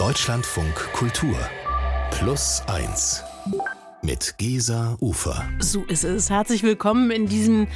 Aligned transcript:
Deutschlandfunk 0.00 0.74
Kultur 0.94 1.36
Plus 2.10 2.62
1 2.68 3.22
mit 4.00 4.38
Gesa 4.38 4.96
Ufer. 4.98 5.46
So 5.58 5.84
ist 5.84 6.04
es. 6.04 6.30
Herzlich 6.30 6.62
willkommen 6.62 7.10
in 7.10 7.26
diesem 7.26 7.66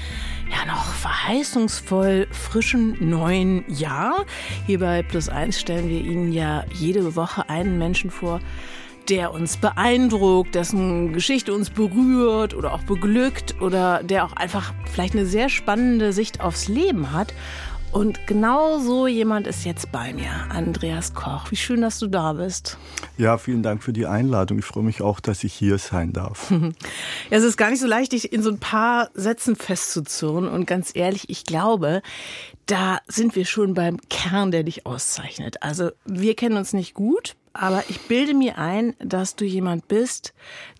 ja 0.50 0.64
noch 0.66 0.86
verheißungsvoll 0.94 2.26
frischen 2.30 3.10
neuen 3.10 3.70
Jahr. 3.70 4.24
Hier 4.66 4.78
bei 4.78 5.02
Plus 5.02 5.28
1 5.28 5.60
stellen 5.60 5.90
wir 5.90 6.00
Ihnen 6.00 6.32
ja 6.32 6.64
jede 6.72 7.14
Woche 7.14 7.50
einen 7.50 7.76
Menschen 7.76 8.10
vor, 8.10 8.40
der 9.10 9.34
uns 9.34 9.58
beeindruckt, 9.58 10.54
dessen 10.54 11.12
Geschichte 11.12 11.52
uns 11.52 11.68
berührt 11.68 12.54
oder 12.54 12.72
auch 12.72 12.84
beglückt 12.84 13.60
oder 13.60 14.02
der 14.02 14.24
auch 14.24 14.32
einfach 14.32 14.72
vielleicht 14.90 15.12
eine 15.12 15.26
sehr 15.26 15.50
spannende 15.50 16.14
Sicht 16.14 16.40
aufs 16.40 16.68
Leben 16.68 17.12
hat. 17.12 17.34
Und 17.94 18.26
genau 18.26 18.80
so 18.80 19.06
jemand 19.06 19.46
ist 19.46 19.64
jetzt 19.64 19.92
bei 19.92 20.12
mir, 20.12 20.28
Andreas 20.48 21.14
Koch. 21.14 21.52
Wie 21.52 21.56
schön, 21.56 21.80
dass 21.80 22.00
du 22.00 22.08
da 22.08 22.32
bist. 22.32 22.76
Ja, 23.18 23.38
vielen 23.38 23.62
Dank 23.62 23.84
für 23.84 23.92
die 23.92 24.04
Einladung. 24.04 24.58
Ich 24.58 24.64
freue 24.64 24.82
mich 24.82 25.00
auch, 25.00 25.20
dass 25.20 25.44
ich 25.44 25.54
hier 25.54 25.78
sein 25.78 26.12
darf. 26.12 26.50
ja, 26.50 26.72
es 27.30 27.44
ist 27.44 27.56
gar 27.56 27.70
nicht 27.70 27.78
so 27.78 27.86
leicht, 27.86 28.10
dich 28.10 28.32
in 28.32 28.42
so 28.42 28.50
ein 28.50 28.58
paar 28.58 29.10
Sätzen 29.14 29.54
festzuzurren. 29.54 30.48
Und 30.48 30.66
ganz 30.66 30.90
ehrlich, 30.92 31.30
ich 31.30 31.44
glaube, 31.44 32.02
da 32.66 32.98
sind 33.06 33.36
wir 33.36 33.44
schon 33.44 33.74
beim 33.74 34.00
Kern, 34.10 34.50
der 34.50 34.64
dich 34.64 34.86
auszeichnet. 34.86 35.62
Also 35.62 35.92
wir 36.04 36.34
kennen 36.34 36.56
uns 36.56 36.72
nicht 36.72 36.94
gut, 36.94 37.36
aber 37.52 37.84
ich 37.88 38.00
bilde 38.08 38.34
mir 38.34 38.58
ein, 38.58 38.96
dass 38.98 39.36
du 39.36 39.44
jemand 39.44 39.86
bist, 39.86 40.34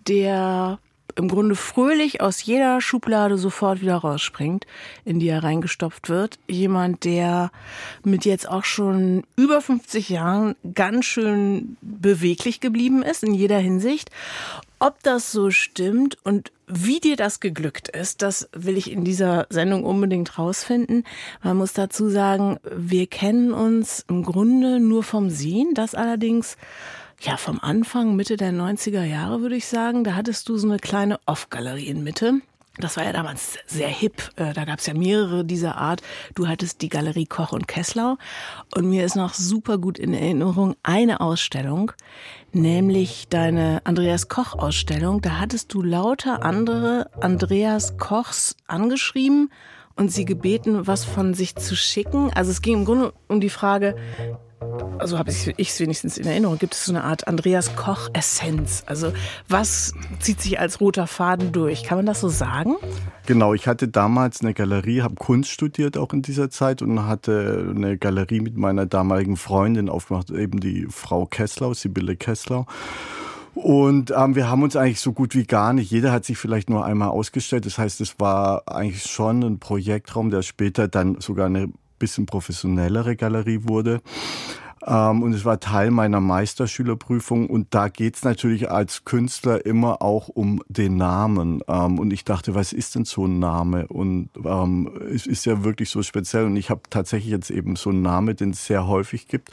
der 0.05 0.79
im 1.15 1.29
Grunde 1.29 1.55
fröhlich 1.55 2.21
aus 2.21 2.43
jeder 2.43 2.81
Schublade 2.81 3.37
sofort 3.37 3.81
wieder 3.81 3.95
rausspringt, 3.95 4.67
in 5.05 5.19
die 5.19 5.29
er 5.29 5.43
reingestopft 5.43 6.09
wird. 6.09 6.39
Jemand, 6.47 7.05
der 7.05 7.51
mit 8.03 8.25
jetzt 8.25 8.49
auch 8.49 8.65
schon 8.65 9.23
über 9.35 9.61
50 9.61 10.09
Jahren 10.09 10.55
ganz 10.73 11.05
schön 11.05 11.77
beweglich 11.81 12.59
geblieben 12.59 13.01
ist 13.01 13.23
in 13.23 13.33
jeder 13.33 13.59
Hinsicht. 13.59 14.09
Ob 14.79 15.01
das 15.03 15.31
so 15.31 15.51
stimmt 15.51 16.17
und 16.23 16.51
wie 16.67 16.99
dir 16.99 17.15
das 17.15 17.39
geglückt 17.39 17.87
ist, 17.87 18.21
das 18.21 18.49
will 18.51 18.77
ich 18.77 18.91
in 18.91 19.05
dieser 19.05 19.47
Sendung 19.49 19.85
unbedingt 19.85 20.37
rausfinden. 20.37 21.05
Man 21.41 21.57
muss 21.57 21.73
dazu 21.73 22.09
sagen, 22.09 22.59
wir 22.75 23.07
kennen 23.07 23.53
uns 23.53 24.05
im 24.09 24.23
Grunde 24.23 24.79
nur 24.79 25.03
vom 25.03 25.29
Sehen, 25.29 25.73
das 25.75 25.95
allerdings 25.95 26.57
ja, 27.21 27.37
vom 27.37 27.59
Anfang, 27.61 28.15
Mitte 28.15 28.37
der 28.37 28.51
90er 28.51 29.03
Jahre, 29.03 29.41
würde 29.41 29.55
ich 29.55 29.67
sagen. 29.67 30.03
Da 30.03 30.15
hattest 30.15 30.49
du 30.49 30.57
so 30.57 30.67
eine 30.67 30.79
kleine 30.79 31.19
Off-Galerie 31.25 31.87
in 31.87 32.03
Mitte. 32.03 32.41
Das 32.77 32.97
war 32.97 33.05
ja 33.05 33.13
damals 33.13 33.57
sehr 33.67 33.87
hip. 33.87 34.31
Äh, 34.35 34.53
da 34.53 34.65
gab 34.65 34.79
es 34.79 34.85
ja 34.85 34.93
mehrere 34.93 35.45
dieser 35.45 35.77
Art. 35.77 36.01
Du 36.33 36.47
hattest 36.47 36.81
die 36.81 36.89
Galerie 36.89 37.25
Koch 37.25 37.53
und 37.53 37.67
Kesslau. 37.67 38.17
Und 38.75 38.89
mir 38.89 39.05
ist 39.05 39.15
noch 39.15 39.33
super 39.33 39.77
gut 39.77 39.97
in 39.97 40.13
Erinnerung 40.13 40.75
eine 40.83 41.21
Ausstellung, 41.21 41.93
nämlich 42.51 43.27
deine 43.29 43.81
Andreas 43.85 44.27
Koch 44.27 44.53
Ausstellung. 44.53 45.21
Da 45.21 45.39
hattest 45.39 45.73
du 45.73 45.81
lauter 45.81 46.43
andere 46.43 47.09
Andreas 47.21 47.97
Kochs 47.97 48.57
angeschrieben 48.67 49.49
und 49.95 50.11
sie 50.11 50.25
gebeten, 50.25 50.87
was 50.87 51.05
von 51.05 51.33
sich 51.33 51.55
zu 51.55 51.75
schicken. 51.75 52.31
Also 52.33 52.51
es 52.51 52.61
ging 52.61 52.79
im 52.79 52.85
Grunde 52.85 53.13
um 53.27 53.39
die 53.39 53.49
Frage, 53.49 53.95
also 54.97 55.17
habe 55.17 55.29
ich 55.29 55.69
es 55.69 55.79
wenigstens 55.79 56.17
in 56.17 56.25
Erinnerung, 56.25 56.57
gibt 56.57 56.73
es 56.73 56.85
so 56.85 56.91
eine 56.91 57.03
Art 57.03 57.27
Andreas 57.27 57.75
Koch-Essenz. 57.75 58.83
Also 58.85 59.11
was 59.47 59.93
zieht 60.19 60.41
sich 60.41 60.59
als 60.59 60.79
roter 60.79 61.07
Faden 61.07 61.51
durch? 61.51 61.83
Kann 61.83 61.97
man 61.97 62.05
das 62.05 62.21
so 62.21 62.29
sagen? 62.29 62.75
Genau, 63.25 63.53
ich 63.53 63.67
hatte 63.67 63.87
damals 63.87 64.41
eine 64.41 64.53
Galerie, 64.53 65.01
habe 65.01 65.15
Kunst 65.15 65.51
studiert 65.51 65.97
auch 65.97 66.13
in 66.13 66.21
dieser 66.21 66.49
Zeit 66.49 66.81
und 66.81 67.05
hatte 67.05 67.71
eine 67.75 67.97
Galerie 67.97 68.39
mit 68.39 68.57
meiner 68.57 68.85
damaligen 68.85 69.37
Freundin 69.37 69.89
aufgemacht, 69.89 70.29
eben 70.29 70.59
die 70.59 70.87
Frau 70.89 71.25
Kesslau, 71.25 71.73
Sibylle 71.73 72.15
Kesslau. 72.15 72.65
Und 73.55 74.13
ähm, 74.15 74.35
wir 74.35 74.49
haben 74.49 74.63
uns 74.63 74.75
eigentlich 74.75 74.99
so 74.99 75.13
gut 75.13 75.33
wie 75.33 75.45
gar 75.45 75.71
nicht, 75.71 75.89
jeder 75.89 76.11
hat 76.11 76.25
sich 76.25 76.37
vielleicht 76.37 76.69
nur 76.69 76.85
einmal 76.85 77.09
ausgestellt. 77.09 77.65
Das 77.65 77.77
heißt, 77.77 78.01
es 78.01 78.19
war 78.19 78.63
eigentlich 78.67 79.03
schon 79.03 79.43
ein 79.43 79.59
Projektraum, 79.59 80.29
der 80.29 80.41
später 80.41 80.89
dann 80.89 81.21
sogar 81.21 81.45
eine 81.45 81.69
bisschen 81.97 82.25
professionellere 82.25 83.15
Galerie 83.15 83.61
wurde. 83.63 84.01
Ähm, 84.85 85.23
und 85.23 85.33
es 85.33 85.45
war 85.45 85.59
Teil 85.61 85.89
meiner 85.89 86.19
Meisterschülerprüfung. 86.19 87.49
Und 87.49 87.73
da 87.73 87.87
geht's 87.87 88.23
natürlich 88.23 88.69
als 88.69 89.05
Künstler 89.05 89.65
immer 89.65 90.01
auch 90.01 90.27
um 90.27 90.61
den 90.67 90.97
Namen. 90.97 91.61
Ähm, 91.67 91.97
und 91.97 92.11
ich 92.11 92.25
dachte, 92.25 92.55
was 92.55 92.73
ist 92.73 92.95
denn 92.95 93.05
so 93.05 93.25
ein 93.25 93.39
Name? 93.39 93.87
Und 93.87 94.29
ähm, 94.43 94.91
es 95.09 95.25
ist 95.25 95.45
ja 95.45 95.63
wirklich 95.63 95.89
so 95.89 96.03
speziell. 96.03 96.45
Und 96.45 96.57
ich 96.57 96.69
habe 96.69 96.81
tatsächlich 96.89 97.31
jetzt 97.31 97.49
eben 97.49 97.77
so 97.77 97.89
einen 97.89 98.01
Namen, 98.01 98.35
den 98.35 98.51
es 98.51 98.65
sehr 98.65 98.85
häufig 98.85 99.27
gibt. 99.27 99.49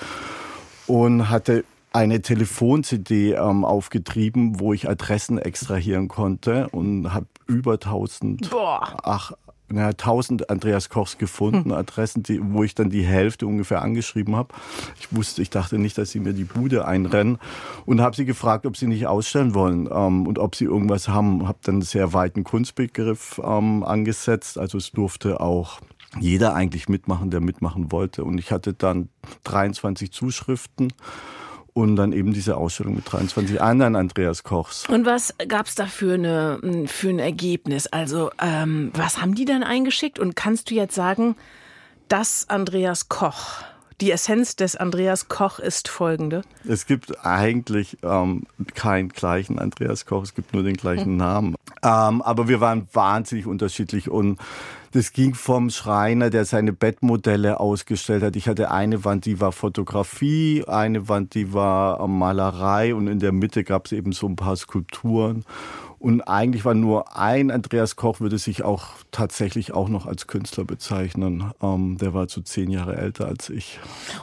Und 0.89 1.31
hatte 1.31 1.65
eine 1.93 2.23
Telefon-CD 2.23 3.33
ähm, 3.33 3.65
aufgetrieben, 3.65 4.61
wo 4.61 4.73
ich 4.73 4.89
Adressen 4.89 5.39
extrahieren 5.39 6.09
konnte 6.09 6.69
und 6.71 7.13
habe 7.13 7.27
über 7.47 7.75
1000 7.75 8.51
Boah. 8.51 8.97
Ach, 9.03 9.33
na, 9.69 9.89
1000 9.89 10.51
Andreas 10.51 10.89
Kochs 10.91 11.19
gefunden, 11.19 11.71
hm. 11.71 11.73
Adressen, 11.73 12.23
die, 12.23 12.41
wo 12.43 12.63
ich 12.63 12.75
dann 12.75 12.91
die 12.91 13.05
Hälfte 13.05 13.47
ungefähr 13.47 13.83
angeschrieben 13.83 14.37
habe. 14.37 14.55
Ich 15.01 15.15
wusste, 15.15 15.43
ich 15.43 15.51
dachte 15.51 15.79
nicht, 15.79 15.97
dass 15.99 16.11
sie 16.11 16.21
mir 16.21 16.35
die 16.35 16.45
Bude 16.45 16.87
einrennen 16.87 17.39
und 17.87 18.01
habe 18.01 18.15
sie 18.15 18.25
gefragt, 18.25 18.67
ob 18.67 18.77
sie 18.77 18.87
nicht 18.87 19.07
ausstellen 19.07 19.55
wollen 19.55 19.89
ähm, 19.91 20.27
und 20.27 20.39
ob 20.39 20.57
sie 20.57 20.65
irgendwas 20.65 21.09
haben. 21.09 21.49
Habe 21.49 21.59
dann 21.63 21.77
einen 21.77 21.83
sehr 21.83 22.13
weiten 22.13 22.45
Kunstbegriff 22.45 23.41
ähm, 23.43 23.83
angesetzt. 23.83 24.59
Also 24.59 24.79
es 24.79 24.93
durfte 24.93 25.41
auch 25.41 25.81
jeder 26.21 26.55
eigentlich 26.55 26.89
mitmachen, 26.89 27.31
der 27.31 27.41
mitmachen 27.41 27.91
wollte. 27.91 28.25
Und 28.25 28.39
ich 28.39 28.53
hatte 28.53 28.75
dann 28.75 29.09
23 29.45 30.13
Zuschriften 30.13 30.93
und 31.75 31.97
dann 31.97 32.13
eben 32.13 32.33
diese 32.33 32.57
Ausstellung 32.57 32.97
mit 32.97 33.11
23 33.11 33.61
anderen 33.61 33.97
Andreas 33.97 34.43
Kochs. 34.43 34.89
Und 34.89 35.07
was 35.07 35.35
gab 35.49 35.67
es 35.67 35.75
da 35.75 35.87
für, 35.87 36.15
eine, 36.15 36.87
für 36.87 37.09
ein 37.09 37.19
Ergebnis? 37.19 37.87
Also 37.87 38.31
ähm, 38.41 38.91
was 38.95 39.21
haben 39.21 39.35
die 39.35 39.45
dann 39.45 39.63
eingeschickt? 39.63 40.19
Und 40.19 40.37
kannst 40.37 40.71
du 40.71 40.75
jetzt 40.75 40.95
sagen, 40.95 41.37
dass 42.09 42.51
Andreas 42.51 43.09
Koch, 43.09 43.63
die 44.03 44.11
Essenz 44.11 44.57
des 44.57 44.77
Andreas 44.77 45.29
Koch 45.29 45.59
ist 45.59 45.89
folgende? 45.89 46.43
Es 46.69 46.87
gibt 46.87 47.25
eigentlich 47.25 47.97
ähm, 48.03 48.45
keinen 48.75 49.09
gleichen 49.09 49.59
Andreas 49.59 50.05
Koch, 50.05 50.25
es 50.25 50.35
gibt 50.35 50.53
nur 50.53 50.63
den 50.63 50.77
gleichen 50.77 51.13
hm. 51.13 51.17
Namen. 51.17 51.55
Ähm, 51.83 52.21
aber 52.21 52.49
wir 52.49 52.61
waren 52.61 52.87
wahnsinnig 52.93 53.47
unterschiedlich 53.47 54.11
und 54.11 54.39
das 54.93 55.13
ging 55.13 55.35
vom 55.35 55.71
Schreiner, 55.71 56.31
der 56.31 56.45
seine 56.45 56.73
Bettmodelle 56.73 57.61
ausgestellt 57.61 58.23
hat. 58.23 58.37
Ich 58.37 58.47
hatte 58.47 58.71
eine 58.71 59.05
Wand, 59.05 59.25
die 59.25 59.41
war 59.41 59.53
Fotografie, 59.53 60.65
eine 60.67 61.09
Wand, 61.09 61.35
die 61.35 61.53
war 61.53 62.07
Malerei 62.07 62.95
und 62.95 63.07
in 63.09 63.19
der 63.19 63.33
Mitte 63.33 63.65
gab 63.65 63.87
es 63.87 63.93
eben 63.93 64.13
so 64.13 64.27
ein 64.27 64.37
paar 64.37 64.57
Skulpturen. 64.57 65.45
Und 65.99 66.23
eigentlich 66.23 66.65
war 66.65 66.75
nur 66.75 67.17
ein 67.17 67.51
Andreas 67.51 67.97
Koch, 67.97 68.21
würde 68.21 68.37
sich 68.37 68.65
auch 68.65 68.89
tatsächlich 69.13 69.73
auch 69.73 69.89
noch 69.89 70.05
als 70.05 70.27
Künstler 70.27 70.65
bezeichnen. 70.65 71.53
Ähm, 71.63 71.97
der 71.97 72.13
war 72.13 72.29
so 72.29 72.41
zehn 72.41 72.71
Jahre 72.71 72.97
älter 72.97 73.29
als 73.29 73.49
ich. 73.49 73.79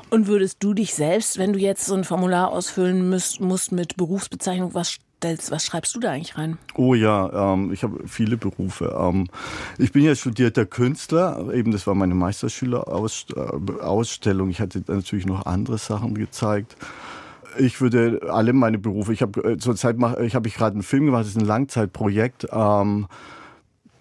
Und 0.10 0.28
würdest 0.28 0.58
du 0.62 0.74
dich 0.74 0.94
selbst, 0.94 1.38
wenn 1.38 1.54
du 1.54 1.60
jetzt 1.60 1.86
so 1.86 1.96
ein 1.96 2.04
Formular 2.04 2.52
ausfüllen 2.52 3.10
müsst, 3.10 3.40
musst 3.40 3.72
mit 3.72 3.96
Berufsbezeichnung, 3.96 4.74
was 4.74 4.92
was 5.22 5.66
schreibst 5.66 5.96
du 5.96 6.00
da 6.00 6.12
eigentlich 6.12 6.38
rein? 6.38 6.58
Oh 6.76 6.94
ja, 6.94 7.54
ähm, 7.54 7.72
ich 7.72 7.84
habe 7.84 8.08
viele 8.08 8.38
Berufe. 8.38 8.96
Ähm, 8.98 9.28
ich 9.78 9.92
bin 9.92 10.04
ja 10.04 10.16
studierter 10.16 10.66
Künstler, 10.66 11.54
eben 11.54 11.72
das 11.72 11.86
war 11.88 11.96
meine 11.96 12.16
Meisterschülerausstellung. 12.16 14.48
Äh, 14.48 14.52
ich 14.52 14.62
hatte 14.62 14.82
natürlich 14.88 15.26
noch 15.26 15.46
andere 15.46 15.78
Sachen 15.78 16.16
gezeigt. 16.16 16.78
Ich 17.58 17.82
würde 17.82 18.30
alle 18.32 18.54
meine 18.54 18.78
Berufe, 18.78 19.12
ich 19.12 19.22
habe 19.22 19.54
äh, 19.54 19.58
zurzeit 19.58 19.98
mache 19.98 20.26
ich 20.26 20.36
habe 20.36 20.48
ich 20.48 20.56
gerade 20.56 20.76
einen 20.76 20.84
Film 20.84 21.06
gemacht, 21.06 21.22
das 21.22 21.30
ist 21.30 21.38
ein 21.38 21.46
Langzeitprojekt. 21.46 22.48
Ähm, 22.52 23.08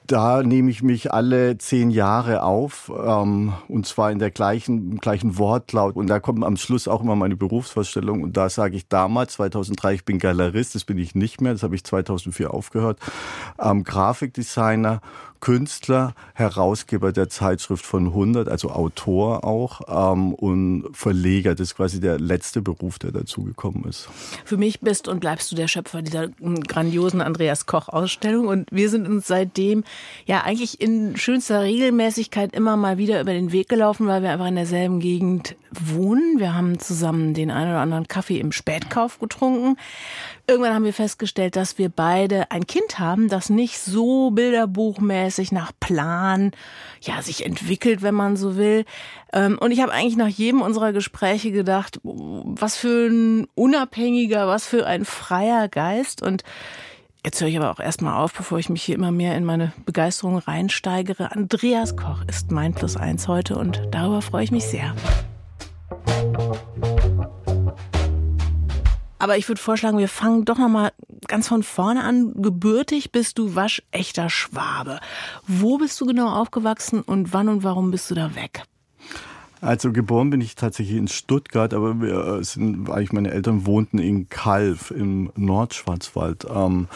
da 0.09 0.43
nehme 0.43 0.71
ich 0.71 0.83
mich 0.83 1.13
alle 1.13 1.59
zehn 1.59 1.91
Jahre 1.91 2.43
auf, 2.43 2.91
ähm, 2.91 3.53
und 3.69 3.87
zwar 3.87 4.11
in 4.11 4.19
der 4.19 4.31
gleichen, 4.31 4.93
im 4.93 4.99
gleichen 4.99 5.37
Wortlaut. 5.37 5.97
Und 5.97 6.07
da 6.09 6.19
kommt 6.19 6.43
am 6.45 6.57
Schluss 6.57 6.89
auch 6.89 7.03
immer 7.03 7.15
meine 7.15 7.37
Berufsvorstellung. 7.37 8.23
Und 8.23 8.37
da 8.37 8.49
sage 8.49 8.75
ich 8.77 8.89
damals, 8.89 9.35
2003, 9.35 9.95
ich 9.95 10.05
bin 10.07 10.19
Galerist, 10.19 10.75
das 10.75 10.85
bin 10.85 10.97
ich 10.97 11.15
nicht 11.15 11.43
mehr, 11.43 11.53
das 11.53 11.63
habe 11.63 11.75
ich 11.75 11.85
2004 11.85 12.53
aufgehört, 12.53 12.99
ähm, 13.61 13.85
Grafikdesigner 13.85 15.01
Künstler, 15.41 16.15
Herausgeber 16.35 17.13
der 17.13 17.29
Zeitschrift 17.29 17.85
von 17.85 18.07
100, 18.07 18.49
also 18.49 18.71
Autor 18.71 19.45
auch 19.45 19.81
ähm, 19.89 20.35
und 20.35 20.85
Verleger. 20.93 21.55
Das 21.55 21.69
ist 21.69 21.77
quasi 21.77 22.01
der 22.01 22.19
letzte 22.19 22.61
Beruf, 22.61 22.99
der 22.99 23.13
dazugekommen 23.13 23.85
ist. 23.85 24.09
Für 24.45 24.57
mich 24.57 24.81
bist 24.81 25.09
und 25.09 25.21
bleibst 25.21 25.51
du 25.53 25.57
der 25.57 25.69
Schöpfer 25.69 26.03
dieser 26.03 26.29
grandiosen 26.29 27.21
Andreas 27.21 27.67
Koch 27.67 27.89
Ausstellung 27.89 28.49
und 28.49 28.69
wir 28.73 28.91
sind 28.91 29.07
uns 29.07 29.27
seitdem 29.27 29.85
ja 30.27 30.43
eigentlich 30.43 30.81
in 30.81 31.17
schönster 31.17 31.63
Regelmäßigkeit 31.63 32.55
immer 32.55 32.77
mal 32.77 32.99
wieder 32.99 33.21
über 33.21 33.33
den 33.33 33.53
Weg 33.53 33.69
gelaufen, 33.69 34.07
weil 34.07 34.23
wir 34.23 34.31
einfach 34.31 34.49
in 34.49 34.57
derselben 34.57 35.01
Gegend 35.01 35.57
wohnen. 35.71 36.39
Wir 36.39 36.55
haben 36.55 36.79
zusammen 36.79 37.35
den 37.35 37.51
einen 37.51 37.71
oder 37.71 37.81
anderen 37.81 38.09
Kaffee 38.09 38.41
im 38.41 38.53
Spätkauf 38.53 39.19
getrunken. 39.19 39.77
Irgendwann 40.47 40.73
haben 40.73 40.85
wir 40.85 40.95
festgestellt, 40.95 41.57
dass 41.57 41.77
wir 41.77 41.91
beide 41.91 42.51
ein 42.51 42.67
Kind 42.67 42.99
haben, 42.99 43.29
das 43.29 43.51
nicht 43.51 43.79
so 43.79 44.31
bilderbuchmäßig 44.31 45.28
regelmäßig 45.29 45.53
nach 45.53 45.73
Plan, 45.79 46.53
ja, 47.01 47.21
sich 47.23 47.45
entwickelt, 47.45 48.03
wenn 48.03 48.15
man 48.15 48.37
so 48.37 48.57
will. 48.57 48.85
Ähm, 49.33 49.59
und 49.61 49.71
ich 49.71 49.81
habe 49.81 49.93
eigentlich 49.93 50.17
nach 50.17 50.29
jedem 50.29 50.63
unserer 50.63 50.93
Gespräche 50.93 51.53
gedacht, 51.53 52.01
was 52.03 52.77
für 52.77 53.09
ein 53.09 53.47
unabhängiger, 53.55 54.49
was 54.49 54.67
für 54.67 54.87
ein 54.87 55.05
freier 55.05 55.69
Geist. 55.69 56.23
Und 56.23 56.43
Jetzt 57.25 57.41
höre 57.41 57.49
ich 57.49 57.59
aber 57.59 57.73
auch 57.73 57.81
erstmal 57.81 58.15
auf, 58.23 58.33
bevor 58.33 58.59
ich 58.59 58.71
mich 58.71 58.83
hier 58.83 58.95
immer 58.95 59.11
mehr 59.11 59.37
in 59.37 59.45
meine 59.45 59.73
Begeisterung 59.85 60.39
reinsteigere. 60.39 61.33
Andreas 61.33 61.97
Koch 61.97 62.23
ist 62.29 62.53
mein 62.53 62.73
Plus 62.73 62.97
eins 62.97 63.27
heute 63.27 63.59
und 63.59 63.83
darüber 63.91 64.23
freue 64.23 64.45
ich 64.45 64.53
mich 64.53 64.65
sehr. 64.65 64.95
Aber 69.19 69.37
ich 69.37 69.49
würde 69.49 69.61
vorschlagen, 69.61 69.99
wir 69.99 70.09
fangen 70.09 70.45
doch 70.45 70.59
noch 70.59 70.69
mal 70.69 70.93
ganz 71.27 71.49
von 71.49 71.63
vorne 71.63 72.05
an. 72.05 72.33
Gebürtig 72.41 73.13
bist 73.13 73.39
du 73.39 73.55
waschechter 73.55 74.31
Schwabe. 74.31 75.01
Wo 75.47 75.79
bist 75.79 76.01
du 76.01 76.07
genau 76.07 76.29
aufgewachsen 76.29 77.03
und 77.03 77.33
wann 77.33 77.49
und 77.49 77.65
warum 77.65 77.91
bist 77.91 78.11
du 78.11 78.15
da 78.15 78.35
weg? 78.35 78.63
Also 79.61 79.91
geboren 79.91 80.31
bin 80.31 80.41
ich 80.41 80.55
tatsächlich 80.55 80.97
in 80.97 81.09
Stuttgart, 81.09 81.75
aber 81.75 82.01
wir 82.01 82.39
äh, 82.39 82.45
sind, 82.45 82.89
eigentlich 82.91 83.13
meine 83.13 83.33
Eltern 83.33 83.67
wohnten 83.67 83.99
in 83.99 84.29
Kalf 84.29 84.93
im 84.93 85.33
Nordschwarzwald, 85.35 86.47
ähm, 86.55 86.87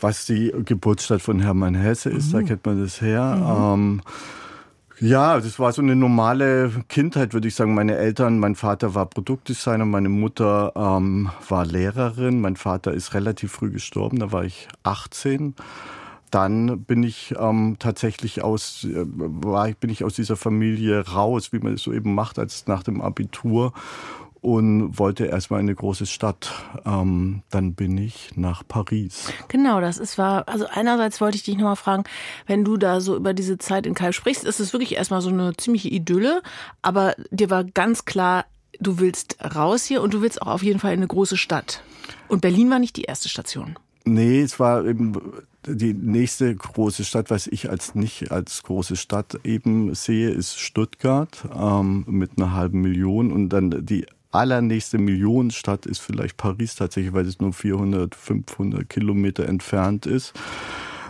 was 0.00 0.26
die 0.26 0.52
Geburtsstadt 0.64 1.22
von 1.22 1.40
Hermann 1.40 1.74
Hesse 1.74 2.10
ist, 2.10 2.28
mhm. 2.28 2.32
da 2.32 2.42
kennt 2.42 2.66
man 2.66 2.82
das 2.82 3.00
her. 3.00 3.36
Mhm. 3.36 3.82
Ähm, 3.82 4.02
ja, 5.00 5.40
das 5.40 5.58
war 5.58 5.72
so 5.72 5.82
eine 5.82 5.96
normale 5.96 6.70
Kindheit, 6.88 7.34
würde 7.34 7.48
ich 7.48 7.54
sagen. 7.54 7.74
Meine 7.74 7.96
Eltern, 7.96 8.38
mein 8.38 8.54
Vater 8.54 8.94
war 8.94 9.06
Produktdesigner, 9.06 9.84
meine 9.84 10.08
Mutter 10.08 10.72
ähm, 10.76 11.30
war 11.48 11.66
Lehrerin. 11.66 12.40
Mein 12.40 12.56
Vater 12.56 12.92
ist 12.92 13.14
relativ 13.14 13.52
früh 13.52 13.70
gestorben, 13.70 14.18
da 14.18 14.32
war 14.32 14.44
ich 14.44 14.68
18 14.82 15.54
dann 16.32 16.84
bin 16.84 17.02
ich 17.02 17.34
ähm, 17.38 17.76
tatsächlich 17.78 18.42
aus, 18.42 18.84
äh, 18.84 19.04
war, 19.04 19.70
bin 19.72 19.90
ich 19.90 20.02
aus 20.02 20.14
dieser 20.14 20.36
Familie 20.36 21.06
raus, 21.06 21.52
wie 21.52 21.58
man 21.58 21.74
es 21.74 21.82
so 21.82 21.92
eben 21.92 22.14
macht, 22.14 22.38
als 22.38 22.66
nach 22.66 22.82
dem 22.82 23.02
Abitur 23.02 23.74
und 24.42 24.98
wollte 24.98 25.26
erstmal 25.26 25.60
in 25.60 25.66
eine 25.66 25.74
große 25.74 26.04
Stadt. 26.04 26.52
Ähm, 26.84 27.42
dann 27.48 27.74
bin 27.74 27.96
ich 27.96 28.30
nach 28.34 28.66
Paris. 28.66 29.32
Genau, 29.48 29.80
das 29.80 29.98
ist 29.98 30.18
war. 30.18 30.48
Also 30.48 30.66
einerseits 30.68 31.20
wollte 31.20 31.36
ich 31.36 31.44
dich 31.44 31.56
nochmal 31.56 31.76
fragen, 31.76 32.04
wenn 32.46 32.64
du 32.64 32.76
da 32.76 33.00
so 33.00 33.16
über 33.16 33.32
diese 33.32 33.56
Zeit 33.56 33.86
in 33.86 33.94
Kalb 33.94 34.14
sprichst, 34.14 34.44
ist 34.44 34.60
es 34.60 34.72
wirklich 34.72 34.96
erstmal 34.96 35.22
so 35.22 35.30
eine 35.30 35.56
ziemliche 35.56 35.88
Idylle, 35.88 36.42
aber 36.82 37.14
dir 37.30 37.50
war 37.50 37.64
ganz 37.64 38.04
klar, 38.04 38.44
du 38.80 38.98
willst 38.98 39.36
raus 39.54 39.84
hier 39.84 40.02
und 40.02 40.12
du 40.12 40.20
willst 40.22 40.42
auch 40.42 40.48
auf 40.48 40.62
jeden 40.62 40.80
Fall 40.80 40.92
in 40.92 40.98
eine 40.98 41.06
große 41.06 41.36
Stadt. 41.36 41.82
Und 42.26 42.40
Berlin 42.40 42.68
war 42.68 42.80
nicht 42.80 42.96
die 42.96 43.04
erste 43.04 43.28
Station. 43.28 43.78
Nee, 44.04 44.40
es 44.40 44.58
war 44.58 44.84
eben 44.84 45.12
die 45.64 45.94
nächste 45.94 46.52
große 46.52 47.04
Stadt, 47.04 47.30
was 47.30 47.46
ich 47.46 47.70
als 47.70 47.94
nicht 47.94 48.32
als 48.32 48.64
große 48.64 48.96
Stadt 48.96 49.38
eben 49.44 49.94
sehe, 49.94 50.30
ist 50.30 50.58
Stuttgart 50.58 51.44
ähm, 51.54 52.04
mit 52.08 52.32
einer 52.36 52.52
halben 52.52 52.80
Million 52.80 53.30
und 53.30 53.50
dann 53.50 53.86
die 53.86 54.06
allernächste 54.32 54.98
Millionenstadt 54.98 55.86
ist 55.86 56.00
vielleicht 56.00 56.36
Paris 56.36 56.74
tatsächlich, 56.74 57.12
weil 57.12 57.26
es 57.26 57.40
nur 57.40 57.52
400, 57.52 58.14
500 58.14 58.88
Kilometer 58.88 59.48
entfernt 59.48 60.06
ist. 60.06 60.32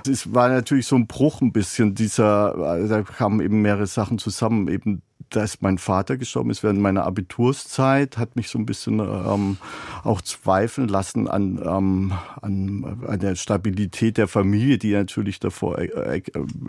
Es 0.06 0.34
war 0.34 0.48
natürlich 0.48 0.86
so 0.86 0.96
ein 0.96 1.06
Bruch 1.06 1.40
ein 1.40 1.52
bisschen. 1.52 1.94
Dieser, 1.94 2.86
da 2.88 3.02
kamen 3.02 3.40
eben 3.40 3.62
mehrere 3.62 3.86
Sachen 3.86 4.18
zusammen, 4.18 4.68
eben 4.68 5.02
dass 5.30 5.60
mein 5.60 5.78
Vater 5.78 6.16
gestorben. 6.16 6.50
Ist 6.50 6.62
während 6.62 6.80
meiner 6.80 7.04
Abiturszeit, 7.04 8.18
hat 8.18 8.36
mich 8.36 8.48
so 8.48 8.58
ein 8.58 8.66
bisschen 8.66 9.00
ähm, 9.00 9.56
auch 10.04 10.20
zweifeln 10.20 10.88
lassen 10.88 11.28
an, 11.28 11.60
ähm, 11.64 12.12
an, 12.40 13.02
an 13.06 13.20
der 13.20 13.34
Stabilität 13.34 14.18
der 14.18 14.28
Familie, 14.28 14.78
die 14.78 14.92
natürlich 14.92 15.40
davor 15.40 15.78
äh, 15.78 16.18
äh, 16.18 16.22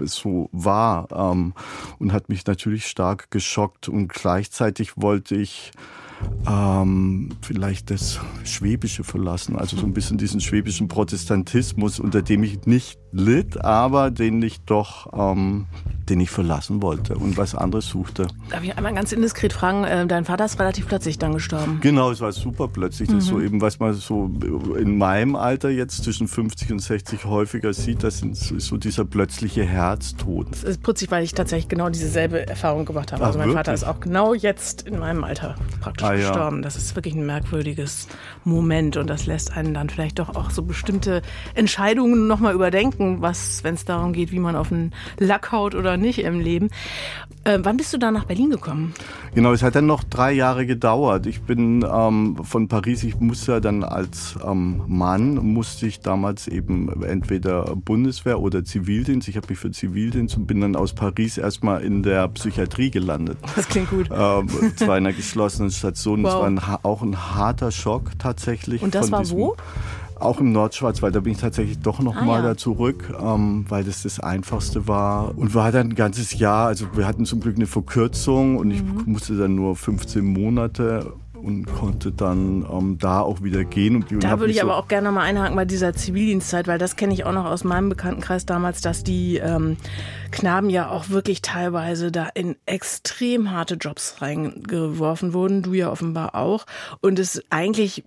so 0.04 0.50
war 0.52 1.08
ähm, 1.12 1.54
und 2.00 2.14
hat 2.14 2.30
mich 2.30 2.46
natürlich 2.46 2.88
stark 2.88 3.32
geschockt. 3.32 3.90
Und 3.90 4.08
gleichzeitig 4.10 4.94
wollte 4.96 5.36
ich 5.36 5.72
ähm, 6.48 7.30
vielleicht 7.42 7.90
das 7.90 8.20
Schwäbische 8.44 9.04
verlassen, 9.04 9.56
also 9.56 9.78
so 9.78 9.86
ein 9.86 9.94
bisschen 9.94 10.18
diesen 10.18 10.42
schwäbischen 10.42 10.88
Protestantismus, 10.88 12.00
unter 12.00 12.22
dem 12.22 12.44
ich 12.44 12.66
nicht 12.66 13.00
litt, 13.12 13.64
aber 13.64 14.12
den 14.12 14.42
ich 14.42 14.62
doch, 14.62 15.08
ähm, 15.14 15.68
den 16.10 16.20
ich 16.20 16.30
verlassen 16.30 16.82
wollte 16.82 17.16
und 17.16 17.38
was 17.38 17.56
anderes 17.56 17.88
suchte. 17.88 18.28
Darf 18.50 18.64
ich 18.64 18.76
einmal 18.78 18.94
ganz 18.94 19.12
indiskret 19.12 19.54
fragen, 19.54 19.84
äh, 19.84 20.06
dein 20.06 20.26
Vater 20.26 20.46
ist 20.46 20.60
relativ 20.60 20.88
plötzlich 20.88 21.18
dann 21.18 21.34
gestorben? 21.34 21.80
Genau, 21.82 22.12
es 22.12 22.22
war 22.22 22.32
super 22.32 22.68
plötzlich. 22.68 23.08
Das 23.08 23.14
mhm. 23.14 23.20
ist 23.20 23.28
so 23.28 23.42
eben, 23.42 23.62
was 23.62 23.80
man 23.80 23.94
so 23.94 24.30
in 24.78 24.98
meinem 24.98 25.36
Alter 25.36 25.70
jetzt 25.70 26.04
zwischen 26.04 26.28
50 26.28 26.72
und 26.72 26.80
60 26.80 27.26
häufiger 27.26 27.74
sieht, 27.74 28.04
das 28.04 28.22
ist 28.22 28.50
so 28.60 28.78
dieser 28.78 29.06
plötzliche 29.06 29.64
Herztod. 29.64 30.48
Das 30.52 30.64
ist 30.64 30.84
putzig, 30.84 31.12
weil 31.12 31.24
ich 31.24 31.34
tatsächlich 31.34 31.70
genau 31.70 31.90
dieselbe 31.90 32.48
Erfahrung 32.48 32.86
gemacht 32.86 33.12
habe. 33.12 33.26
Also 33.26 33.38
mein 33.38 33.48
wirklich? 33.48 33.60
Vater 33.60 33.74
ist 33.74 33.84
auch 33.84 34.00
genau 34.00 34.34
jetzt 34.34 34.88
in 34.88 35.00
meinem 35.00 35.24
Alter 35.24 35.56
praktisch 35.82 36.08
ah, 36.08 36.16
gestorben. 36.16 36.58
Ja. 36.58 36.62
Das 36.64 36.76
ist 36.76 36.96
wirklich 36.96 37.16
ein 37.16 37.26
merkwürdiges 37.26 38.08
Moment 38.44 38.98
und 38.98 39.10
das 39.10 39.26
lässt 39.26 39.56
einen 39.56 39.74
dann 39.74 39.90
vielleicht 39.90 40.20
doch 40.20 40.36
auch 40.36 40.50
so 40.50 40.64
bestimmte 40.64 41.22
Entscheidungen 41.54 42.28
nochmal 42.28 42.54
überdenken 42.54 43.22
was, 43.22 43.64
wenn 43.64 43.76
es 43.76 43.86
darum 43.86 44.14
geht, 44.14 44.32
wie 44.32 44.40
man 44.40 44.56
auf 44.56 44.72
einen 44.72 44.92
Lack 45.18 45.52
haut 45.52 45.76
oder 45.76 45.93
nicht 45.98 46.20
im 46.20 46.40
Leben. 46.40 46.70
Äh, 47.46 47.60
wann 47.62 47.76
bist 47.76 47.92
du 47.92 47.98
da 47.98 48.10
nach 48.10 48.24
Berlin 48.24 48.52
gekommen? 48.52 48.94
Genau, 49.36 49.52
es 49.52 49.64
hat 49.64 49.76
dann 49.76 49.86
noch 49.86 50.04
drei 50.04 50.32
Jahre 50.32 50.66
gedauert. 50.66 51.26
Ich 51.26 51.42
bin 51.42 51.86
ähm, 51.90 52.38
von 52.42 52.70
Paris, 52.70 53.04
ich 53.04 53.20
musste 53.20 53.60
dann 53.60 53.84
als 53.84 54.36
ähm, 54.46 54.82
Mann, 54.88 55.36
musste 55.36 55.86
ich 55.86 56.00
damals 56.00 56.48
eben 56.48 57.04
entweder 57.04 57.76
Bundeswehr 57.76 58.40
oder 58.40 58.64
Zivildienst. 58.64 59.28
Ich 59.28 59.36
habe 59.36 59.48
mich 59.50 59.60
für 59.60 59.72
Zivildienst 59.72 60.38
und 60.38 60.48
bin 60.48 60.62
dann 60.62 60.78
aus 60.78 60.94
Paris 60.94 61.38
erstmal 61.38 61.84
in 61.84 62.02
der 62.02 62.30
Psychiatrie 62.30 62.92
gelandet. 62.92 63.38
Das 63.56 63.68
klingt 63.68 63.90
gut. 63.90 64.10
Ähm, 64.10 64.48
zwar 64.78 64.98
in 64.98 65.06
einer 65.06 65.14
geschlossenen 65.14 65.72
Station. 65.72 66.24
Wow. 66.24 66.32
Das 66.32 66.40
war 66.40 66.48
ein, 66.48 66.80
auch 66.84 67.02
ein 67.02 67.36
harter 67.36 67.72
Schock 67.72 68.12
tatsächlich. 68.20 68.82
Und 68.82 68.96
das 68.96 69.12
war 69.12 69.30
wo? 69.30 69.58
Auch 70.24 70.40
im 70.40 70.52
Nordschwarzwald, 70.52 71.14
da 71.14 71.20
bin 71.20 71.34
ich 71.34 71.40
tatsächlich 71.40 71.80
doch 71.80 72.00
noch 72.00 72.16
ah, 72.16 72.24
mal 72.24 72.42
ja. 72.42 72.50
da 72.50 72.58
zurück, 72.58 73.14
ähm, 73.20 73.66
weil 73.68 73.84
das 73.84 74.04
das 74.04 74.20
Einfachste 74.20 74.88
war. 74.88 75.38
Und 75.38 75.54
war 75.54 75.72
dann 75.72 75.90
ein 75.90 75.96
ganzes 75.96 76.38
Jahr, 76.38 76.68
also 76.68 76.88
wir 76.96 77.06
hatten 77.06 77.26
zum 77.26 77.42
Glück 77.42 77.58
eine 77.58 77.68
Verkürzung 77.68 78.58
und 78.58 78.68
mhm. 78.70 78.74
ich 78.74 79.06
musste 79.06 79.36
dann 79.36 79.56
nur 79.56 79.76
15 79.76 80.24
Monate 80.24 81.14
und 81.44 81.66
konnte 81.66 82.12
dann 82.12 82.66
ähm, 82.72 82.98
da 83.00 83.22
auch 83.22 83.44
wieder 83.44 83.66
gehen. 83.66 83.98
Und, 83.98 84.24
da 84.24 84.40
würde 84.40 84.52
ich 84.52 84.60
so 84.60 84.64
aber 84.64 84.78
auch 84.78 84.88
gerne 84.88 85.12
mal 85.12 85.22
einhaken 85.24 85.56
bei 85.56 85.66
dieser 85.66 85.94
Zivildienstzeit, 85.94 86.68
weil 86.68 86.78
das 86.78 86.96
kenne 86.96 87.14
ich 87.14 87.26
auch 87.26 87.34
noch 87.34 87.46
aus 87.46 87.64
meinem 87.64 87.90
Bekanntenkreis 87.90 88.46
damals, 88.46 88.82
dass 88.82 89.04
die 89.04 89.38
ähm, 89.38 89.78
Knaben 90.32 90.70
ja 90.70 90.90
auch 90.90 91.10
wirklich 91.10 91.42
teilweise 91.42 92.12
da 92.12 92.30
in 92.34 92.56
extrem 92.66 93.52
harte 93.52 93.76
Jobs 93.76 94.22
reingeworfen 94.22 95.34
wurden, 95.34 95.62
du 95.62 95.74
ja 95.74 95.92
offenbar 95.92 96.36
auch, 96.36 96.66
und 97.02 97.20
es 97.20 97.44
eigentlich 97.50 98.04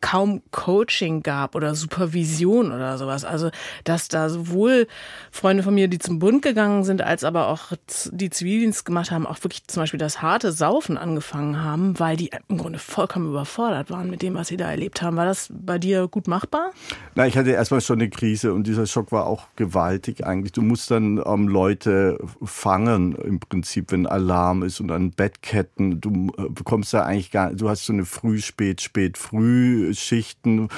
kaum 0.00 0.42
Coaching 0.50 1.22
gab 1.22 1.54
oder 1.54 1.74
Supervision 1.74 2.72
oder 2.72 2.98
sowas. 2.98 3.24
Also, 3.24 3.50
dass 3.84 4.08
da 4.08 4.28
sowohl 4.28 4.86
Freunde 5.30 5.62
von 5.62 5.74
mir, 5.74 5.88
die 5.88 5.98
zum 5.98 6.18
Bund 6.18 6.42
gegangen 6.42 6.84
sind, 6.84 7.02
als 7.02 7.24
aber 7.24 7.48
auch 7.48 7.72
die 8.10 8.30
Zivildienst 8.30 8.84
gemacht 8.84 9.10
haben, 9.10 9.26
auch 9.26 9.42
wirklich 9.42 9.66
zum 9.66 9.82
Beispiel 9.82 9.98
das 9.98 10.20
harte 10.20 10.52
Saufen 10.52 10.98
angefangen 10.98 11.62
haben, 11.62 11.98
weil 11.98 12.16
die 12.16 12.30
im 12.48 12.65
Grunde 12.66 12.80
vollkommen 12.80 13.28
überfordert 13.28 13.90
waren 13.90 14.10
mit 14.10 14.22
dem, 14.22 14.34
was 14.34 14.48
sie 14.48 14.56
da 14.56 14.68
erlebt 14.68 15.00
haben. 15.00 15.16
War 15.16 15.24
das 15.24 15.52
bei 15.52 15.78
dir 15.78 16.08
gut 16.08 16.26
machbar? 16.26 16.72
Na, 17.14 17.24
ich 17.24 17.38
hatte 17.38 17.52
erstmal 17.52 17.80
schon 17.80 18.00
eine 18.00 18.10
Krise 18.10 18.52
und 18.52 18.66
dieser 18.66 18.86
Schock 18.86 19.12
war 19.12 19.26
auch 19.26 19.46
gewaltig 19.54 20.26
eigentlich. 20.26 20.50
Du 20.50 20.62
musst 20.62 20.90
dann 20.90 21.22
ähm, 21.24 21.46
Leute 21.46 22.18
fangen 22.42 23.14
im 23.14 23.38
Prinzip, 23.38 23.92
wenn 23.92 24.08
Alarm 24.08 24.64
ist 24.64 24.80
und 24.80 24.90
an 24.90 25.12
Bettketten. 25.12 26.00
Du 26.00 26.32
äh, 26.38 26.48
bekommst 26.48 26.92
da 26.92 27.04
eigentlich 27.04 27.30
gar, 27.30 27.54
du 27.54 27.68
hast 27.68 27.86
so 27.86 27.92
eine 27.92 28.04
Früh, 28.04 28.40
Spät, 28.40 28.80
Spät, 28.80 29.16
Früh-Schichten, 29.16 30.68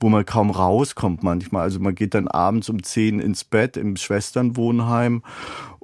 wo 0.00 0.10
man 0.10 0.26
kaum 0.26 0.50
rauskommt 0.50 1.22
manchmal. 1.22 1.62
Also 1.62 1.80
man 1.80 1.94
geht 1.94 2.12
dann 2.12 2.28
abends 2.28 2.68
um 2.68 2.82
zehn 2.82 3.20
ins 3.20 3.44
Bett 3.44 3.78
im 3.78 3.96
Schwesternwohnheim 3.96 5.22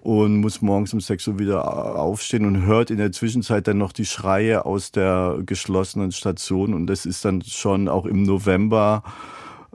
und 0.04 0.36
muss 0.36 0.60
morgens 0.60 0.92
um 0.92 1.00
6 1.00 1.28
Uhr 1.28 1.38
wieder 1.38 1.98
aufstehen 1.98 2.44
und 2.44 2.66
hört 2.66 2.90
in 2.90 2.98
der 2.98 3.10
Zwischenzeit 3.10 3.66
dann 3.66 3.78
noch 3.78 3.92
die 3.92 4.04
Schreie 4.04 4.66
aus 4.66 4.92
der 4.92 5.38
geschlossenen 5.46 6.12
Station. 6.12 6.74
Und 6.74 6.86
das 6.86 7.06
ist 7.06 7.24
dann 7.24 7.40
schon 7.40 7.88
auch 7.88 8.04
im 8.04 8.22
November, 8.22 9.02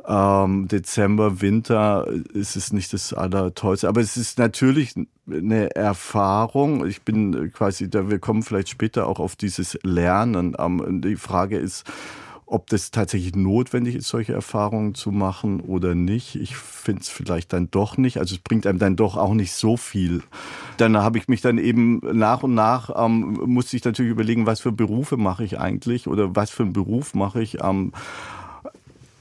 ähm, 0.08 0.68
Dezember, 0.68 1.42
Winter 1.42 2.08
ist 2.34 2.56
es 2.56 2.72
nicht 2.72 2.94
das 2.94 3.12
Allertollste. 3.12 3.88
Aber 3.88 4.02
es 4.02 4.18
ist 4.18 4.38
natürlich 4.38 4.94
eine 5.28 5.76
Erfahrung. 5.76 6.86
Ich 6.86 7.02
bin 7.02 7.52
quasi, 7.52 7.90
da 7.90 8.10
wir 8.10 8.20
kommen 8.20 8.44
vielleicht 8.44 8.70
später 8.70 9.08
auch 9.08 9.20
auf 9.20 9.36
dieses 9.36 9.80
Lernen. 9.84 10.56
Ähm, 10.60 11.02
die 11.02 11.16
Frage 11.16 11.58
ist, 11.58 11.86
ob 12.50 12.68
das 12.68 12.90
tatsächlich 12.90 13.36
notwendig 13.36 13.96
ist, 13.96 14.08
solche 14.08 14.34
Erfahrungen 14.34 14.96
zu 14.96 15.12
machen 15.12 15.60
oder 15.60 15.94
nicht. 15.94 16.36
Ich 16.36 16.56
finde 16.56 17.02
es 17.02 17.10
vielleicht 17.10 17.54
dann 17.54 17.70
doch 17.70 17.98
nicht. 17.98 18.18
Also 18.18 18.36
es 18.36 18.42
bringt 18.42 18.66
einem 18.66 18.80
dann 18.80 18.96
doch 18.96 19.18
auch 19.18 19.36
nicht 19.36 19.54
so 19.54 19.78
viel. 19.78 20.24
Dann 20.78 20.98
habe 20.98 21.20
ich 21.20 21.28
mich 21.28 21.42
dann 21.42 21.60
eben 21.60 22.00
nach 22.12 22.42
und 22.42 22.56
nach, 22.56 22.90
ähm, 22.96 23.40
musste 23.46 23.78
ich 23.78 23.86
natürlich 23.86 24.12
überlegen, 24.12 24.48
was 24.48 24.62
für 24.62 24.72
Berufe 24.72 25.16
mache 25.16 25.44
ich 25.44 25.60
eigentlich 25.60 26.08
oder 26.08 26.36
was 26.36 26.50
für 26.50 26.64
einen 26.64 26.74
Beruf 26.74 27.14
mache 27.14 27.42
ich. 27.42 27.64
Ähm, 27.64 27.92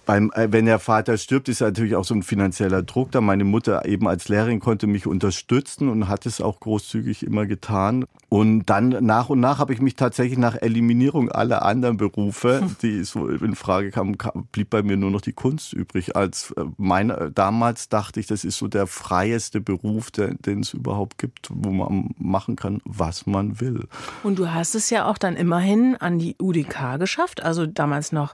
beim, 0.08 0.32
äh, 0.34 0.50
wenn 0.50 0.64
der 0.64 0.78
Vater 0.78 1.18
stirbt, 1.18 1.50
ist 1.50 1.60
natürlich 1.60 1.94
auch 1.94 2.04
so 2.04 2.14
ein 2.14 2.22
finanzieller 2.22 2.82
Druck 2.82 3.12
da. 3.12 3.20
Meine 3.20 3.44
Mutter 3.44 3.84
eben 3.84 4.08
als 4.08 4.30
Lehrerin 4.30 4.58
konnte 4.58 4.86
mich 4.86 5.06
unterstützen 5.06 5.90
und 5.90 6.08
hat 6.08 6.24
es 6.24 6.40
auch 6.40 6.60
großzügig 6.60 7.26
immer 7.26 7.44
getan. 7.44 8.06
Und 8.30 8.64
dann 8.66 8.88
nach 9.04 9.28
und 9.28 9.40
nach 9.40 9.58
habe 9.58 9.74
ich 9.74 9.82
mich 9.82 9.96
tatsächlich 9.96 10.38
nach 10.38 10.56
Eliminierung 10.60 11.30
aller 11.30 11.62
anderen 11.62 11.98
Berufe, 11.98 12.62
die 12.82 13.04
so 13.04 13.28
in 13.28 13.54
Frage 13.54 13.90
kamen, 13.90 14.16
blieb 14.50 14.70
bei 14.70 14.82
mir 14.82 14.96
nur 14.96 15.10
noch 15.10 15.20
die 15.20 15.34
Kunst 15.34 15.74
übrig. 15.74 16.16
Als 16.16 16.52
äh, 16.52 16.64
meine, 16.78 17.30
damals 17.30 17.90
dachte 17.90 18.18
ich, 18.18 18.26
das 18.26 18.44
ist 18.44 18.56
so 18.56 18.66
der 18.66 18.86
freieste 18.86 19.60
Beruf, 19.60 20.10
den 20.10 20.60
es 20.60 20.72
überhaupt 20.72 21.18
gibt, 21.18 21.48
wo 21.52 21.70
man 21.70 22.14
machen 22.16 22.56
kann, 22.56 22.80
was 22.86 23.26
man 23.26 23.60
will. 23.60 23.86
Und 24.22 24.38
du 24.38 24.54
hast 24.54 24.74
es 24.74 24.88
ja 24.88 25.04
auch 25.04 25.18
dann 25.18 25.36
immerhin 25.36 25.96
an 25.96 26.18
die 26.18 26.34
UDK 26.40 26.98
geschafft, 26.98 27.42
also 27.42 27.66
damals 27.66 28.10
noch 28.10 28.32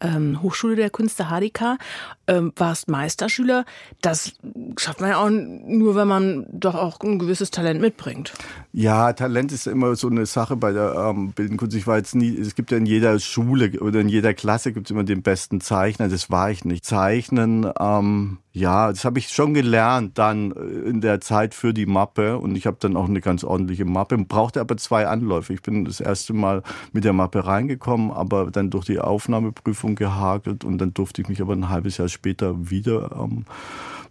ähm, 0.00 0.40
Hochschule 0.42 0.76
der 0.76 0.90
Künste 1.08 1.24
HDK, 1.24 1.78
ähm, 2.26 2.52
warst 2.56 2.88
Meisterschüler. 2.88 3.64
Das 4.02 4.34
schafft 4.78 5.00
man 5.00 5.10
ja 5.10 5.18
auch 5.18 5.30
nur, 5.30 5.94
wenn 5.96 6.08
man 6.08 6.46
doch 6.52 6.74
auch 6.74 7.00
ein 7.00 7.18
gewisses 7.18 7.50
Talent 7.50 7.80
mitbringt. 7.80 8.34
Ja, 8.72 9.12
Talent 9.12 9.52
ist 9.52 9.66
immer 9.66 9.96
so 9.96 10.08
eine 10.08 10.26
Sache 10.26 10.56
bei 10.56 10.72
der 10.72 10.94
ähm, 10.94 11.32
Bildenden 11.32 11.58
Kunst. 11.58 11.76
Ich 11.76 11.86
war 11.86 11.96
jetzt 11.96 12.14
nie, 12.14 12.36
es 12.36 12.54
gibt 12.54 12.70
ja 12.70 12.76
in 12.76 12.86
jeder 12.86 13.18
Schule 13.18 13.80
oder 13.80 14.00
in 14.00 14.08
jeder 14.08 14.34
Klasse 14.34 14.72
gibt 14.72 14.86
es 14.86 14.90
immer 14.90 15.04
den 15.04 15.22
besten 15.22 15.60
Zeichner. 15.60 16.08
Das 16.08 16.30
war 16.30 16.50
ich 16.50 16.64
nicht. 16.64 16.84
Zeichnen, 16.84 17.70
ähm, 17.80 18.38
ja, 18.52 18.90
das 18.90 19.04
habe 19.04 19.18
ich 19.18 19.28
schon 19.28 19.54
gelernt 19.54 20.18
dann 20.18 20.52
äh, 20.52 20.88
in 20.88 21.00
der 21.00 21.20
Zeit 21.20 21.54
für 21.54 21.72
die 21.72 21.86
Mappe 21.86 22.38
und 22.38 22.56
ich 22.56 22.66
habe 22.66 22.76
dann 22.80 22.96
auch 22.96 23.08
eine 23.08 23.20
ganz 23.20 23.44
ordentliche 23.44 23.84
Mappe, 23.84 24.18
brauchte 24.18 24.60
aber 24.60 24.76
zwei 24.76 25.06
Anläufe. 25.06 25.54
Ich 25.54 25.62
bin 25.62 25.84
das 25.84 26.00
erste 26.00 26.32
Mal 26.32 26.62
mit 26.92 27.04
der 27.04 27.12
Mappe 27.12 27.46
reingekommen, 27.46 28.10
aber 28.10 28.50
dann 28.50 28.70
durch 28.70 28.84
die 28.84 28.98
Aufnahmeprüfung 28.98 29.94
gehakelt 29.94 30.64
und 30.64 30.78
dann 30.78 30.92
durfte 30.98 31.22
ich 31.22 31.28
mich 31.28 31.40
aber 31.40 31.54
ein 31.54 31.68
halbes 31.68 31.96
Jahr 31.96 32.08
später 32.08 32.70
wieder 32.70 33.12
ähm, 33.12 33.44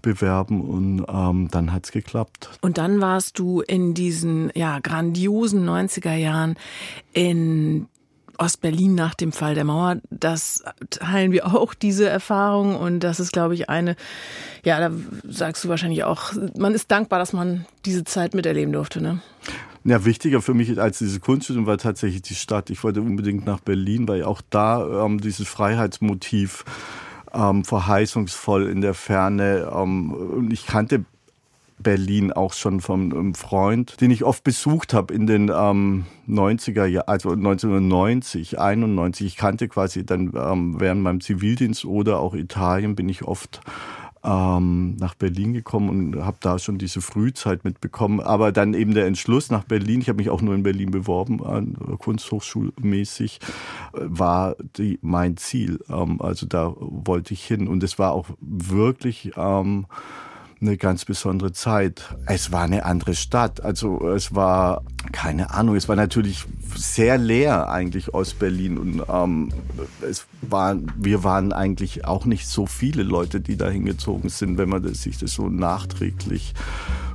bewerben 0.02 0.62
und 0.62 1.06
ähm, 1.08 1.50
dann 1.52 1.74
hat's 1.74 1.92
geklappt. 1.92 2.50
Und 2.62 2.78
dann 2.78 3.02
warst 3.02 3.40
du 3.40 3.62
in 3.62 3.94
diesen 3.94 4.52
ja 4.56 4.80
grandiosen 4.80 5.68
90er 5.68 6.16
Jahren 6.16 6.56
in 7.14 7.88
Ostberlin 8.40 8.96
nach 8.96 9.16
dem 9.16 9.32
Fall 9.32 9.56
der 9.56 9.64
Mauer, 9.64 9.98
das 10.10 10.64
teilen 10.90 11.32
wir 11.32 11.48
auch, 11.48 11.74
diese 11.74 12.08
Erfahrung. 12.08 12.76
Und 12.76 13.00
das 13.00 13.20
ist, 13.20 13.32
glaube 13.32 13.56
ich, 13.56 13.70
eine, 13.70 13.96
ja, 14.64 14.80
da 14.80 14.92
sagst 15.28 15.64
du 15.64 15.70
wahrscheinlich 15.70 16.04
auch, 16.04 16.34
man 16.56 16.74
ist 16.74 16.92
dankbar, 16.92 17.20
dass 17.20 17.34
man 17.34 17.66
diese 17.86 18.04
Zeit 18.04 18.34
miterleben 18.34 18.74
durfte, 18.74 19.02
ne? 19.02 19.22
Ja, 19.84 20.04
wichtiger 20.06 20.42
für 20.42 20.54
mich 20.54 20.80
als 20.80 21.00
diese 21.00 21.20
Kunststudium 21.20 21.66
war 21.66 21.78
tatsächlich 21.78 22.22
die 22.22 22.36
Stadt. 22.36 22.70
Ich 22.70 22.84
wollte 22.84 23.02
unbedingt 23.02 23.46
nach 23.46 23.60
Berlin, 23.60 24.08
weil 24.08 24.24
auch 24.24 24.42
da 24.50 25.06
ähm, 25.06 25.22
dieses 25.22 25.48
Freiheitsmotiv 25.48 26.66
ähm, 27.34 27.64
verheißungsvoll 27.64 28.68
in 28.68 28.82
der 28.82 28.94
Ferne. 28.94 29.72
Ähm, 29.74 30.12
und 30.12 30.52
ich 30.52 30.66
kannte 30.66 31.06
Berlin 31.80 32.32
auch 32.34 32.54
schon 32.54 32.82
von 32.82 33.14
einem 33.14 33.36
Freund, 33.36 34.02
den 34.02 34.10
ich 34.10 34.24
oft 34.24 34.44
besucht 34.44 34.94
habe 34.94 35.14
in 35.14 35.28
den 35.28 35.52
ähm, 35.54 36.06
90er 36.28 36.86
Jahren, 36.86 37.08
also 37.08 37.32
1990, 37.32 38.60
91. 38.60 39.28
Ich 39.28 39.38
kannte 39.38 39.68
quasi 39.68 40.06
dann 40.06 40.34
ähm, 40.36 40.80
während 40.80 41.02
meinem 41.02 41.22
Zivildienst 41.22 41.86
oder 41.86 42.20
auch 42.20 42.34
Italien 42.34 42.96
bin 42.96 43.10
ich 43.10 43.24
oft 43.24 43.62
ähm, 44.28 44.98
nach 44.98 45.16
Berlin 45.16 45.54
gekommen 45.54 45.90
und 45.90 46.26
habe 46.26 46.38
da 46.42 46.60
schon 46.60 46.78
diese 46.78 47.02
Frühzeit 47.02 47.64
mitbekommen. 47.64 48.20
Aber 48.20 48.52
dann 48.52 48.74
eben 48.74 48.94
der 48.94 49.08
Entschluss 49.08 49.50
nach 49.50 49.64
Berlin, 49.64 50.02
ich 50.02 50.10
habe 50.10 50.18
mich 50.18 50.30
auch 50.30 50.42
nur 50.42 50.54
in 50.54 50.64
Berlin 50.64 50.92
beworben, 50.92 51.40
kunsthochschulmäßig, 51.98 53.40
war 53.94 54.56
die, 54.78 55.00
mein 55.02 55.38
Ziel. 55.38 55.80
Ähm, 55.90 56.22
also 56.22 56.46
da 56.46 56.74
wollte 56.78 57.34
ich 57.34 57.46
hin 57.46 57.68
und 57.68 57.84
es 57.84 57.98
war 57.98 58.12
auch 58.12 58.28
wirklich 58.42 59.32
ähm, 59.38 59.86
eine 60.60 60.78
ganz 60.78 61.06
besondere 61.06 61.52
Zeit. 61.52 62.16
Es 62.26 62.52
war 62.52 62.64
eine 62.64 62.86
andere 62.86 63.16
Stadt. 63.16 63.64
Also 63.64 64.10
es 64.10 64.34
war, 64.36 64.84
keine 65.12 65.52
Ahnung, 65.52 65.76
es 65.76 65.88
war 65.90 65.96
natürlich 65.96 66.46
sehr 66.76 67.18
leer 67.18 67.70
eigentlich 67.70 68.14
aus 68.14 68.34
Berlin. 68.34 68.78
Und 68.78 69.04
ähm, 69.10 69.50
es 70.08 70.26
war, 70.42 70.78
wir 70.98 71.24
waren 71.24 71.54
eigentlich 71.54 72.06
auch 72.06 72.26
nicht 72.26 72.48
so 72.48 72.66
viele 72.66 73.04
Leute, 73.04 73.42
die 73.42 73.58
da 73.58 73.70
hingezogen 73.70 74.30
sind, 74.30 74.58
wenn 74.58 74.70
man 74.70 74.84
das, 74.84 75.04
sich 75.04 75.18
das 75.18 75.32
so 75.32 75.50
nachträglich 75.50 76.54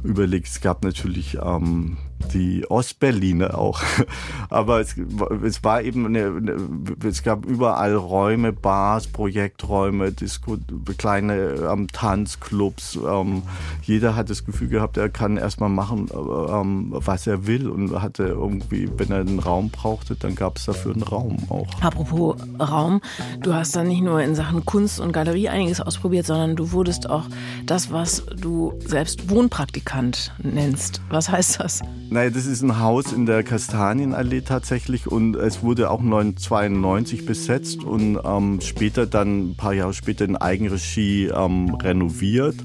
überlegt. 0.03 0.49
Es 0.49 0.61
gab 0.61 0.85
natürlich 0.85 1.39
ähm, 1.43 1.97
die 2.33 2.69
Ostberliner 2.69 3.59
auch. 3.59 3.83
Aber 4.49 4.81
es, 4.81 4.97
es 5.45 5.63
war 5.65 5.83
eben, 5.83 6.07
eine, 6.07 6.57
es 7.05 7.23
gab 7.23 7.47
überall 7.47 7.95
Räume, 7.95 8.53
Bars, 8.53 9.07
Projekträume, 9.07 10.13
Disco, 10.13 10.59
kleine 10.99 11.69
ähm, 11.71 11.89
Tanzclubs. 11.89 12.99
Ähm, 13.07 13.43
jeder 13.83 14.17
hat 14.17 14.31
das 14.31 14.45
Gefühl 14.45 14.69
gehabt, 14.69 14.97
er 14.97 15.09
kann 15.09 15.37
erstmal 15.37 15.71
machen, 15.71 16.09
ähm, 16.13 16.89
was 16.91 17.27
er 17.27 17.47
will 17.47 17.69
und 17.69 17.82
hatte 17.91 18.25
irgendwie, 18.25 18.89
wenn 18.97 19.11
er 19.11 19.21
einen 19.21 19.39
Raum 19.39 19.71
brauchte, 19.71 20.15
dann 20.17 20.35
gab 20.35 20.59
es 20.59 20.65
dafür 20.67 20.93
einen 20.93 21.03
Raum 21.03 21.37
auch. 21.49 21.67
Apropos 21.81 22.37
Raum, 22.59 23.01
du 23.41 23.55
hast 23.55 23.75
dann 23.77 23.89
nicht 23.89 24.03
nur 24.03 24.21
in 24.23 24.35
Sachen 24.35 24.65
Kunst 24.65 25.01
und 25.01 25.13
Galerie 25.13 25.49
einiges 25.49 25.81
ausprobiert, 25.81 26.27
sondern 26.27 26.57
du 26.57 26.73
wurdest 26.73 27.11
auch 27.11 27.25
das, 27.67 27.91
was 27.91 28.25
du 28.37 28.75
selbst 28.85 29.31
Wohnpraktikant 29.31 30.33
nennst. 30.43 31.01
Was 31.09 31.31
heißt 31.31 31.61
das? 31.61 31.83
Naja, 32.11 32.31
das 32.31 32.47
ist 32.47 32.63
ein 32.63 32.79
Haus 32.79 33.13
in 33.13 33.27
der 33.27 33.43
Kastanienallee 33.43 34.43
tatsächlich 34.43 35.07
und 35.07 35.35
es 35.35 35.63
wurde 35.63 35.91
auch 35.91 36.01
1992 36.01 37.25
besetzt 37.25 37.85
und 37.85 38.19
ähm, 38.25 38.61
später 38.61 39.07
dann, 39.07 39.51
ein 39.51 39.57
paar 39.57 39.73
Jahre 39.73 39.95
später 39.95 40.25
in 40.25 40.37
Eigenregie 40.37 41.29
ähm, 41.29 41.75
renoviert, 41.75 42.57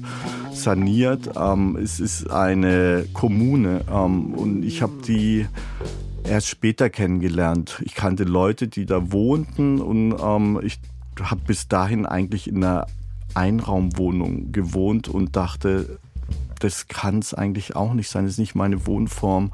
saniert. 0.52 1.30
Ähm, 1.36 1.78
es 1.82 2.00
ist 2.00 2.30
eine 2.30 3.06
Kommune 3.12 3.84
ähm, 3.90 4.34
und 4.34 4.64
ich 4.64 4.82
habe 4.82 4.92
die 5.08 5.46
erst 6.24 6.48
später 6.48 6.90
kennengelernt. 6.90 7.82
Ich 7.84 7.94
kannte 7.94 8.24
Leute, 8.24 8.68
die 8.68 8.86
da 8.86 9.10
wohnten 9.10 9.80
und 9.80 10.14
ähm, 10.20 10.60
ich 10.62 10.78
habe 11.20 11.40
bis 11.46 11.68
dahin 11.68 12.06
eigentlich 12.06 12.48
in 12.48 12.62
einer 12.62 12.86
Einraumwohnung 13.34 14.52
gewohnt 14.52 15.08
und 15.08 15.36
dachte, 15.36 15.98
das 16.60 16.88
kann 16.88 17.20
es 17.20 17.34
eigentlich 17.34 17.76
auch 17.76 17.94
nicht 17.94 18.10
sein, 18.10 18.24
das 18.24 18.34
ist 18.34 18.38
nicht 18.38 18.54
meine 18.54 18.86
Wohnform. 18.86 19.52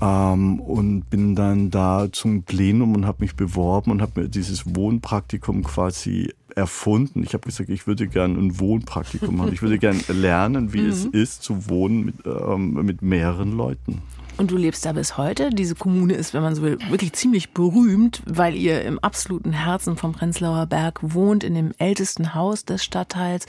Ähm, 0.00 0.60
und 0.60 1.10
bin 1.10 1.34
dann 1.34 1.70
da 1.70 2.08
zum 2.12 2.44
Plenum 2.44 2.94
und 2.94 3.06
habe 3.06 3.22
mich 3.22 3.34
beworben 3.34 3.90
und 3.90 4.00
habe 4.00 4.22
mir 4.22 4.28
dieses 4.28 4.76
Wohnpraktikum 4.76 5.64
quasi 5.64 6.32
erfunden. 6.54 7.22
Ich 7.24 7.34
habe 7.34 7.46
gesagt, 7.46 7.68
ich 7.68 7.86
würde 7.86 8.06
gerne 8.06 8.38
ein 8.38 8.60
Wohnpraktikum 8.60 9.36
machen. 9.36 9.52
Ich 9.52 9.62
würde 9.62 9.78
gerne 9.80 10.00
lernen, 10.08 10.72
wie 10.72 10.82
mhm. 10.82 10.90
es 10.90 11.04
ist, 11.04 11.42
zu 11.42 11.68
wohnen 11.68 12.04
mit, 12.04 12.14
ähm, 12.26 12.74
mit 12.84 13.02
mehreren 13.02 13.56
Leuten. 13.56 14.02
Und 14.38 14.52
du 14.52 14.56
lebst 14.56 14.86
da 14.86 14.92
bis 14.92 15.16
heute. 15.16 15.50
Diese 15.50 15.74
Kommune 15.74 16.14
ist, 16.14 16.32
wenn 16.32 16.42
man 16.42 16.54
so 16.54 16.62
will, 16.62 16.78
wirklich 16.90 17.12
ziemlich 17.12 17.50
berühmt, 17.50 18.22
weil 18.24 18.54
ihr 18.54 18.82
im 18.84 19.00
absoluten 19.00 19.52
Herzen 19.52 19.96
vom 19.96 20.12
Prenzlauer 20.12 20.66
Berg 20.66 21.00
wohnt, 21.02 21.42
in 21.42 21.56
dem 21.56 21.72
ältesten 21.78 22.34
Haus 22.34 22.64
des 22.64 22.84
Stadtteils. 22.84 23.46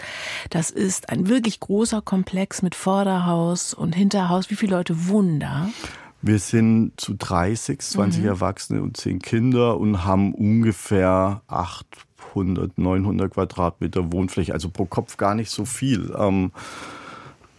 Das 0.50 0.72
ist 0.72 1.10
ein 1.10 1.30
wirklich 1.30 1.60
großer 1.60 2.02
Komplex 2.02 2.64
mit 2.64 2.74
Vorderhaus 2.74 3.76
und 3.76 3.96
Hinterhaus. 3.96 4.50
Wie 4.50 4.56
viele 4.56 4.78
Leute 4.78 5.08
wohnen 5.08 5.40
da? 5.40 5.70
Wir 6.24 6.40
sind 6.40 6.94
zu 6.98 7.14
30, 7.14 7.80
20 7.80 8.22
mhm. 8.24 8.28
Erwachsene 8.28 8.82
und 8.82 8.98
10 8.98 9.20
Kinder 9.20 9.78
und 9.78 10.06
haben 10.06 10.34
ungefähr 10.34 11.44
800, 11.48 12.80
900 12.80 13.32
Quadratmeter 13.32 14.12
Wohnfläche, 14.12 14.54
also 14.54 14.70
pro 14.70 14.86
Kopf 14.86 15.18
gar 15.18 15.36
nicht 15.36 15.52
so 15.52 15.66
viel. 15.66 16.12
Ähm, 16.18 16.52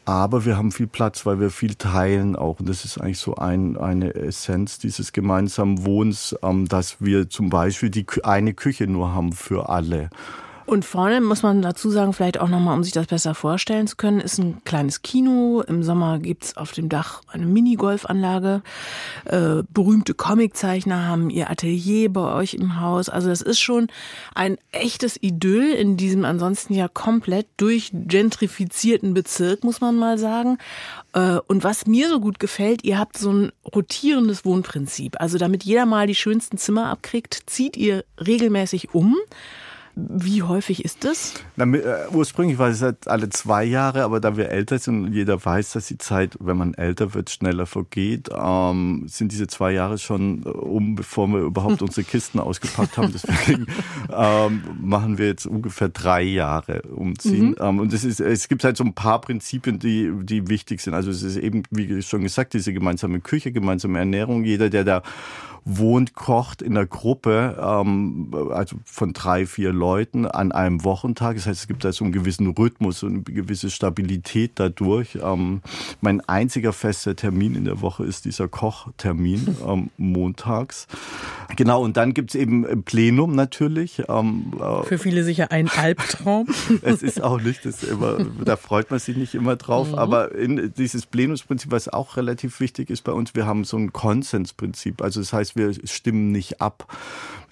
aber 0.04 0.44
wir 0.44 0.56
haben 0.56 0.72
viel 0.72 0.86
Platz, 0.86 1.26
weil 1.26 1.40
wir 1.40 1.50
viel 1.50 1.74
teilen 1.74 2.36
auch. 2.36 2.60
Und 2.60 2.68
das 2.68 2.84
ist 2.84 2.98
eigentlich 2.98 3.18
so 3.18 3.36
ein, 3.36 3.76
eine 3.76 4.14
Essenz 4.14 4.78
dieses 4.78 5.12
gemeinsamen 5.12 5.84
Wohnens, 5.84 6.34
ähm, 6.42 6.66
dass 6.68 6.96
wir 7.00 7.28
zum 7.28 7.50
Beispiel 7.50 7.90
die 7.90 8.06
eine 8.22 8.54
Küche 8.54 8.86
nur 8.86 9.14
haben 9.14 9.32
für 9.32 9.68
alle. 9.68 10.10
Und 10.70 10.84
vorne 10.84 11.20
muss 11.20 11.42
man 11.42 11.62
dazu 11.62 11.90
sagen, 11.90 12.12
vielleicht 12.12 12.38
auch 12.38 12.46
nochmal, 12.46 12.76
um 12.76 12.84
sich 12.84 12.92
das 12.92 13.08
besser 13.08 13.34
vorstellen 13.34 13.88
zu 13.88 13.96
können, 13.96 14.20
ist 14.20 14.38
ein 14.38 14.62
kleines 14.62 15.02
Kino. 15.02 15.64
Im 15.66 15.82
Sommer 15.82 16.20
gibt's 16.20 16.56
auf 16.56 16.70
dem 16.70 16.88
Dach 16.88 17.22
eine 17.26 17.44
Minigolfanlage. 17.44 18.62
Äh, 19.24 19.64
berühmte 19.74 20.14
Comiczeichner 20.14 21.08
haben 21.08 21.28
ihr 21.28 21.50
Atelier 21.50 22.12
bei 22.12 22.32
euch 22.36 22.54
im 22.54 22.80
Haus. 22.80 23.08
Also 23.08 23.30
das 23.30 23.40
ist 23.40 23.58
schon 23.58 23.88
ein 24.32 24.58
echtes 24.70 25.20
Idyll 25.20 25.72
in 25.72 25.96
diesem 25.96 26.24
ansonsten 26.24 26.74
ja 26.74 26.86
komplett 26.86 27.48
durchgentrifizierten 27.56 29.12
Bezirk, 29.12 29.64
muss 29.64 29.80
man 29.80 29.96
mal 29.96 30.18
sagen. 30.18 30.58
Äh, 31.14 31.38
und 31.48 31.64
was 31.64 31.88
mir 31.88 32.08
so 32.08 32.20
gut 32.20 32.38
gefällt, 32.38 32.84
ihr 32.84 32.96
habt 32.96 33.18
so 33.18 33.32
ein 33.32 33.52
rotierendes 33.74 34.44
Wohnprinzip. 34.44 35.20
Also 35.20 35.36
damit 35.36 35.64
jeder 35.64 35.84
mal 35.84 36.06
die 36.06 36.14
schönsten 36.14 36.58
Zimmer 36.58 36.90
abkriegt, 36.90 37.42
zieht 37.46 37.76
ihr 37.76 38.04
regelmäßig 38.24 38.94
um 38.94 39.16
Wie 40.08 40.42
häufig 40.42 40.84
ist 40.84 41.04
das? 41.04 41.34
Na, 41.56 41.64
äh, 41.64 42.08
ursprünglich 42.12 42.58
war 42.58 42.68
es 42.68 42.82
halt 42.82 43.08
alle 43.08 43.28
zwei 43.28 43.64
Jahre, 43.64 44.04
aber 44.04 44.20
da 44.20 44.36
wir 44.36 44.48
älter 44.48 44.78
sind 44.78 45.04
und 45.04 45.12
jeder 45.12 45.44
weiß, 45.44 45.72
dass 45.72 45.86
die 45.86 45.98
Zeit, 45.98 46.36
wenn 46.40 46.56
man 46.56 46.74
älter 46.74 47.14
wird, 47.14 47.30
schneller 47.30 47.66
vergeht, 47.66 48.28
ähm, 48.34 49.04
sind 49.08 49.32
diese 49.32 49.46
zwei 49.46 49.72
Jahre 49.72 49.98
schon 49.98 50.42
äh, 50.44 50.48
um, 50.48 50.94
bevor 50.94 51.28
wir 51.28 51.40
überhaupt 51.40 51.82
unsere 51.82 52.04
Kisten 52.04 52.40
ausgepackt 52.40 52.96
haben. 52.96 53.12
Deswegen 53.12 53.66
ähm, 54.10 54.62
machen 54.80 55.18
wir 55.18 55.26
jetzt 55.26 55.46
ungefähr 55.46 55.88
drei 55.88 56.22
Jahre 56.22 56.82
umziehen. 56.82 57.50
Mhm. 57.50 57.56
Ähm, 57.60 57.78
und 57.80 57.92
es, 57.92 58.04
ist, 58.04 58.20
es 58.20 58.48
gibt 58.48 58.64
halt 58.64 58.76
so 58.76 58.84
ein 58.84 58.94
paar 58.94 59.20
Prinzipien, 59.20 59.78
die, 59.78 60.12
die 60.22 60.48
wichtig 60.48 60.80
sind. 60.80 60.94
Also 60.94 61.10
es 61.10 61.22
ist 61.22 61.36
eben, 61.36 61.62
wie 61.70 62.02
schon 62.02 62.22
gesagt, 62.22 62.54
diese 62.54 62.72
gemeinsame 62.72 63.20
Küche, 63.20 63.52
gemeinsame 63.52 63.98
Ernährung. 63.98 64.44
Jeder, 64.44 64.70
der 64.70 64.84
da 64.84 65.02
wohnt, 65.64 66.14
kocht 66.14 66.62
in 66.62 66.74
der 66.74 66.86
Gruppe, 66.86 67.56
ähm, 67.60 68.34
also 68.50 68.76
von 68.84 69.12
drei, 69.12 69.46
vier 69.46 69.72
Leuten 69.72 70.26
an 70.26 70.52
einem 70.52 70.84
Wochentag. 70.84 71.36
Das 71.36 71.46
heißt, 71.46 71.60
es 71.60 71.68
gibt 71.68 71.84
da 71.84 71.92
so 71.92 72.04
einen 72.04 72.12
gewissen 72.12 72.48
Rhythmus 72.48 73.02
und 73.02 73.12
eine 73.12 73.22
gewisse 73.22 73.70
Stabilität 73.70 74.52
dadurch. 74.56 75.18
Ähm, 75.22 75.62
mein 76.00 76.20
einziger 76.22 76.72
fester 76.72 77.16
Termin 77.16 77.54
in 77.54 77.64
der 77.64 77.80
Woche 77.80 78.04
ist 78.04 78.24
dieser 78.24 78.48
Kochtermin 78.48 79.56
ähm, 79.66 79.90
montags. 79.96 80.86
Genau, 81.56 81.82
und 81.82 81.96
dann 81.96 82.14
gibt's 82.14 82.34
eben 82.34 82.66
ein 82.66 82.82
Plenum 82.82 83.34
natürlich. 83.34 84.02
Ähm, 84.08 84.52
äh, 84.60 84.84
Für 84.84 84.98
viele 84.98 85.24
sicher 85.24 85.50
ein 85.50 85.68
Albtraum. 85.76 86.46
es 86.82 87.02
ist 87.02 87.22
auch 87.22 87.40
nicht, 87.40 87.64
das 87.64 87.82
immer, 87.82 88.18
da 88.44 88.56
freut 88.56 88.90
man 88.90 88.98
sich 88.98 89.16
nicht 89.16 89.34
immer 89.34 89.56
drauf. 89.56 89.92
Mhm. 89.92 89.98
Aber 89.98 90.34
in 90.34 90.72
dieses 90.76 91.06
Plenumsprinzip, 91.06 91.70
was 91.70 91.88
auch 91.88 92.16
relativ 92.16 92.60
wichtig 92.60 92.90
ist 92.90 93.02
bei 93.02 93.12
uns, 93.12 93.34
wir 93.34 93.46
haben 93.46 93.64
so 93.64 93.76
ein 93.76 93.92
Konsensprinzip. 93.92 95.02
Also 95.02 95.20
das 95.20 95.32
heißt, 95.32 95.56
wir 95.60 95.88
stimmen 95.88 96.32
nicht 96.32 96.60
ab. 96.60 96.86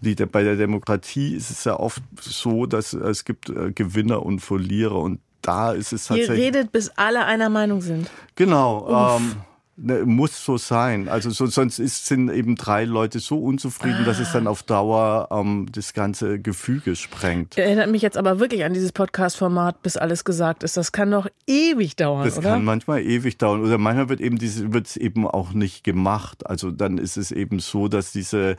Die, 0.00 0.14
bei 0.14 0.42
der 0.42 0.56
Demokratie 0.56 1.34
ist 1.34 1.50
es 1.50 1.64
ja 1.64 1.78
oft 1.78 2.02
so, 2.20 2.66
dass 2.66 2.92
es 2.92 3.24
gibt 3.24 3.48
äh, 3.48 3.72
Gewinner 3.72 4.24
und 4.24 4.40
Verlierer 4.40 5.00
und 5.00 5.20
da 5.42 5.72
ist 5.72 5.92
es 5.92 6.06
tatsächlich. 6.06 6.38
Ihr 6.38 6.44
redet, 6.46 6.72
bis 6.72 6.90
alle 6.90 7.24
einer 7.24 7.48
Meinung 7.48 7.80
sind. 7.80 8.10
Genau. 8.34 9.16
Ähm, 9.16 9.36
Ne, 9.80 10.04
muss 10.04 10.44
so 10.44 10.58
sein. 10.58 11.08
Also 11.08 11.30
so, 11.30 11.46
sonst 11.46 11.78
ist, 11.78 12.06
sind 12.06 12.30
eben 12.30 12.56
drei 12.56 12.84
Leute 12.84 13.20
so 13.20 13.38
unzufrieden, 13.38 14.00
ah. 14.02 14.06
dass 14.06 14.18
es 14.18 14.32
dann 14.32 14.48
auf 14.48 14.64
Dauer 14.64 15.28
ähm, 15.30 15.66
das 15.70 15.92
ganze 15.92 16.40
Gefüge 16.40 16.96
sprengt. 16.96 17.56
Erinnert 17.56 17.88
mich 17.88 18.02
jetzt 18.02 18.16
aber 18.16 18.40
wirklich 18.40 18.64
an 18.64 18.74
dieses 18.74 18.90
Podcast-Format, 18.90 19.80
bis 19.82 19.96
alles 19.96 20.24
gesagt 20.24 20.64
ist. 20.64 20.76
Das 20.76 20.90
kann 20.90 21.12
doch 21.12 21.28
ewig 21.46 21.94
dauern, 21.94 22.24
das 22.24 22.38
oder? 22.38 22.50
kann 22.50 22.64
manchmal 22.64 23.02
ewig 23.02 23.38
dauern. 23.38 23.62
Oder 23.62 23.78
manchmal 23.78 24.08
wird 24.08 24.20
eben 24.20 24.36
diese, 24.36 24.72
wird 24.72 24.88
es 24.88 24.96
eben 24.96 25.28
auch 25.28 25.52
nicht 25.52 25.84
gemacht. 25.84 26.44
Also 26.44 26.72
dann 26.72 26.98
ist 26.98 27.16
es 27.16 27.30
eben 27.30 27.60
so, 27.60 27.86
dass 27.86 28.10
diese 28.10 28.56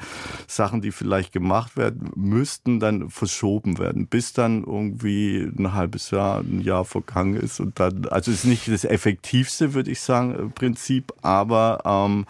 Sachen, 0.47 0.79
die 0.79 0.93
vielleicht 0.93 1.33
gemacht 1.33 1.75
werden 1.75 2.11
müssten, 2.15 2.79
dann 2.79 3.09
verschoben 3.09 3.77
werden, 3.77 4.07
bis 4.07 4.31
dann 4.31 4.63
irgendwie 4.63 5.51
ein 5.57 5.73
halbes 5.73 6.11
Jahr, 6.11 6.39
ein 6.39 6.61
Jahr 6.61 6.85
vergangen 6.85 7.35
ist 7.35 7.59
und 7.59 7.77
dann, 7.77 8.05
also 8.05 8.31
es 8.31 8.39
ist 8.39 8.45
nicht 8.45 8.69
das 8.69 8.85
effektivste, 8.85 9.73
würde 9.73 9.91
ich 9.91 9.99
sagen, 9.99 10.53
Prinzip, 10.55 11.08
aber 11.21 11.81
ähm, 11.85 12.25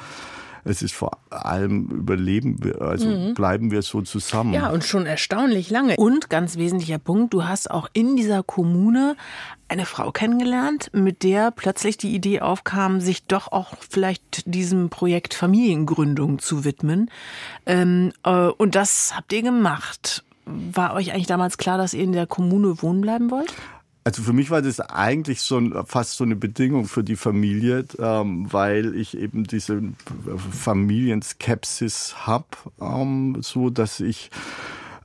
es 0.63 0.81
ist 0.81 0.93
vor 0.93 1.11
allem 1.29 1.87
überleben 1.87 2.63
wir, 2.63 2.81
also 2.81 3.07
mhm. 3.07 3.33
bleiben 3.33 3.71
wir 3.71 3.81
so 3.81 4.01
zusammen. 4.01 4.53
Ja, 4.53 4.69
und 4.69 4.83
schon 4.83 5.05
erstaunlich 5.05 5.69
lange. 5.69 5.95
Und 5.95 6.29
ganz 6.29 6.57
wesentlicher 6.57 6.99
Punkt, 6.99 7.33
du 7.33 7.45
hast 7.45 7.71
auch 7.71 7.89
in 7.93 8.15
dieser 8.15 8.43
Kommune 8.43 9.15
eine 9.67 9.85
Frau 9.85 10.11
kennengelernt, 10.11 10.89
mit 10.93 11.23
der 11.23 11.51
plötzlich 11.51 11.97
die 11.97 12.13
Idee 12.13 12.41
aufkam, 12.41 13.01
sich 13.01 13.25
doch 13.25 13.51
auch 13.51 13.73
vielleicht 13.87 14.53
diesem 14.53 14.89
Projekt 14.89 15.33
Familiengründung 15.33 16.39
zu 16.39 16.65
widmen. 16.65 17.09
Ähm, 17.65 18.11
äh, 18.23 18.47
und 18.47 18.75
das 18.75 19.13
habt 19.15 19.31
ihr 19.31 19.43
gemacht. 19.43 20.23
War 20.45 20.95
euch 20.95 21.13
eigentlich 21.13 21.27
damals 21.27 21.57
klar, 21.57 21.77
dass 21.77 21.93
ihr 21.93 22.03
in 22.03 22.11
der 22.11 22.25
Kommune 22.25 22.81
wohnen 22.81 23.01
bleiben 23.01 23.29
wollt? 23.29 23.53
Also 24.03 24.23
für 24.23 24.33
mich 24.33 24.49
war 24.49 24.61
das 24.61 24.79
eigentlich 24.79 25.41
so 25.41 25.61
fast 25.85 26.13
so 26.13 26.23
eine 26.23 26.35
Bedingung 26.35 26.85
für 26.85 27.03
die 27.03 27.17
Familie, 27.17 27.85
ähm, 27.99 28.51
weil 28.51 28.95
ich 28.95 29.17
eben 29.17 29.43
diese 29.43 29.81
Familienskepsis 30.51 32.25
habe, 32.25 32.47
ähm, 32.81 33.37
so 33.41 33.69
dass 33.69 33.99
ich 33.99 34.31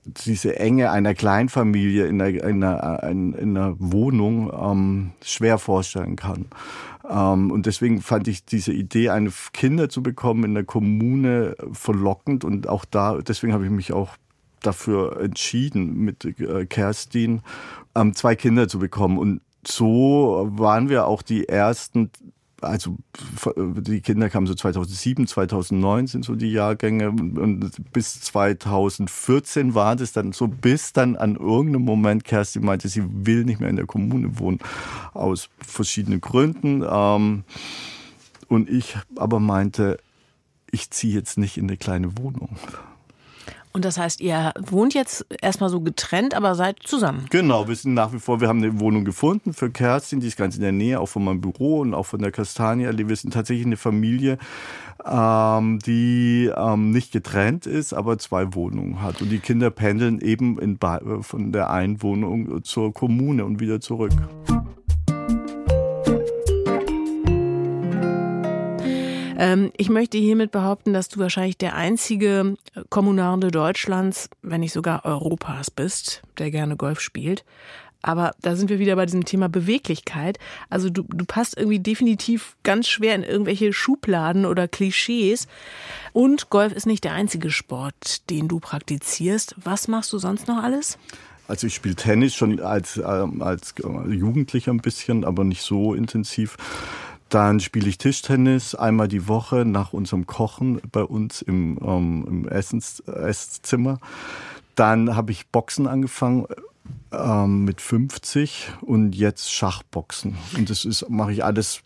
diese 0.04 0.58
Enge 0.58 0.90
einer 0.90 1.14
Kleinfamilie 1.14 2.06
in 2.06 2.20
einer, 2.20 2.44
in 2.44 2.62
einer, 2.62 3.02
in 3.02 3.34
einer 3.34 3.74
Wohnung 3.78 4.52
ähm, 4.52 5.10
schwer 5.22 5.58
vorstellen 5.58 6.16
kann. 6.16 6.46
Ähm, 7.08 7.50
und 7.50 7.66
deswegen 7.66 8.00
fand 8.00 8.28
ich 8.28 8.44
diese 8.44 8.72
Idee, 8.72 9.10
eine 9.10 9.32
Kinder 9.52 9.88
zu 9.88 10.02
bekommen 10.02 10.44
in 10.44 10.54
der 10.54 10.64
Kommune 10.64 11.56
verlockend 11.72 12.44
und 12.44 12.68
auch 12.68 12.84
da, 12.84 13.18
deswegen 13.18 13.52
habe 13.52 13.64
ich 13.64 13.70
mich 13.70 13.92
auch 13.92 14.10
dafür 14.62 15.20
entschieden, 15.20 15.98
mit 15.98 16.24
äh, 16.24 16.66
Kerstin 16.66 17.42
ähm, 17.94 18.14
zwei 18.14 18.36
Kinder 18.36 18.68
zu 18.68 18.78
bekommen. 18.78 19.18
Und 19.18 19.40
so 19.66 20.48
waren 20.52 20.88
wir 20.88 21.06
auch 21.06 21.22
die 21.22 21.48
ersten 21.48 22.10
also 22.64 22.96
die 23.56 24.00
Kinder 24.00 24.30
kamen 24.30 24.46
so 24.46 24.54
2007, 24.54 25.26
2009 25.26 26.06
sind 26.06 26.24
so 26.24 26.34
die 26.34 26.50
Jahrgänge 26.50 27.10
und 27.10 27.70
bis 27.92 28.20
2014 28.22 29.74
war 29.74 29.96
das 29.96 30.12
dann 30.12 30.32
so, 30.32 30.48
bis 30.48 30.92
dann 30.92 31.16
an 31.16 31.36
irgendeinem 31.36 31.82
Moment 31.82 32.24
Kerstin 32.24 32.64
meinte, 32.64 32.88
sie 32.88 33.04
will 33.06 33.44
nicht 33.44 33.60
mehr 33.60 33.68
in 33.68 33.76
der 33.76 33.86
Kommune 33.86 34.38
wohnen, 34.38 34.58
aus 35.12 35.48
verschiedenen 35.58 36.20
Gründen. 36.20 36.84
Ähm, 36.88 37.44
und 38.48 38.68
ich 38.68 38.96
aber 39.16 39.40
meinte, 39.40 39.98
ich 40.70 40.90
ziehe 40.90 41.14
jetzt 41.14 41.38
nicht 41.38 41.56
in 41.56 41.64
eine 41.64 41.76
kleine 41.76 42.16
Wohnung. 42.18 42.56
Und 43.76 43.84
das 43.84 43.98
heißt, 43.98 44.20
ihr 44.20 44.52
wohnt 44.60 44.94
jetzt 44.94 45.26
erstmal 45.42 45.68
so 45.68 45.80
getrennt, 45.80 46.32
aber 46.34 46.54
seid 46.54 46.76
zusammen. 46.84 47.26
Genau, 47.30 47.66
wir 47.66 47.74
sind 47.74 47.94
nach 47.94 48.12
wie 48.12 48.20
vor, 48.20 48.40
wir 48.40 48.46
haben 48.46 48.62
eine 48.62 48.78
Wohnung 48.78 49.04
gefunden 49.04 49.52
für 49.52 49.68
Kerstin, 49.68 50.20
die 50.20 50.28
ist 50.28 50.36
ganz 50.36 50.54
in 50.54 50.62
der 50.62 50.70
Nähe, 50.70 51.00
auch 51.00 51.08
von 51.08 51.24
meinem 51.24 51.40
Büro 51.40 51.80
und 51.80 51.92
auch 51.92 52.06
von 52.06 52.20
der 52.20 52.30
Kastanie. 52.30 52.86
Wir 52.86 53.16
sind 53.16 53.34
tatsächlich 53.34 53.66
eine 53.66 53.76
Familie, 53.76 54.38
ähm, 55.04 55.80
die 55.80 56.52
ähm, 56.56 56.92
nicht 56.92 57.10
getrennt 57.10 57.66
ist, 57.66 57.92
aber 57.92 58.16
zwei 58.18 58.54
Wohnungen 58.54 59.02
hat. 59.02 59.20
Und 59.20 59.30
die 59.30 59.40
Kinder 59.40 59.70
pendeln 59.70 60.20
eben 60.20 60.56
in, 60.60 60.78
von 61.22 61.50
der 61.50 61.70
einen 61.70 62.00
Wohnung 62.00 62.62
zur 62.62 62.94
Kommune 62.94 63.44
und 63.44 63.58
wieder 63.58 63.80
zurück. 63.80 64.12
Ähm, 69.44 69.72
ich 69.76 69.90
möchte 69.90 70.16
hiermit 70.16 70.52
behaupten, 70.52 70.94
dass 70.94 71.10
du 71.10 71.20
wahrscheinlich 71.20 71.58
der 71.58 71.76
einzige 71.76 72.56
Kommunarde 72.88 73.50
Deutschlands, 73.50 74.30
wenn 74.40 74.62
nicht 74.62 74.72
sogar 74.72 75.04
Europas 75.04 75.70
bist, 75.70 76.22
der 76.38 76.50
gerne 76.50 76.76
Golf 76.76 76.98
spielt. 77.00 77.44
Aber 78.00 78.32
da 78.40 78.56
sind 78.56 78.70
wir 78.70 78.78
wieder 78.78 78.96
bei 78.96 79.04
diesem 79.04 79.26
Thema 79.26 79.50
Beweglichkeit. 79.50 80.38
Also 80.70 80.88
du, 80.88 81.02
du 81.02 81.26
passt 81.26 81.58
irgendwie 81.58 81.78
definitiv 81.78 82.56
ganz 82.62 82.88
schwer 82.88 83.14
in 83.14 83.22
irgendwelche 83.22 83.74
Schubladen 83.74 84.46
oder 84.46 84.66
Klischees. 84.66 85.46
Und 86.14 86.48
Golf 86.48 86.72
ist 86.72 86.86
nicht 86.86 87.04
der 87.04 87.12
einzige 87.12 87.50
Sport, 87.50 88.30
den 88.30 88.48
du 88.48 88.60
praktizierst. 88.60 89.56
Was 89.62 89.88
machst 89.88 90.10
du 90.14 90.18
sonst 90.18 90.48
noch 90.48 90.62
alles? 90.62 90.96
Also 91.48 91.66
ich 91.66 91.74
spiele 91.74 91.96
Tennis 91.96 92.34
schon 92.34 92.60
als, 92.60 92.96
ähm, 92.96 93.42
als 93.42 93.74
Jugendlicher 94.08 94.72
ein 94.72 94.80
bisschen, 94.80 95.24
aber 95.24 95.44
nicht 95.44 95.60
so 95.60 95.92
intensiv. 95.92 96.56
Dann 97.28 97.60
spiele 97.60 97.88
ich 97.88 97.98
Tischtennis 97.98 98.74
einmal 98.74 99.08
die 99.08 99.28
Woche 99.28 99.64
nach 99.64 99.92
unserem 99.92 100.26
Kochen 100.26 100.80
bei 100.92 101.02
uns 101.02 101.42
im, 101.42 101.78
ähm, 101.82 102.24
im 102.28 102.48
Essens, 102.48 103.00
Esszimmer. 103.00 103.98
Dann 104.74 105.16
habe 105.16 105.32
ich 105.32 105.48
Boxen 105.48 105.86
angefangen 105.86 106.46
ähm, 107.12 107.64
mit 107.64 107.80
50 107.80 108.72
und 108.82 109.14
jetzt 109.14 109.52
Schachboxen. 109.52 110.36
Und 110.56 110.70
das 110.70 111.04
mache 111.08 111.32
ich 111.32 111.44
alles 111.44 111.80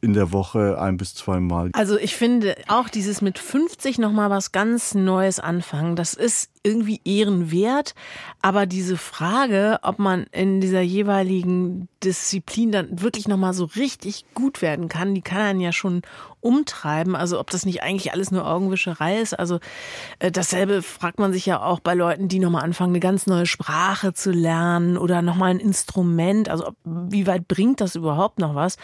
in 0.00 0.12
der 0.12 0.32
Woche 0.32 0.78
ein 0.78 0.98
bis 0.98 1.14
zweimal. 1.14 1.70
Also 1.72 1.98
ich 1.98 2.14
finde 2.14 2.56
auch 2.68 2.88
dieses 2.88 3.22
mit 3.22 3.38
50 3.38 3.98
nochmal 3.98 4.28
was 4.30 4.52
ganz 4.52 4.94
Neues 4.94 5.40
anfangen, 5.40 5.96
das 5.96 6.14
ist 6.14 6.50
irgendwie 6.64 7.00
ehrenwert. 7.04 7.94
Aber 8.42 8.66
diese 8.66 8.96
Frage, 8.96 9.78
ob 9.82 9.98
man 9.98 10.24
in 10.32 10.60
dieser 10.60 10.80
jeweiligen 10.80 11.88
Disziplin 12.02 12.72
dann 12.72 13.02
wirklich 13.02 13.28
nochmal 13.28 13.54
so 13.54 13.66
richtig 13.66 14.24
gut 14.34 14.62
werden 14.62 14.88
kann, 14.88 15.14
die 15.14 15.22
kann 15.22 15.40
einen 15.40 15.60
ja 15.60 15.72
schon 15.72 16.02
umtreiben. 16.40 17.16
Also 17.16 17.38
ob 17.38 17.50
das 17.50 17.64
nicht 17.64 17.82
eigentlich 17.82 18.12
alles 18.12 18.30
nur 18.30 18.46
Augenwischerei 18.46 19.20
ist. 19.20 19.38
Also 19.38 19.60
äh, 20.18 20.30
dasselbe 20.30 20.82
fragt 20.82 21.18
man 21.18 21.32
sich 21.32 21.46
ja 21.46 21.62
auch 21.62 21.80
bei 21.80 21.94
Leuten, 21.94 22.28
die 22.28 22.38
nochmal 22.38 22.64
anfangen, 22.64 22.92
eine 22.92 23.00
ganz 23.00 23.26
neue 23.26 23.46
Sprache 23.46 24.14
zu 24.14 24.30
lernen 24.30 24.96
oder 24.98 25.22
nochmal 25.22 25.50
ein 25.50 25.60
Instrument. 25.60 26.48
Also 26.48 26.72
wie 26.84 27.26
weit 27.26 27.46
bringt 27.46 27.80
das 27.80 27.94
überhaupt 27.94 28.38
noch 28.38 28.54
was? 28.54 28.76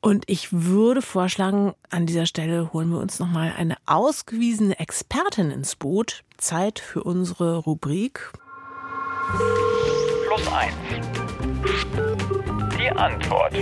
Und 0.00 0.24
ich 0.26 0.52
würde 0.52 1.02
vorschlagen, 1.02 1.74
an 1.90 2.06
dieser 2.06 2.26
Stelle 2.26 2.72
holen 2.72 2.90
wir 2.90 2.98
uns 2.98 3.18
nochmal 3.18 3.52
eine 3.56 3.76
ausgewiesene 3.86 4.78
Expertin 4.78 5.50
ins 5.50 5.76
Boot. 5.76 6.22
Zeit 6.42 6.80
für 6.80 7.04
unsere 7.04 7.58
Rubrik. 7.58 8.32
Plus 10.26 10.52
eins. 10.52 10.74
Die 12.76 12.90
Antwort. 12.90 13.54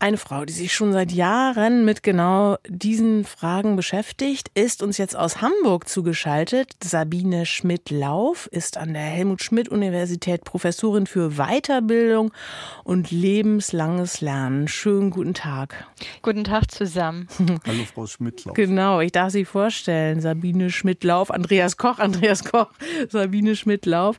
Eine 0.00 0.16
Frau, 0.16 0.44
die 0.44 0.52
sich 0.52 0.74
schon 0.74 0.92
seit 0.92 1.10
Jahren 1.10 1.84
mit 1.84 2.04
genau 2.04 2.58
diesen 2.68 3.24
Fragen 3.24 3.74
beschäftigt, 3.74 4.48
ist 4.54 4.80
uns 4.80 4.96
jetzt 4.96 5.16
aus 5.16 5.42
Hamburg 5.42 5.88
zugeschaltet. 5.88 6.76
Sabine 6.84 7.46
Schmidt-Lauf 7.46 8.46
ist 8.52 8.76
an 8.76 8.92
der 8.92 9.02
Helmut-Schmidt-Universität 9.02 10.44
Professorin 10.44 11.08
für 11.08 11.30
Weiterbildung 11.30 12.30
und 12.84 13.10
lebenslanges 13.10 14.20
Lernen. 14.20 14.68
Schönen 14.68 15.10
guten 15.10 15.34
Tag. 15.34 15.88
Guten 16.22 16.44
Tag 16.44 16.70
zusammen. 16.70 17.26
Hallo 17.66 17.82
Frau 17.92 18.06
Schmidt-Lauf. 18.06 18.54
Genau, 18.54 19.00
ich 19.00 19.10
darf 19.10 19.32
Sie 19.32 19.44
vorstellen. 19.44 20.20
Sabine 20.20 20.70
Schmidt-Lauf, 20.70 21.32
Andreas 21.32 21.76
Koch, 21.76 21.98
Andreas 21.98 22.44
Koch, 22.44 22.68
Sabine 23.08 23.56
Schmidt-Lauf. 23.56 24.16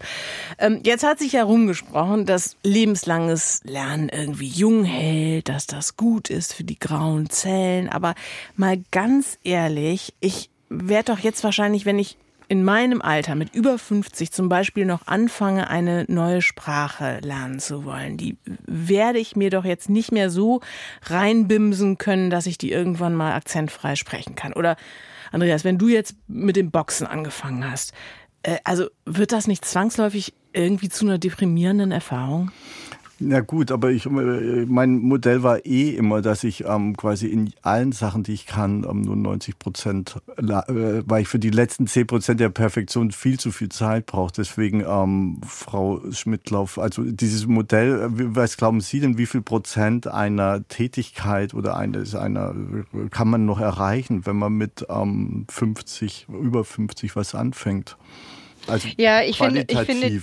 Ähm, 0.58 0.82
jetzt 0.84 1.06
hat 1.06 1.20
sich 1.20 1.32
herumgesprochen, 1.32 2.26
dass 2.26 2.58
lebenslanges 2.64 3.62
Lernen 3.64 4.10
irgendwie 4.10 4.48
jung 4.48 4.84
hält, 4.84 5.48
dass 5.48 5.69
das 5.72 5.98
gut 5.98 6.30
ist 6.30 6.54
für 6.54 6.64
die 6.64 6.80
grauen 6.80 7.30
Zellen. 7.30 7.90
Aber 7.90 8.16
mal 8.56 8.82
ganz 8.92 9.38
ehrlich, 9.44 10.14
ich 10.20 10.50
werde 10.70 11.14
doch 11.14 11.20
jetzt 11.20 11.44
wahrscheinlich, 11.44 11.86
wenn 11.86 12.00
ich 12.00 12.18
in 12.50 12.64
meinem 12.64 13.02
Alter 13.02 13.36
mit 13.36 13.54
über 13.54 13.78
50 13.78 14.32
zum 14.32 14.50
Beispiel 14.50 14.86
noch 14.86 15.06
anfange, 15.06 15.70
eine 15.70 16.06
neue 16.08 16.42
Sprache 16.42 17.20
lernen 17.22 17.60
zu 17.60 17.86
wollen, 17.86 18.18
die 18.18 18.38
werde 18.66 19.20
ich 19.20 19.36
mir 19.36 19.52
doch 19.52 19.66
jetzt 19.66 19.88
nicht 19.88 20.12
mehr 20.12 20.32
so 20.32 20.62
reinbimsen 21.04 22.00
können, 22.00 22.32
dass 22.32 22.48
ich 22.48 22.58
die 22.58 22.72
irgendwann 22.72 23.14
mal 23.14 23.34
akzentfrei 23.34 23.96
sprechen 23.96 24.34
kann. 24.34 24.54
Oder 24.54 24.78
Andreas, 25.32 25.64
wenn 25.64 25.78
du 25.78 25.90
jetzt 25.90 26.16
mit 26.28 26.56
dem 26.56 26.72
Boxen 26.72 27.06
angefangen 27.06 27.70
hast, 27.70 27.94
äh, 28.42 28.58
also 28.64 28.88
wird 29.06 29.32
das 29.32 29.46
nicht 29.46 29.64
zwangsläufig 29.64 30.34
irgendwie 30.52 30.90
zu 30.90 31.06
einer 31.06 31.20
deprimierenden 31.20 31.92
Erfahrung? 31.92 32.52
Na 33.22 33.42
gut, 33.42 33.72
aber 33.72 33.92
ich, 33.92 34.06
äh, 34.06 34.10
mein 34.10 35.00
Modell 35.00 35.44
war 35.44 35.66
eh 35.66 35.90
immer, 35.90 36.22
dass 36.22 36.46
ich 36.46 36.64
ähm, 36.66 36.96
quasi 36.96 37.28
in 37.28 37.52
allen 37.62 37.92
Sachen, 37.92 38.24
die 38.24 38.34
ich 38.34 38.46
kann, 38.46 38.86
ähm, 38.90 39.02
nur 39.02 39.18
90 39.18 39.60
Prozent, 39.60 40.16
äh, 40.38 40.44
weil 41.06 41.24
ich 41.24 41.28
für 41.28 41.40
die 41.40 41.50
letzten 41.50 41.86
10 41.86 42.08
Prozent 42.08 42.40
der 42.40 42.50
Perfektion 42.50 43.12
viel 43.12 43.38
zu 43.38 43.52
viel 43.52 43.70
Zeit 43.70 44.06
brauche. 44.06 44.32
Deswegen, 44.38 44.86
ähm, 44.88 45.42
Frau 45.46 46.02
Schmidtlauf, 46.12 46.80
also 46.80 47.04
dieses 47.04 47.46
Modell, 47.46 48.04
äh, 48.04 48.36
was 48.36 48.56
glauben 48.56 48.80
Sie 48.80 49.02
denn, 49.02 49.18
wie 49.18 49.26
viel 49.26 49.42
Prozent 49.42 50.08
einer 50.08 50.66
Tätigkeit 50.70 51.54
oder 51.54 51.76
eines 51.76 52.16
einer 52.16 52.56
kann 53.12 53.30
man 53.30 53.46
noch 53.46 53.60
erreichen, 53.60 54.26
wenn 54.26 54.38
man 54.38 54.54
mit 54.54 54.86
ähm, 54.90 55.46
50, 55.50 56.28
über 56.30 56.64
50 56.64 57.18
was 57.18 57.36
anfängt? 57.36 57.98
Also 58.68 58.88
ja, 58.98 59.24
ich 59.24 59.38
finde, 59.38 59.66
ich 59.68 59.80
finde 59.80 60.22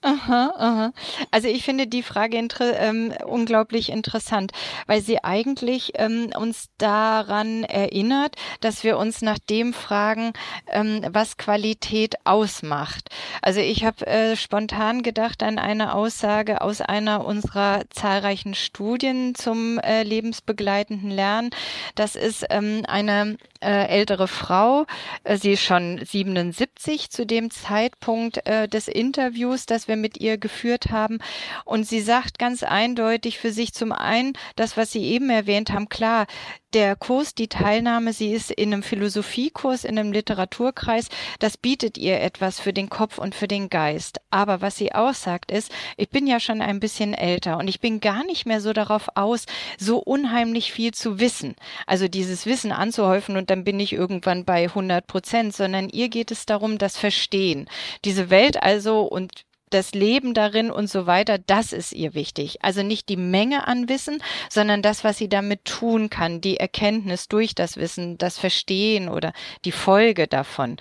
Aha, 0.00 0.52
aha. 0.56 0.92
Also 1.32 1.48
ich 1.48 1.64
finde 1.64 1.88
die 1.88 2.04
Frage 2.04 2.36
inter 2.38 2.78
ähm, 2.78 3.12
unglaublich 3.26 3.90
interessant, 3.90 4.52
weil 4.86 5.00
sie 5.00 5.24
eigentlich 5.24 5.90
ähm, 5.96 6.30
uns 6.38 6.68
daran 6.78 7.64
erinnert, 7.64 8.36
dass 8.60 8.84
wir 8.84 8.96
uns 8.96 9.22
nach 9.22 9.40
dem 9.40 9.72
fragen, 9.74 10.34
ähm, 10.68 11.04
was 11.10 11.36
Qualität 11.36 12.14
ausmacht. 12.22 13.08
Also 13.42 13.58
ich 13.58 13.84
habe 13.84 14.06
äh, 14.06 14.36
spontan 14.36 15.02
gedacht 15.02 15.42
an 15.42 15.58
eine 15.58 15.92
Aussage 15.94 16.60
aus 16.60 16.80
einer 16.80 17.24
unserer 17.24 17.82
zahlreichen 17.90 18.54
Studien 18.54 19.34
zum 19.34 19.80
äh, 19.80 20.04
lebensbegleitenden 20.04 21.10
Lernen. 21.10 21.50
Das 21.96 22.14
ist 22.14 22.46
ähm, 22.50 22.84
eine 22.86 23.36
äh, 23.60 23.86
ältere 23.88 24.28
Frau, 24.28 24.86
äh, 25.24 25.36
sie 25.36 25.52
ist 25.52 25.62
schon 25.62 26.00
77 26.04 27.10
zu 27.10 27.26
dem 27.26 27.50
Zeitpunkt 27.50 28.46
äh, 28.46 28.68
des 28.68 28.88
Interviews, 28.88 29.66
das 29.66 29.88
wir 29.88 29.96
mit 29.96 30.18
ihr 30.18 30.38
geführt 30.38 30.90
haben. 30.90 31.18
Und 31.64 31.84
sie 31.84 32.00
sagt 32.00 32.38
ganz 32.38 32.62
eindeutig 32.62 33.38
für 33.38 33.52
sich 33.52 33.72
zum 33.72 33.92
einen, 33.92 34.32
das, 34.56 34.76
was 34.76 34.92
Sie 34.92 35.04
eben 35.04 35.30
erwähnt 35.30 35.70
haben, 35.70 35.88
klar, 35.88 36.26
der 36.74 36.96
Kurs, 36.96 37.34
die 37.34 37.48
Teilnahme, 37.48 38.12
sie 38.12 38.32
ist 38.32 38.50
in 38.50 38.72
einem 38.72 38.82
Philosophiekurs, 38.82 39.84
in 39.84 39.98
einem 39.98 40.12
Literaturkreis, 40.12 41.08
das 41.38 41.56
bietet 41.56 41.96
ihr 41.96 42.20
etwas 42.20 42.60
für 42.60 42.72
den 42.72 42.90
Kopf 42.90 43.18
und 43.18 43.34
für 43.34 43.48
den 43.48 43.70
Geist. 43.70 44.20
Aber 44.30 44.60
was 44.60 44.76
sie 44.76 44.92
aussagt 44.92 45.50
ist, 45.50 45.72
ich 45.96 46.10
bin 46.10 46.26
ja 46.26 46.40
schon 46.40 46.60
ein 46.60 46.80
bisschen 46.80 47.14
älter 47.14 47.56
und 47.56 47.68
ich 47.68 47.80
bin 47.80 48.00
gar 48.00 48.24
nicht 48.24 48.46
mehr 48.46 48.60
so 48.60 48.72
darauf 48.72 49.08
aus, 49.14 49.46
so 49.78 49.98
unheimlich 49.98 50.72
viel 50.72 50.92
zu 50.92 51.18
wissen. 51.18 51.56
Also 51.86 52.08
dieses 52.08 52.44
Wissen 52.44 52.72
anzuhäufen 52.72 53.36
und 53.36 53.50
dann 53.50 53.64
bin 53.64 53.80
ich 53.80 53.92
irgendwann 53.92 54.44
bei 54.44 54.64
100 54.64 55.06
Prozent, 55.06 55.56
sondern 55.56 55.88
ihr 55.88 56.08
geht 56.08 56.30
es 56.30 56.44
darum, 56.46 56.78
das 56.78 56.98
Verstehen. 56.98 57.68
Diese 58.04 58.30
Welt 58.30 58.62
also 58.62 59.02
und 59.02 59.47
das 59.70 59.92
Leben 59.92 60.34
darin 60.34 60.70
und 60.70 60.88
so 60.88 61.06
weiter, 61.06 61.38
das 61.38 61.72
ist 61.72 61.92
ihr 61.92 62.14
wichtig. 62.14 62.62
Also 62.62 62.82
nicht 62.82 63.08
die 63.08 63.16
Menge 63.16 63.66
an 63.66 63.88
Wissen, 63.88 64.22
sondern 64.50 64.82
das, 64.82 65.04
was 65.04 65.18
sie 65.18 65.28
damit 65.28 65.64
tun 65.64 66.10
kann, 66.10 66.40
die 66.40 66.58
Erkenntnis 66.58 67.28
durch 67.28 67.54
das 67.54 67.76
Wissen, 67.76 68.18
das 68.18 68.38
Verstehen 68.38 69.08
oder 69.08 69.32
die 69.64 69.72
Folge 69.72 70.26
davon. 70.26 70.76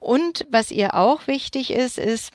Und 0.00 0.46
was 0.50 0.70
ihr 0.70 0.94
auch 0.94 1.26
wichtig 1.26 1.70
ist, 1.70 1.98
ist, 1.98 2.32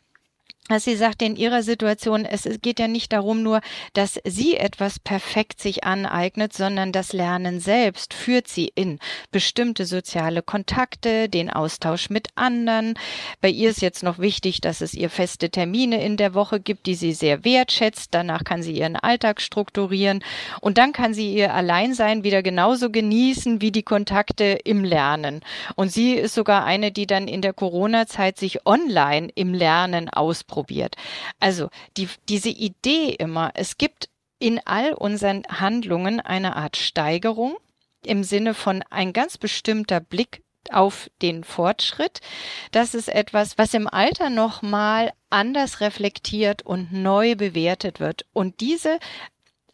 dass 0.70 0.86
sie 0.86 0.96
sagt, 0.96 1.22
in 1.22 1.36
ihrer 1.36 1.62
Situation, 1.62 2.24
es 2.24 2.48
geht 2.62 2.80
ja 2.80 2.88
nicht 2.88 3.12
darum 3.12 3.44
nur, 3.44 3.60
dass 3.92 4.18
sie 4.24 4.56
etwas 4.56 4.98
perfekt 4.98 5.60
sich 5.60 5.84
aneignet, 5.84 6.54
sondern 6.54 6.94
das 6.94 7.12
Lernen 7.12 7.60
selbst 7.60 8.14
führt 8.14 8.48
sie 8.48 8.72
in 8.74 9.00
bestimmte 9.30 9.86
soziale 9.86 10.42
Kontakte, 10.42 11.28
den 11.28 11.50
Austausch 11.50 12.10
mit 12.10 12.30
anderen. 12.36 12.94
Bei 13.42 13.50
ihr 13.50 13.72
ist 13.72 13.82
jetzt 13.82 14.04
noch 14.04 14.20
wichtig, 14.20 14.62
dass 14.62 14.80
es 14.80 14.94
ihr 14.94 15.10
feste 15.10 15.50
Termine 15.50 16.02
in 16.02 16.16
der 16.16 16.34
Woche 16.34 16.62
gibt, 16.62 16.86
die 16.86 16.96
sie 16.96 17.12
sehr 17.12 17.44
wertschätzt. 17.44 18.14
Danach 18.14 18.46
kann 18.46 18.64
sie 18.64 18.72
ihren 18.78 18.96
Alltag 18.96 19.42
strukturieren 19.42 20.24
und 20.62 20.78
dann 20.78 20.94
kann 20.94 21.14
sie 21.14 21.34
ihr 21.34 21.54
Alleinsein 21.54 22.24
wieder 22.24 22.42
genauso 22.42 22.90
genießen 22.90 23.60
wie 23.60 23.74
die 23.74 23.84
Kontakte 23.84 24.60
im 24.64 24.86
Lernen. 24.86 25.42
Und 25.76 25.92
sie 25.92 26.14
ist 26.14 26.36
sogar 26.36 26.64
eine, 26.64 26.94
die 26.94 27.06
dann 27.06 27.28
in 27.28 27.42
der 27.42 27.52
Corona-Zeit 27.52 28.38
sich 28.38 28.66
online 28.66 29.28
im 29.36 29.54
Lernen 29.54 30.08
ausprobiert 30.08 30.53
ausprobiert. 30.54 30.96
Also 31.40 31.70
die, 31.98 32.08
diese 32.30 32.50
Idee 32.50 33.10
immer, 33.10 33.52
es 33.56 33.78
gibt 33.78 34.10
in 34.40 34.60
all 34.66 34.94
unseren 34.94 35.44
Handlungen 35.48 36.20
eine 36.20 36.56
Art 36.56 36.78
Steigerung 36.78 37.58
im 38.06 38.24
Sinne 38.24 38.54
von 38.54 38.84
ein 38.90 39.14
ganz 39.14 39.38
bestimmter 39.38 40.00
Blick 40.00 40.44
auf 40.72 41.10
den 41.22 41.44
Fortschritt. 41.44 42.22
Das 42.72 42.94
ist 42.94 43.10
etwas, 43.10 43.58
was 43.58 43.74
im 43.74 43.88
Alter 43.88 44.30
nochmal 44.30 45.12
anders 45.30 45.82
reflektiert 45.82 46.62
und 46.62 46.94
neu 46.94 47.36
bewertet 47.36 48.00
wird. 48.00 48.26
Und 48.34 48.60
diese 48.60 49.00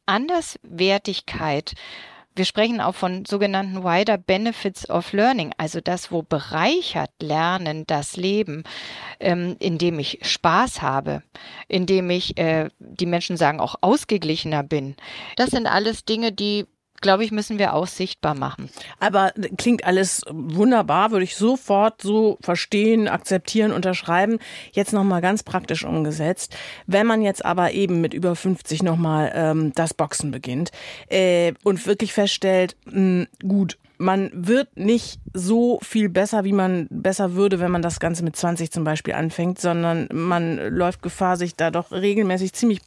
Anderswertigkeit 0.06 1.74
wir 2.36 2.46
sprechen 2.46 2.80
auch 2.80 2.96
von 2.96 3.26
sogenannten 3.26 3.84
wider 3.84 4.18
benefits 4.18 4.90
of 4.90 5.12
learning, 5.14 5.54
also 5.58 5.82
das, 5.82 6.12
wo 6.12 6.22
bereichert 6.22 7.12
Lernen 7.22 7.86
das 7.88 8.16
Leben, 8.16 8.64
ähm, 9.20 9.56
indem 9.60 10.00
ich 10.00 10.20
Spaß 10.22 10.82
habe, 10.82 11.24
indem 11.68 12.10
ich, 12.10 12.38
äh, 12.38 12.70
die 12.80 13.06
Menschen 13.06 13.38
sagen, 13.38 13.60
auch 13.60 13.76
ausgeglichener 13.82 14.64
bin. 14.64 14.96
Das 15.36 15.50
sind 15.50 15.68
alles 15.68 16.06
Dinge, 16.06 16.32
die 16.32 16.66
glaube 17.02 17.24
ich, 17.24 17.32
müssen 17.32 17.60
wir 17.60 17.74
auch 17.74 17.88
sichtbar 17.88 18.36
machen. 18.36 18.70
Aber 19.00 19.34
klingt 19.58 19.86
alles 19.86 20.24
wunderbar, 20.30 21.12
würde 21.12 21.24
ich 21.24 21.36
sofort 21.36 22.02
so 22.02 22.38
verstehen, 22.42 23.08
akzeptieren, 23.08 23.72
unterschreiben. 23.72 24.40
Jetzt 24.72 24.94
nochmal 24.94 25.22
ganz 25.22 25.44
praktisch 25.44 25.86
umgesetzt. 25.86 26.56
Wenn 26.88 27.08
man 27.08 27.22
jetzt 27.22 27.46
aber 27.46 27.72
eben 27.74 28.02
mit 28.02 28.14
über 28.14 28.36
50 28.36 28.84
nochmal 28.84 29.32
ähm, 29.36 29.72
das 29.76 29.94
Boxen 29.94 30.32
beginnt 30.32 30.72
äh, 31.10 31.54
und 31.64 31.86
wirklich 31.86 32.14
feststellt, 32.14 32.76
mh, 32.86 33.28
gut, 33.42 33.78
man 34.00 34.32
wird 34.34 34.78
nicht 34.78 35.20
so 35.34 35.78
viel 35.84 36.08
besser, 36.08 36.46
wie 36.46 36.54
man 36.54 36.88
besser 36.90 37.36
würde, 37.36 37.60
wenn 37.60 37.70
man 37.70 37.82
das 37.82 38.00
Ganze 38.00 38.24
mit 38.24 38.36
20 38.36 38.72
zum 38.72 38.86
Beispiel 38.86 39.14
anfängt, 39.14 39.60
sondern 39.60 40.08
man 40.12 40.58
läuft 40.58 41.02
Gefahr, 41.02 41.36
sich 41.36 41.56
da 41.56 41.70
doch 41.70 41.92
regelmäßig 41.92 42.54
ziemlich 42.54 42.80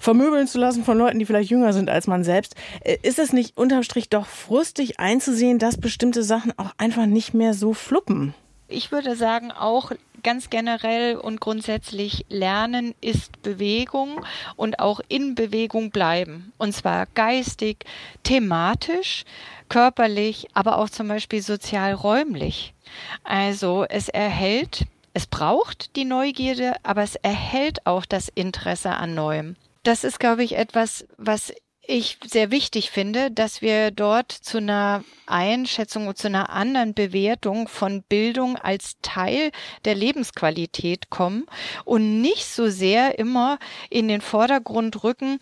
vermöbeln 0.00 0.46
zu 0.46 0.58
lassen 0.58 0.84
von 0.84 0.96
Leuten, 0.96 1.18
die 1.18 1.26
vielleicht 1.26 1.50
jünger 1.50 1.72
sind 1.72 1.90
als 1.90 2.06
man 2.06 2.22
selbst. 2.22 2.54
Äh, 2.80 2.98
ist 3.02 3.18
es 3.18 3.32
nicht 3.32 3.56
unterm 3.56 3.82
Strich 3.82 4.08
doch 4.08 4.26
frustig 4.26 5.00
einzusehen, 5.00 5.58
dass 5.58 5.76
bestimmte 5.76 6.22
Sachen 6.22 6.56
auch 6.58 6.70
einfach 6.78 7.06
nicht 7.06 7.34
mehr 7.34 7.52
so 7.52 7.74
fluppen? 7.74 8.34
Ich 8.68 8.92
würde 8.92 9.16
sagen, 9.16 9.50
auch 9.50 9.92
ganz 10.24 10.50
generell 10.50 11.16
und 11.16 11.40
grundsätzlich 11.40 12.26
Lernen 12.28 12.94
ist 13.00 13.42
Bewegung 13.42 14.24
und 14.56 14.80
auch 14.80 15.00
in 15.08 15.36
Bewegung 15.36 15.90
bleiben. 15.90 16.52
Und 16.58 16.74
zwar 16.74 17.06
geistig, 17.14 17.84
thematisch, 18.24 19.24
körperlich, 19.68 20.48
aber 20.54 20.78
auch 20.78 20.90
zum 20.90 21.06
Beispiel 21.06 21.42
sozial-räumlich. 21.42 22.74
Also 23.22 23.84
es 23.88 24.08
erhält, 24.08 24.86
es 25.12 25.28
braucht 25.28 25.94
die 25.94 26.04
Neugierde, 26.04 26.74
aber 26.82 27.02
es 27.02 27.14
erhält 27.14 27.86
auch 27.86 28.04
das 28.04 28.28
Interesse 28.28 28.90
an 28.90 29.14
Neuem. 29.14 29.54
Das 29.84 30.02
ist, 30.02 30.18
glaube 30.18 30.42
ich, 30.42 30.56
etwas, 30.56 31.06
was 31.18 31.52
ich 31.86 32.18
sehr 32.26 32.50
wichtig 32.50 32.90
finde, 32.90 33.30
dass 33.30 33.60
wir 33.62 33.90
dort 33.90 34.32
zu 34.32 34.58
einer 34.58 35.04
Einschätzung 35.26 36.06
und 36.06 36.18
zu 36.18 36.28
einer 36.28 36.50
anderen 36.50 36.94
Bewertung 36.94 37.68
von 37.68 38.02
Bildung 38.02 38.56
als 38.56 38.96
Teil 39.02 39.50
der 39.84 39.94
Lebensqualität 39.94 41.10
kommen 41.10 41.46
und 41.84 42.20
nicht 42.20 42.46
so 42.46 42.68
sehr 42.68 43.18
immer 43.18 43.58
in 43.90 44.08
den 44.08 44.20
Vordergrund 44.20 45.04
rücken, 45.04 45.38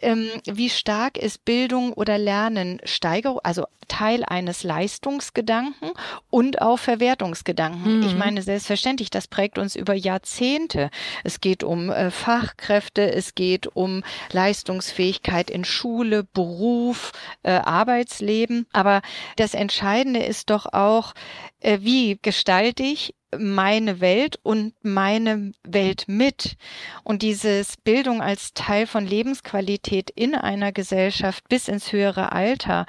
ähm, 0.00 0.28
wie 0.44 0.70
stark 0.70 1.16
ist 1.16 1.44
Bildung 1.44 1.92
oder 1.92 2.18
Lernen 2.18 2.80
Steigerung, 2.84 3.40
also 3.42 3.66
Teil 3.90 4.24
eines 4.24 4.62
Leistungsgedanken 4.62 5.90
und 6.30 6.62
auch 6.62 6.78
Verwertungsgedanken. 6.78 7.98
Mhm. 7.98 8.06
Ich 8.06 8.14
meine, 8.14 8.40
selbstverständlich, 8.40 9.10
das 9.10 9.26
prägt 9.26 9.58
uns 9.58 9.74
über 9.74 9.94
Jahrzehnte. 9.94 10.90
Es 11.24 11.40
geht 11.40 11.64
um 11.64 11.90
äh, 11.90 12.10
Fachkräfte, 12.10 13.12
es 13.12 13.34
geht 13.34 13.66
um 13.66 14.04
Leistungsfähigkeit 14.30 15.50
in 15.50 15.64
Schule, 15.64 16.22
Beruf, 16.22 17.12
äh, 17.42 17.50
Arbeitsleben. 17.50 18.66
Aber 18.72 19.02
das 19.36 19.54
Entscheidende 19.54 20.20
ist 20.20 20.50
doch 20.50 20.66
auch, 20.72 21.12
äh, 21.60 21.78
wie 21.80 22.18
gestalte 22.20 22.82
ich 22.82 23.14
meine 23.38 24.00
Welt 24.00 24.38
und 24.42 24.74
meine 24.82 25.52
Welt 25.62 26.04
mit. 26.08 26.56
Und 27.04 27.22
dieses 27.22 27.76
Bildung 27.76 28.20
als 28.20 28.54
Teil 28.54 28.86
von 28.86 29.06
Lebensqualität 29.06 30.10
in 30.10 30.34
einer 30.34 30.72
Gesellschaft 30.72 31.48
bis 31.48 31.68
ins 31.68 31.92
höhere 31.92 32.32
Alter 32.32 32.86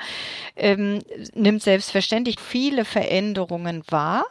ähm, 0.56 1.00
nimmt 1.34 1.62
selbstverständlich 1.62 2.40
viele 2.40 2.86
Veränderungen 2.86 3.84
wahr 3.90 4.26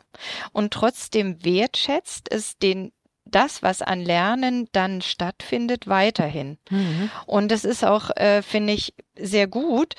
und 0.52 0.72
trotzdem 0.72 1.44
wertschätzt 1.44 2.30
es 2.30 2.58
den 2.58 2.92
das, 3.24 3.62
was 3.62 3.80
an 3.80 4.00
Lernen 4.00 4.68
dann 4.72 5.02
stattfindet, 5.02 5.86
weiterhin. 5.86 6.58
Mhm. 6.68 7.10
Und 7.26 7.52
es 7.52 7.64
ist 7.64 7.84
auch, 7.84 8.10
äh, 8.16 8.42
finde 8.42 8.72
ich, 8.72 8.94
sehr 9.22 9.46
gut, 9.46 9.94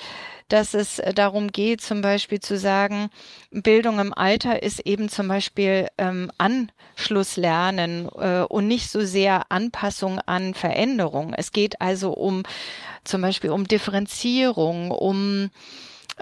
dass 0.48 0.74
es 0.74 0.98
äh, 0.98 1.14
darum 1.14 1.48
geht, 1.48 1.80
zum 1.80 2.02
Beispiel 2.02 2.40
zu 2.40 2.58
sagen, 2.58 3.10
Bildung 3.50 3.98
im 3.98 4.12
Alter 4.12 4.62
ist 4.62 4.80
eben 4.80 5.08
zum 5.08 5.28
Beispiel 5.28 5.88
ähm, 5.98 6.30
Anschlusslernen 6.38 8.08
äh, 8.18 8.42
und 8.42 8.68
nicht 8.68 8.90
so 8.90 9.00
sehr 9.00 9.50
Anpassung 9.50 10.18
an 10.20 10.54
Veränderung. 10.54 11.32
Es 11.34 11.52
geht 11.52 11.80
also 11.80 12.12
um 12.12 12.42
zum 13.04 13.22
Beispiel 13.22 13.50
um 13.50 13.66
Differenzierung, 13.66 14.90
um 14.90 15.50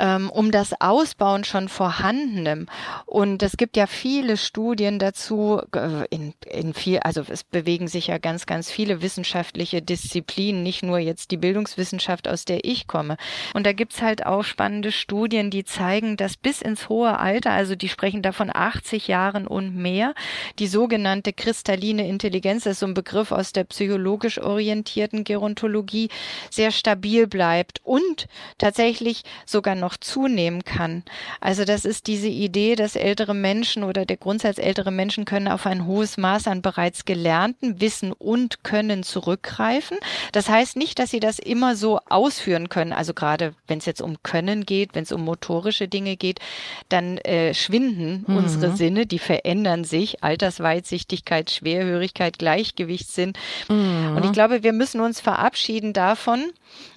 ähm, 0.00 0.30
um 0.30 0.50
das 0.50 0.80
Ausbauen 0.80 1.44
schon 1.44 1.68
vorhandenem. 1.68 2.66
Und 3.06 3.42
es 3.42 3.56
gibt 3.56 3.76
ja 3.76 3.86
viele 3.86 4.36
Studien 4.36 4.98
dazu, 4.98 5.60
äh, 5.76 6.06
in, 6.10 6.34
in 6.46 6.74
viel, 6.74 6.98
also 7.00 7.22
es 7.28 7.44
bewegen 7.44 7.86
sich 7.86 8.08
ja 8.08 8.18
ganz, 8.18 8.46
ganz 8.46 8.70
viele 8.70 9.02
wissenschaftliche 9.02 9.82
Disziplinen, 9.82 10.62
nicht 10.62 10.82
nur 10.82 10.98
jetzt 10.98 11.30
die 11.30 11.36
Bildungswissenschaft, 11.36 12.26
aus 12.26 12.44
der 12.44 12.64
ich 12.64 12.86
komme. 12.86 13.16
Und 13.54 13.66
da 13.66 13.72
gibt's 13.72 14.00
halt 14.02 14.26
auch 14.26 14.42
spannende 14.42 14.90
Studien, 14.90 15.50
die 15.50 15.64
zeigen, 15.64 16.16
dass 16.16 16.36
bis 16.36 16.62
ins 16.62 16.88
hohe 16.88 17.18
Alter, 17.18 17.52
also 17.52 17.76
die 17.76 17.88
sprechen 17.88 18.22
davon 18.22 18.50
80 18.52 19.06
Jahren 19.06 19.46
und 19.46 19.76
mehr, 19.76 20.14
die 20.58 20.66
sogenannte 20.66 21.32
kristalline 21.32 22.08
Intelligenz, 22.08 22.64
das 22.64 22.72
ist 22.74 22.80
so 22.80 22.86
ein 22.86 22.94
Begriff 22.94 23.32
aus 23.32 23.52
der 23.52 23.64
psychologisch 23.64 24.38
orientierten 24.38 25.24
Gerontologie, 25.24 26.08
sehr 26.50 26.70
stabil 26.70 27.26
bleibt 27.26 27.80
und 27.84 28.28
tatsächlich 28.56 29.22
sogar 29.44 29.74
noch 29.74 29.89
zunehmen 29.96 30.64
kann. 30.64 31.02
Also 31.40 31.64
das 31.64 31.84
ist 31.84 32.06
diese 32.06 32.28
Idee, 32.28 32.76
dass 32.76 32.96
ältere 32.96 33.34
Menschen 33.34 33.82
oder 33.84 34.04
der 34.04 34.16
Grundsatz 34.16 34.58
ältere 34.58 34.90
Menschen 34.90 35.24
können 35.24 35.48
auf 35.48 35.66
ein 35.66 35.86
hohes 35.86 36.16
Maß 36.16 36.46
an 36.48 36.62
bereits 36.62 37.04
gelernten 37.04 37.80
Wissen 37.80 38.12
und 38.12 38.64
Können 38.64 39.02
zurückgreifen. 39.02 39.98
Das 40.32 40.48
heißt 40.48 40.76
nicht, 40.76 40.98
dass 40.98 41.10
sie 41.10 41.20
das 41.20 41.38
immer 41.38 41.76
so 41.76 42.00
ausführen 42.08 42.68
können. 42.68 42.92
Also 42.92 43.14
gerade 43.14 43.54
wenn 43.66 43.78
es 43.78 43.86
jetzt 43.86 44.02
um 44.02 44.22
Können 44.22 44.66
geht, 44.66 44.94
wenn 44.94 45.04
es 45.04 45.12
um 45.12 45.24
motorische 45.24 45.88
Dinge 45.88 46.16
geht, 46.16 46.40
dann 46.88 47.18
äh, 47.18 47.54
schwinden 47.54 48.24
mhm. 48.26 48.36
unsere 48.36 48.76
Sinne, 48.76 49.06
die 49.06 49.18
verändern 49.18 49.84
sich. 49.84 50.22
Altersweitsichtigkeit, 50.22 51.50
Schwerhörigkeit, 51.50 52.38
Gleichgewichtssinn. 52.38 53.32
Mhm. 53.68 54.16
Und 54.16 54.24
ich 54.24 54.32
glaube, 54.32 54.62
wir 54.62 54.72
müssen 54.72 55.00
uns 55.00 55.20
verabschieden 55.20 55.92
davon, 55.92 56.52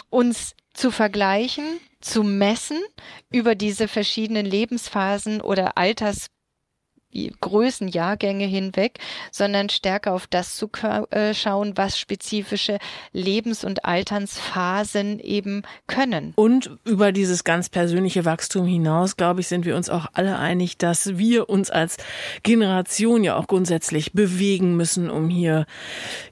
uns 0.09 0.55
zu 0.73 0.91
vergleichen 0.91 1.79
zu 2.03 2.23
messen 2.23 2.81
über 3.31 3.55
diese 3.55 3.87
verschiedenen 3.87 4.45
Lebensphasen 4.45 5.41
oder 5.41 5.77
Alters 5.77 6.27
Größenjahrgänge 7.41 8.45
hinweg, 8.45 8.99
sondern 9.31 9.69
stärker 9.69 10.13
auf 10.13 10.27
das 10.27 10.55
zu 10.55 10.69
äh, 11.11 11.33
schauen, 11.33 11.73
was 11.75 11.97
spezifische 11.97 12.77
Lebens- 13.11 13.63
und 13.63 13.85
Altersphasen 13.85 15.19
eben 15.19 15.63
können. 15.87 16.33
Und 16.35 16.77
über 16.83 17.11
dieses 17.11 17.43
ganz 17.43 17.69
persönliche 17.69 18.25
Wachstum 18.25 18.65
hinaus, 18.65 19.17
glaube 19.17 19.41
ich, 19.41 19.47
sind 19.47 19.65
wir 19.65 19.75
uns 19.75 19.89
auch 19.89 20.07
alle 20.13 20.37
einig, 20.37 20.77
dass 20.77 21.17
wir 21.17 21.49
uns 21.49 21.69
als 21.69 21.97
Generation 22.43 23.23
ja 23.23 23.35
auch 23.35 23.47
grundsätzlich 23.47 24.13
bewegen 24.13 24.75
müssen, 24.75 25.09
um 25.09 25.29
hier 25.29 25.65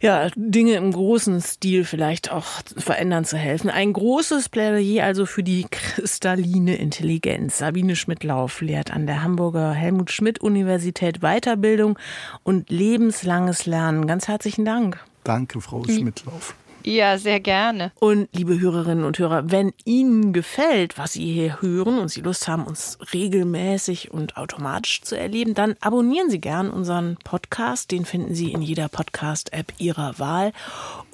ja 0.01 0.29
Dinge 0.35 0.73
im 0.73 0.91
großen 0.91 1.41
Stil 1.41 1.85
vielleicht 1.85 2.31
auch 2.31 2.47
verändern 2.77 3.25
zu 3.25 3.37
helfen. 3.37 3.69
Ein 3.69 3.93
großes 3.93 4.49
Plädoyer 4.49 5.03
also 5.03 5.25
für 5.25 5.43
die 5.43 5.65
kristalline 5.69 6.75
Intelligenz. 6.75 7.59
Sabine 7.59 7.95
Schmidlauf 7.95 8.61
lehrt 8.61 8.91
an 8.91 9.05
der 9.05 9.23
Hamburger 9.23 9.73
Helmut 9.73 10.11
Schmidt 10.11 10.39
Universität 10.39 10.70
Universität 10.71 11.19
Weiterbildung 11.19 11.99
und 12.43 12.69
lebenslanges 12.69 13.65
Lernen. 13.65 14.07
Ganz 14.07 14.27
herzlichen 14.29 14.63
Dank. 14.63 15.03
Danke, 15.23 15.59
Frau 15.59 15.83
Schmidtlauf. 15.83 16.55
Ja, 16.83 17.19
sehr 17.19 17.39
gerne. 17.39 17.91
Und 17.99 18.27
liebe 18.31 18.59
Hörerinnen 18.59 19.03
und 19.03 19.19
Hörer, 19.19 19.51
wenn 19.51 19.71
Ihnen 19.85 20.33
gefällt, 20.33 20.97
was 20.97 21.13
Sie 21.13 21.31
hier 21.31 21.61
hören 21.61 21.99
und 21.99 22.07
Sie 22.07 22.21
Lust 22.21 22.47
haben, 22.47 22.65
uns 22.65 22.97
regelmäßig 23.13 24.11
und 24.11 24.37
automatisch 24.37 25.01
zu 25.03 25.15
erleben, 25.15 25.53
dann 25.53 25.75
abonnieren 25.81 26.31
Sie 26.31 26.39
gern 26.39 26.71
unseren 26.71 27.17
Podcast. 27.23 27.91
Den 27.91 28.05
finden 28.05 28.33
Sie 28.33 28.51
in 28.51 28.63
jeder 28.63 28.87
Podcast-App 28.87 29.73
Ihrer 29.77 30.17
Wahl 30.17 30.53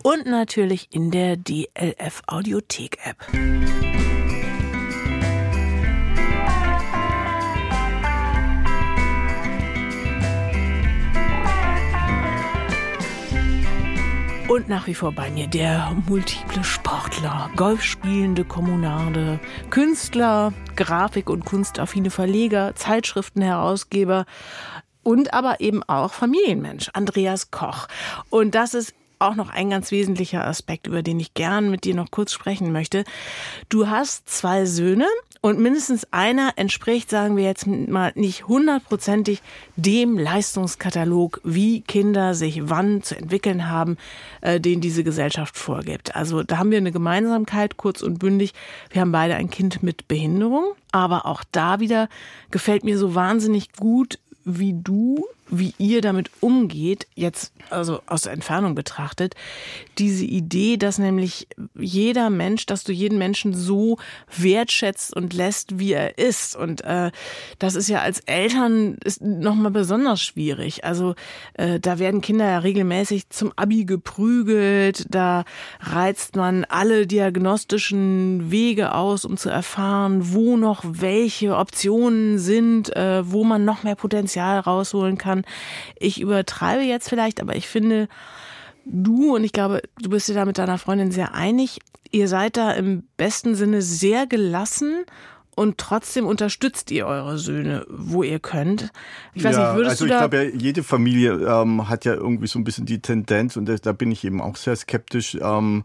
und 0.03 0.25
natürlich 0.25 0.87
in 0.91 1.11
der 1.11 1.35
DLF 1.35 2.21
Audiothek-App. 2.27 3.27
Und 14.47 14.69
nach 14.69 14.87
wie 14.87 14.93
vor 14.93 15.11
bei 15.11 15.29
mir 15.29 15.47
der 15.47 15.93
multiple 16.07 16.63
Sportler, 16.63 17.51
Golfspielende 17.57 18.45
Kommunarde, 18.45 19.41
Künstler, 19.71 20.53
Grafik- 20.77 21.29
und 21.29 21.43
kunstaffine 21.43 22.09
Verleger, 22.09 22.73
Zeitschriftenherausgeber 22.73 24.25
und 25.03 25.33
aber 25.33 25.59
eben 25.59 25.83
auch 25.83 26.13
Familienmensch, 26.13 26.89
Andreas 26.93 27.51
Koch. 27.51 27.87
Und 28.29 28.55
das 28.55 28.73
ist 28.73 28.93
auch 29.19 29.35
noch 29.35 29.49
ein 29.49 29.69
ganz 29.69 29.91
wesentlicher 29.91 30.45
Aspekt, 30.45 30.87
über 30.87 31.01
den 31.01 31.19
ich 31.19 31.33
gern 31.33 31.69
mit 31.69 31.83
dir 31.83 31.95
noch 31.95 32.11
kurz 32.11 32.31
sprechen 32.31 32.71
möchte. 32.71 33.03
Du 33.69 33.87
hast 33.87 34.29
zwei 34.29 34.65
Söhne 34.65 35.07
und 35.41 35.59
mindestens 35.59 36.07
einer 36.11 36.53
entspricht, 36.55 37.09
sagen 37.09 37.37
wir 37.37 37.43
jetzt 37.43 37.67
mal, 37.67 38.11
nicht 38.15 38.47
hundertprozentig 38.47 39.41
dem 39.75 40.17
Leistungskatalog, 40.17 41.41
wie 41.43 41.81
Kinder 41.81 42.33
sich 42.33 42.69
wann 42.69 43.03
zu 43.03 43.17
entwickeln 43.17 43.69
haben, 43.69 43.97
äh, 44.41 44.59
den 44.59 44.81
diese 44.81 45.03
Gesellschaft 45.03 45.57
vorgibt. 45.57 46.15
Also 46.15 46.43
da 46.43 46.57
haben 46.57 46.71
wir 46.71 46.77
eine 46.77 46.91
Gemeinsamkeit, 46.91 47.77
kurz 47.77 48.01
und 48.01 48.19
bündig. 48.19 48.53
Wir 48.89 49.01
haben 49.01 49.11
beide 49.11 49.35
ein 49.35 49.49
Kind 49.49 49.83
mit 49.83 50.07
Behinderung. 50.07 50.73
Aber 50.91 51.25
auch 51.25 51.43
da 51.51 51.79
wieder 51.79 52.09
gefällt 52.49 52.83
mir 52.83 52.97
so 52.97 53.13
wahnsinnig 53.13 53.73
gut, 53.73 54.19
wie 54.45 54.73
du 54.73 55.25
wie 55.49 55.73
ihr 55.77 56.01
damit 56.01 56.29
umgeht, 56.41 57.07
jetzt 57.15 57.53
also 57.69 58.01
aus 58.05 58.23
der 58.23 58.33
Entfernung 58.33 58.75
betrachtet, 58.75 59.35
diese 59.97 60.25
Idee, 60.25 60.77
dass 60.77 60.99
nämlich 60.99 61.47
jeder 61.75 62.29
Mensch, 62.29 62.65
dass 62.65 62.83
du 62.83 62.91
jeden 62.91 63.17
Menschen 63.17 63.53
so 63.53 63.97
wertschätzt 64.35 65.15
und 65.15 65.33
lässt, 65.33 65.79
wie 65.79 65.93
er 65.93 66.17
ist. 66.17 66.55
Und 66.55 66.81
äh, 66.81 67.11
das 67.59 67.75
ist 67.75 67.89
ja 67.89 68.01
als 68.01 68.19
Eltern 68.21 68.97
ist 69.03 69.21
nochmal 69.21 69.71
besonders 69.71 70.21
schwierig. 70.21 70.83
Also 70.85 71.15
äh, 71.53 71.79
da 71.79 71.99
werden 71.99 72.21
Kinder 72.21 72.45
ja 72.45 72.59
regelmäßig 72.59 73.29
zum 73.29 73.51
Abi 73.55 73.85
geprügelt, 73.85 75.05
da 75.09 75.45
reizt 75.79 76.35
man 76.35 76.65
alle 76.65 77.07
diagnostischen 77.07 78.51
Wege 78.51 78.93
aus, 78.93 79.25
um 79.25 79.37
zu 79.37 79.49
erfahren, 79.49 80.33
wo 80.33 80.57
noch 80.57 80.83
welche 80.85 81.55
Optionen 81.55 82.37
sind, 82.39 82.95
äh, 82.95 83.29
wo 83.29 83.43
man 83.43 83.65
noch 83.65 83.83
mehr 83.83 83.95
Potenzial 83.95 84.59
rausholen 84.59 85.17
kann 85.17 85.36
kann. 85.37 85.53
Ich 85.97 86.21
übertreibe 86.21 86.83
jetzt 86.83 87.09
vielleicht, 87.09 87.41
aber 87.41 87.55
ich 87.55 87.67
finde, 87.67 88.07
du 88.85 89.35
und 89.35 89.43
ich 89.43 89.51
glaube, 89.51 89.81
du 90.01 90.09
bist 90.09 90.27
dir 90.27 90.33
da 90.33 90.45
mit 90.45 90.57
deiner 90.57 90.77
Freundin 90.77 91.11
sehr 91.11 91.33
einig. 91.33 91.79
Ihr 92.11 92.27
seid 92.27 92.57
da 92.57 92.71
im 92.71 93.03
besten 93.17 93.55
Sinne 93.55 93.81
sehr 93.81 94.27
gelassen 94.27 95.05
und 95.57 95.79
trotzdem 95.79 96.27
unterstützt 96.27 96.91
ihr 96.91 97.07
eure 97.07 97.39
Söhne, 97.39 97.83
wo 97.89 98.21
ihr 98.21 98.37
könnt. 98.37 98.91
Ich 99.33 99.43
weiß 99.43 99.55
ja, 99.55 99.69
nicht, 99.69 99.77
würdest 99.77 100.01
also 100.01 100.05
du 100.05 100.09
da... 100.11 100.25
ich 100.25 100.29
glaube, 100.29 100.51
jede 100.55 100.83
Familie 100.83 101.31
ähm, 101.33 101.89
hat 101.89 102.05
ja 102.05 102.13
irgendwie 102.13 102.45
so 102.45 102.59
ein 102.59 102.63
bisschen 102.63 102.85
die 102.85 102.99
Tendenz 102.99 103.57
und 103.57 103.67
da 103.67 103.91
bin 103.91 104.11
ich 104.11 104.23
eben 104.23 104.39
auch 104.39 104.55
sehr 104.55 104.75
skeptisch 104.75 105.35
ähm, 105.41 105.83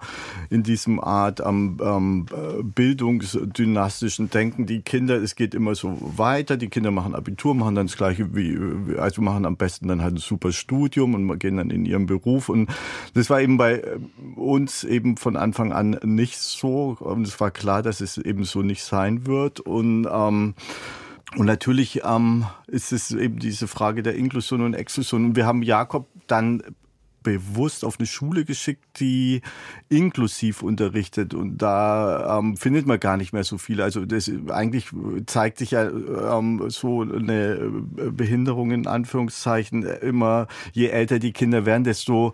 in 0.51 0.63
diesem 0.63 1.03
Art 1.03 1.41
ähm, 1.41 1.79
ähm, 1.83 2.27
bildungsdynastischen 2.75 4.29
Denken. 4.29 4.67
Die 4.67 4.83
Kinder, 4.83 5.17
es 5.17 5.37
geht 5.37 5.55
immer 5.55 5.75
so 5.75 5.97
weiter, 6.19 6.59
die 6.59 6.69
Kinder 6.69 6.91
machen 6.91 7.15
Abitur, 7.15 7.55
machen 7.55 7.75
dann 7.75 7.87
das 7.87 7.97
gleiche 7.97 8.37
wie, 8.37 8.99
also 8.99 9.23
machen 9.23 9.47
am 9.47 9.57
besten 9.57 9.89
dann 9.89 10.03
halt 10.03 10.17
ein 10.17 10.19
super 10.19 10.53
Studium 10.53 11.15
und 11.15 11.39
gehen 11.39 11.57
dann 11.57 11.71
in 11.71 11.87
ihren 11.87 12.05
Beruf 12.05 12.51
und 12.51 12.69
das 13.15 13.31
war 13.31 13.41
eben 13.41 13.57
bei 13.57 13.83
uns 14.37 14.85
eben 14.85 15.17
von 15.17 15.39
Anfang 15.39 15.73
an 15.73 15.99
nicht 16.03 16.37
so 16.37 16.99
und 17.01 17.27
es 17.27 17.41
war 17.41 17.51
klar, 17.51 17.83
dass 17.83 18.03
es 18.03 18.19
eben 18.19 18.45
so 18.45 18.61
nicht 18.61 18.85
sein 18.85 19.27
wird 19.27 19.62
und 19.64 20.07
ähm, 20.11 20.55
und 21.37 21.46
natürlich 21.46 22.03
ähm, 22.05 22.44
ist 22.66 22.92
es 22.92 23.11
eben 23.11 23.38
diese 23.38 23.66
Frage 23.66 24.03
der 24.03 24.16
Inklusion 24.16 24.61
und 24.61 24.75
Exklusion. 24.75 25.25
Und 25.25 25.37
wir 25.37 25.46
haben 25.46 25.62
Jakob 25.62 26.07
dann 26.27 26.62
bewusst 27.22 27.85
auf 27.85 27.98
eine 27.98 28.07
Schule 28.07 28.44
geschickt, 28.44 28.85
die 29.01 29.42
inklusiv 29.88 30.62
unterrichtet 30.62 31.35
und 31.35 31.59
da 31.59 32.38
ähm, 32.38 32.57
findet 32.57 32.87
man 32.87 33.01
gar 33.01 33.16
nicht 33.16 33.33
mehr 33.33 33.44
so 33.44 33.59
viel. 33.59 33.81
Also 33.81 34.05
das 34.05 34.31
eigentlich 34.48 34.88
zeigt 35.27 35.59
sich 35.59 35.72
ja 35.72 35.88
ähm, 35.88 36.64
so 36.68 37.03
eine 37.03 37.70
Behinderung 38.11 38.72
in 38.72 38.87
Anführungszeichen 38.87 39.85
immer, 39.85 40.48
je 40.72 40.88
älter 40.88 41.18
die 41.18 41.33
Kinder 41.33 41.64
werden, 41.64 41.85
desto 41.85 42.33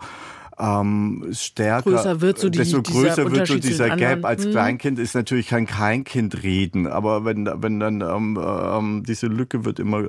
ähm, 0.58 1.28
stärker, 1.32 1.90
größer 1.90 2.20
wird 2.20 2.38
so 2.38 2.48
die, 2.48 2.58
desto 2.58 2.82
größer 2.82 3.30
wird 3.30 3.46
so 3.46 3.58
dieser 3.58 3.96
Gap. 3.96 4.24
Als 4.24 4.44
hm. 4.44 4.50
Kleinkind 4.52 4.98
ist 4.98 5.14
natürlich 5.14 5.48
kein 5.48 5.66
Kleinkind 5.66 6.42
reden, 6.42 6.86
aber 6.86 7.24
wenn, 7.24 7.48
wenn 7.62 7.80
dann 7.80 8.00
ähm, 8.00 8.38
ähm, 8.42 9.02
diese 9.06 9.26
Lücke 9.26 9.64
wird 9.64 9.78
immer, 9.78 10.08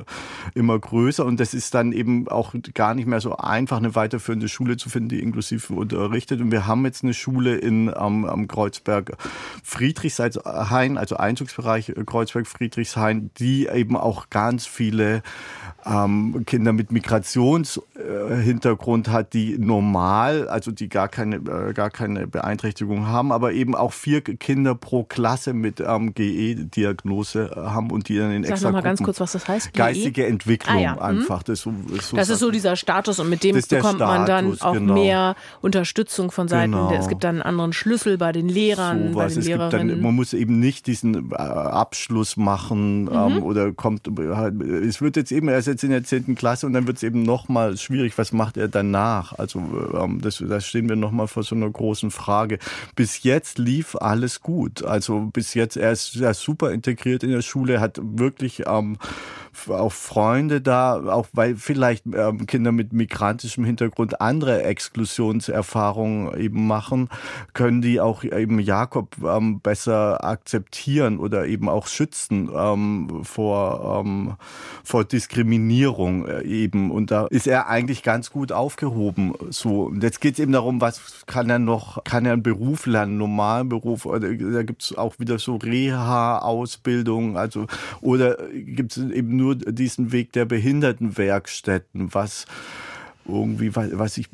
immer 0.55 0.79
größer 0.79 1.25
und 1.25 1.39
das 1.39 1.53
ist 1.53 1.73
dann 1.73 1.91
eben 1.91 2.27
auch 2.27 2.53
gar 2.73 2.93
nicht 2.93 3.07
mehr 3.07 3.21
so 3.21 3.37
einfach, 3.37 3.77
eine 3.77 3.95
weiterführende 3.95 4.47
Schule 4.47 4.77
zu 4.77 4.89
finden, 4.89 5.09
die 5.09 5.21
inklusiv 5.21 5.69
unterrichtet. 5.69 6.41
Und 6.41 6.51
wir 6.51 6.67
haben 6.67 6.85
jetzt 6.85 7.03
eine 7.03 7.13
Schule 7.13 7.55
in 7.55 7.87
ähm, 7.87 8.25
am 8.25 8.47
Kreuzberg 8.47 9.17
Friedrichshain, 9.63 10.97
also 10.97 11.17
Einzugsbereich 11.17 11.93
Kreuzberg 12.05 12.47
Friedrichshain, 12.47 13.31
die 13.37 13.67
eben 13.67 13.95
auch 13.95 14.29
ganz 14.29 14.65
viele 14.65 15.21
ähm, 15.85 16.43
Kinder 16.45 16.73
mit 16.73 16.91
Migrationshintergrund 16.91 19.07
hat, 19.09 19.31
die 19.33 19.57
normal, 19.57 20.49
also 20.49 20.71
die 20.71 20.89
gar 20.89 21.07
keine, 21.07 21.37
äh, 21.37 21.71
gar 21.73 21.89
keine 21.89 22.27
Beeinträchtigung 22.27 23.07
haben, 23.07 23.31
aber 23.31 23.53
eben 23.53 23.73
auch 23.75 23.93
vier 23.93 24.19
Kinder 24.21 24.75
pro 24.75 25.03
Klasse 25.03 25.53
mit 25.53 25.79
ähm, 25.79 26.13
GE-Diagnose 26.13 27.51
äh, 27.55 27.55
haben 27.55 27.89
und 27.91 28.09
die 28.09 28.17
dann 28.17 28.31
in 28.31 28.43
Sag 28.43 28.51
extra 28.53 28.71
mal 28.71 28.81
ganz 28.81 29.01
kurz, 29.01 29.21
was 29.21 29.31
das 29.31 29.47
heißt. 29.47 29.73
GE? 29.73 29.77
Geistige 29.77 30.27
Entwicklung 30.27 30.77
ah, 30.77 30.81
ja. 30.81 30.93
Mhm. 30.93 30.99
einfach. 30.99 31.43
Das, 31.43 31.61
so, 31.61 31.73
so 32.01 32.17
das 32.17 32.29
ist 32.29 32.39
so 32.39 32.49
dieser 32.51 32.75
Status 32.75 33.19
und 33.19 33.29
mit 33.29 33.43
dem 33.43 33.55
bekommt 33.55 33.95
Status, 33.95 33.99
man 33.99 34.25
dann 34.25 34.59
auch 34.61 34.73
genau. 34.73 34.93
mehr 34.93 35.35
Unterstützung 35.61 36.31
von 36.31 36.47
Seiten. 36.47 36.71
Genau. 36.71 36.89
Der, 36.89 36.99
es 36.99 37.07
gibt 37.07 37.23
dann 37.23 37.35
einen 37.35 37.43
anderen 37.43 37.73
Schlüssel 37.73 38.17
bei 38.17 38.31
den 38.31 38.49
Lehrern, 38.49 39.13
so 39.13 39.19
bei 39.19 39.27
den 39.27 39.41
Lehrerinnen. 39.41 39.89
Dann, 39.89 40.01
man 40.01 40.15
muss 40.15 40.33
eben 40.33 40.59
nicht 40.59 40.87
diesen 40.87 41.31
äh, 41.31 41.35
Abschluss 41.35 42.37
machen 42.37 43.03
mhm. 43.03 43.11
ähm, 43.13 43.43
oder 43.43 43.71
kommt, 43.71 44.07
es 44.07 45.01
wird 45.01 45.15
jetzt 45.15 45.31
eben 45.31 45.47
erst 45.47 45.68
jetzt 45.69 45.83
in 45.83 45.91
der 45.91 46.03
10. 46.03 46.35
Klasse 46.35 46.65
und 46.65 46.73
dann 46.73 46.87
wird 46.87 46.97
es 46.97 47.03
eben 47.03 47.23
nochmal 47.23 47.77
schwierig, 47.77 48.17
was 48.17 48.31
macht 48.31 48.57
er 48.57 48.67
danach? 48.67 49.33
Also 49.33 49.59
ähm, 49.93 50.21
das, 50.21 50.43
da 50.45 50.59
stehen 50.59 50.89
wir 50.89 50.95
nochmal 50.95 51.27
vor 51.27 51.43
so 51.43 51.55
einer 51.55 51.69
großen 51.69 52.11
Frage. 52.11 52.59
Bis 52.95 53.23
jetzt 53.23 53.57
lief 53.57 53.95
alles 53.95 54.41
gut. 54.41 54.83
Also 54.83 55.29
bis 55.33 55.53
jetzt, 55.53 55.77
er 55.77 55.91
ist 55.91 56.15
ja 56.15 56.33
super 56.33 56.71
integriert 56.71 57.23
in 57.23 57.31
der 57.31 57.41
Schule, 57.41 57.79
hat 57.79 57.99
wirklich 58.01 58.63
ähm, 58.67 58.97
auch 59.67 59.91
Freunde 59.91 60.61
da, 60.61 61.03
auch 61.11 61.27
weil 61.33 61.55
vielleicht 61.55 62.05
ähm, 62.05 62.45
Kinder 62.45 62.71
mit 62.71 62.93
migrantischem 62.93 63.63
Hintergrund 63.63 64.21
andere 64.21 64.63
Exklusionserfahrungen 64.63 66.39
eben 66.39 66.67
machen, 66.67 67.09
können 67.53 67.81
die 67.81 67.99
auch 67.99 68.23
eben 68.23 68.59
Jakob 68.59 69.15
ähm, 69.23 69.59
besser 69.59 70.23
akzeptieren 70.23 71.19
oder 71.19 71.47
eben 71.47 71.69
auch 71.69 71.87
schützen 71.87 72.49
ähm, 72.55 73.23
vor, 73.23 74.03
ähm, 74.05 74.35
vor 74.83 75.03
Diskriminierung 75.03 76.25
äh, 76.25 76.43
eben. 76.43 76.91
Und 76.91 77.11
da 77.11 77.27
ist 77.27 77.47
er 77.47 77.67
eigentlich 77.67 78.03
ganz 78.03 78.31
gut 78.31 78.51
aufgehoben. 78.51 79.33
So. 79.49 79.83
Und 79.83 80.03
jetzt 80.03 80.21
geht 80.21 80.33
es 80.33 80.39
eben 80.39 80.51
darum, 80.51 80.81
was 80.81 81.25
kann 81.25 81.49
er 81.49 81.59
noch, 81.59 82.03
kann 82.03 82.25
er 82.25 82.33
einen 82.33 82.43
Beruf 82.43 82.85
lernen, 82.85 83.11
einen 83.11 83.17
normalen 83.17 83.69
Beruf? 83.69 84.05
Oder 84.05 84.33
da 84.33 84.63
gibt 84.63 84.83
es 84.83 84.97
auch 84.97 85.19
wieder 85.19 85.39
so 85.39 85.55
Reha-Ausbildung, 85.55 87.37
also 87.37 87.65
oder 88.01 88.37
gibt 88.51 88.97
es 88.97 89.11
eben 89.11 89.35
nur 89.35 89.48
diesen 89.55 90.11
Weg 90.11 90.31
der 90.33 90.45
Behindertenwerkstätten, 90.45 92.13
was 92.13 92.45
irgendwie, 93.29 93.75
was 93.75 94.17
ich, 94.17 94.27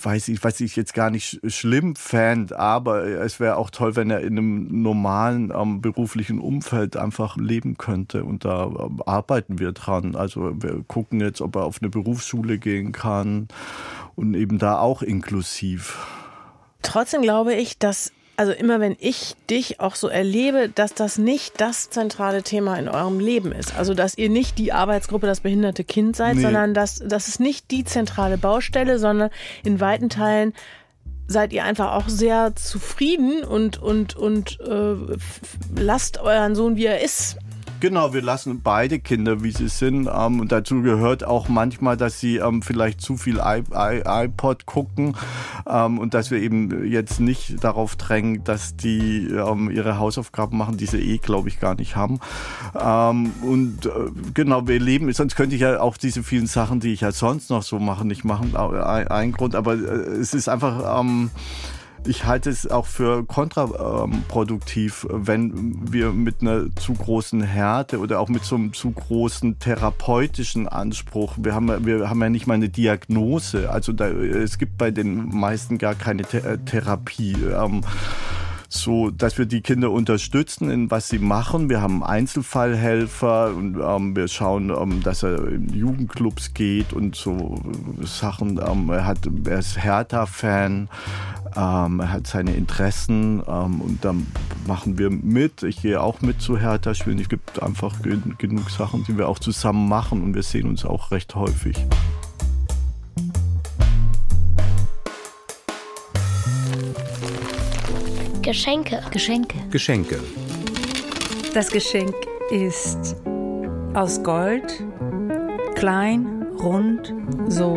weiß 0.00 0.28
ich, 0.28 0.44
was 0.44 0.60
ich 0.60 0.76
jetzt 0.76 0.94
gar 0.94 1.10
nicht 1.10 1.40
schlimm 1.46 1.96
fand, 1.96 2.52
aber 2.52 3.04
es 3.04 3.40
wäre 3.40 3.56
auch 3.56 3.70
toll, 3.70 3.96
wenn 3.96 4.10
er 4.10 4.20
in 4.20 4.38
einem 4.38 4.82
normalen 4.82 5.52
ähm, 5.56 5.80
beruflichen 5.80 6.38
Umfeld 6.38 6.96
einfach 6.96 7.36
leben 7.36 7.78
könnte 7.78 8.24
und 8.24 8.44
da 8.44 8.64
ähm, 8.66 9.02
arbeiten 9.04 9.58
wir 9.58 9.72
dran. 9.72 10.14
Also 10.14 10.52
wir 10.62 10.84
gucken 10.86 11.20
jetzt, 11.20 11.40
ob 11.40 11.56
er 11.56 11.64
auf 11.64 11.78
eine 11.80 11.90
Berufsschule 11.90 12.58
gehen 12.58 12.92
kann 12.92 13.48
und 14.14 14.34
eben 14.34 14.58
da 14.58 14.78
auch 14.78 15.02
inklusiv. 15.02 16.06
Trotzdem 16.82 17.22
glaube 17.22 17.54
ich, 17.54 17.78
dass 17.78 18.12
also 18.36 18.52
immer 18.52 18.80
wenn 18.80 18.96
ich 18.98 19.34
dich 19.50 19.80
auch 19.80 19.94
so 19.94 20.08
erlebe, 20.08 20.68
dass 20.68 20.94
das 20.94 21.18
nicht 21.18 21.60
das 21.60 21.90
zentrale 21.90 22.42
Thema 22.42 22.76
in 22.76 22.88
eurem 22.88 23.20
Leben 23.20 23.52
ist. 23.52 23.76
Also 23.76 23.94
dass 23.94 24.16
ihr 24.16 24.30
nicht 24.30 24.58
die 24.58 24.72
Arbeitsgruppe 24.72 25.26
das 25.26 25.40
behinderte 25.40 25.84
Kind 25.84 26.16
seid, 26.16 26.36
nee. 26.36 26.42
sondern 26.42 26.74
dass 26.74 27.02
das 27.04 27.28
ist 27.28 27.40
nicht 27.40 27.70
die 27.70 27.84
zentrale 27.84 28.38
Baustelle, 28.38 28.98
sondern 28.98 29.30
in 29.64 29.80
weiten 29.80 30.08
Teilen 30.08 30.54
seid 31.26 31.52
ihr 31.52 31.64
einfach 31.64 31.92
auch 31.92 32.08
sehr 32.08 32.54
zufrieden 32.56 33.44
und 33.44 33.80
und 33.80 34.16
und 34.16 34.58
äh, 34.60 34.94
lasst 35.76 36.18
euren 36.18 36.54
Sohn 36.54 36.76
wie 36.76 36.86
er 36.86 37.00
ist. 37.00 37.36
Genau, 37.82 38.14
wir 38.14 38.22
lassen 38.22 38.60
beide 38.62 39.00
Kinder, 39.00 39.42
wie 39.42 39.50
sie 39.50 39.66
sind. 39.66 40.06
Ähm, 40.06 40.38
und 40.38 40.52
dazu 40.52 40.82
gehört 40.82 41.24
auch 41.24 41.48
manchmal, 41.48 41.96
dass 41.96 42.20
sie 42.20 42.36
ähm, 42.36 42.62
vielleicht 42.62 43.00
zu 43.00 43.16
viel 43.16 43.38
I 43.38 43.64
iPod 44.04 44.66
gucken 44.66 45.16
ähm, 45.68 45.98
und 45.98 46.14
dass 46.14 46.30
wir 46.30 46.38
eben 46.38 46.86
jetzt 46.86 47.18
nicht 47.18 47.64
darauf 47.64 47.96
drängen, 47.96 48.44
dass 48.44 48.76
die 48.76 49.26
ähm, 49.26 49.68
ihre 49.68 49.98
Hausaufgaben 49.98 50.56
machen, 50.56 50.76
die 50.76 50.86
sie 50.86 50.98
eh, 50.98 51.18
glaube 51.18 51.48
ich, 51.48 51.58
gar 51.58 51.74
nicht 51.74 51.96
haben. 51.96 52.20
Ähm, 52.80 53.32
und 53.42 53.86
äh, 53.86 53.90
genau, 54.32 54.68
wir 54.68 54.78
leben, 54.78 55.12
sonst 55.12 55.34
könnte 55.34 55.56
ich 55.56 55.62
ja 55.62 55.80
auch 55.80 55.96
diese 55.96 56.22
vielen 56.22 56.46
Sachen, 56.46 56.78
die 56.78 56.92
ich 56.92 57.00
ja 57.00 57.10
sonst 57.10 57.50
noch 57.50 57.64
so 57.64 57.80
mache, 57.80 58.06
nicht 58.06 58.22
machen. 58.22 58.54
Ein 58.54 59.32
Grund, 59.32 59.56
aber 59.56 59.74
äh, 59.74 60.20
es 60.20 60.34
ist 60.34 60.48
einfach 60.48 61.00
ähm, 61.00 61.30
ich 62.06 62.24
halte 62.24 62.50
es 62.50 62.70
auch 62.70 62.86
für 62.86 63.24
kontraproduktiv, 63.24 65.06
wenn 65.10 65.92
wir 65.92 66.12
mit 66.12 66.40
einer 66.40 66.74
zu 66.76 66.94
großen 66.94 67.42
Härte 67.42 67.98
oder 67.98 68.20
auch 68.20 68.28
mit 68.28 68.44
so 68.44 68.56
einem 68.56 68.72
zu 68.72 68.90
großen 68.90 69.58
therapeutischen 69.58 70.68
Anspruch, 70.68 71.34
wir 71.38 71.54
haben, 71.54 71.84
wir 71.84 72.08
haben 72.08 72.20
ja 72.20 72.28
nicht 72.28 72.46
mal 72.46 72.54
eine 72.54 72.68
Diagnose, 72.68 73.70
also 73.70 73.92
da, 73.92 74.08
es 74.08 74.58
gibt 74.58 74.78
bei 74.78 74.90
den 74.90 75.28
meisten 75.28 75.78
gar 75.78 75.94
keine 75.94 76.22
äh, 76.22 76.58
Therapie. 76.58 77.36
Ähm, 77.54 77.82
so, 78.72 79.10
dass 79.10 79.36
wir 79.36 79.44
die 79.44 79.60
Kinder 79.60 79.90
unterstützen 79.90 80.70
in 80.70 80.90
was 80.90 81.10
sie 81.10 81.18
machen. 81.18 81.68
Wir 81.68 81.82
haben 81.82 82.02
Einzelfallhelfer 82.02 83.54
und 83.54 83.78
ähm, 83.78 84.16
wir 84.16 84.28
schauen, 84.28 84.70
ähm, 84.70 85.02
dass 85.02 85.22
er 85.22 85.46
in 85.48 85.68
Jugendclubs 85.68 86.54
geht 86.54 86.94
und 86.94 87.14
so 87.14 87.60
Sachen. 88.00 88.58
Ähm, 88.66 88.88
er, 88.88 89.04
hat, 89.04 89.18
er 89.46 89.58
ist 89.58 89.82
Hertha-Fan. 89.82 90.88
Ähm, 91.54 92.00
er 92.00 92.12
hat 92.12 92.26
seine 92.26 92.54
Interessen 92.54 93.42
ähm, 93.46 93.82
und 93.82 94.04
dann 94.06 94.26
machen 94.66 94.96
wir 94.96 95.10
mit. 95.10 95.62
Ich 95.64 95.82
gehe 95.82 96.00
auch 96.00 96.22
mit 96.22 96.40
zu 96.40 96.56
Hertha 96.56 96.94
spielen. 96.94 97.18
Es 97.18 97.28
gibt 97.28 97.62
einfach 97.62 97.96
genug 98.00 98.70
Sachen, 98.70 99.04
die 99.04 99.18
wir 99.18 99.28
auch 99.28 99.38
zusammen 99.38 99.86
machen 99.86 100.22
und 100.22 100.34
wir 100.34 100.42
sehen 100.42 100.66
uns 100.66 100.86
auch 100.86 101.10
recht 101.10 101.34
häufig. 101.34 101.76
Geschenke. 108.42 109.00
Geschenke. 109.12 109.56
Geschenke. 109.70 110.20
Das 111.54 111.70
Geschenk 111.70 112.12
ist 112.50 113.14
aus 113.94 114.20
Gold, 114.24 114.82
klein, 115.76 116.44
rund, 116.60 117.14
so 117.46 117.72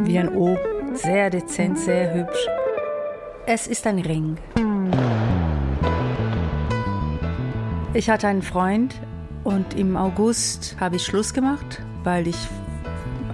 wie 0.00 0.18
ein 0.18 0.28
O, 0.36 0.58
sehr 0.92 1.30
dezent, 1.30 1.78
sehr 1.78 2.12
hübsch. 2.12 2.46
Es 3.46 3.66
ist 3.66 3.86
ein 3.86 4.00
Ring. 4.00 4.36
Ich 7.94 8.10
hatte 8.10 8.28
einen 8.28 8.42
Freund 8.42 8.94
und 9.42 9.72
im 9.72 9.96
August 9.96 10.76
habe 10.78 10.96
ich 10.96 11.02
Schluss 11.02 11.32
gemacht, 11.32 11.82
weil 12.04 12.28
ich 12.28 12.36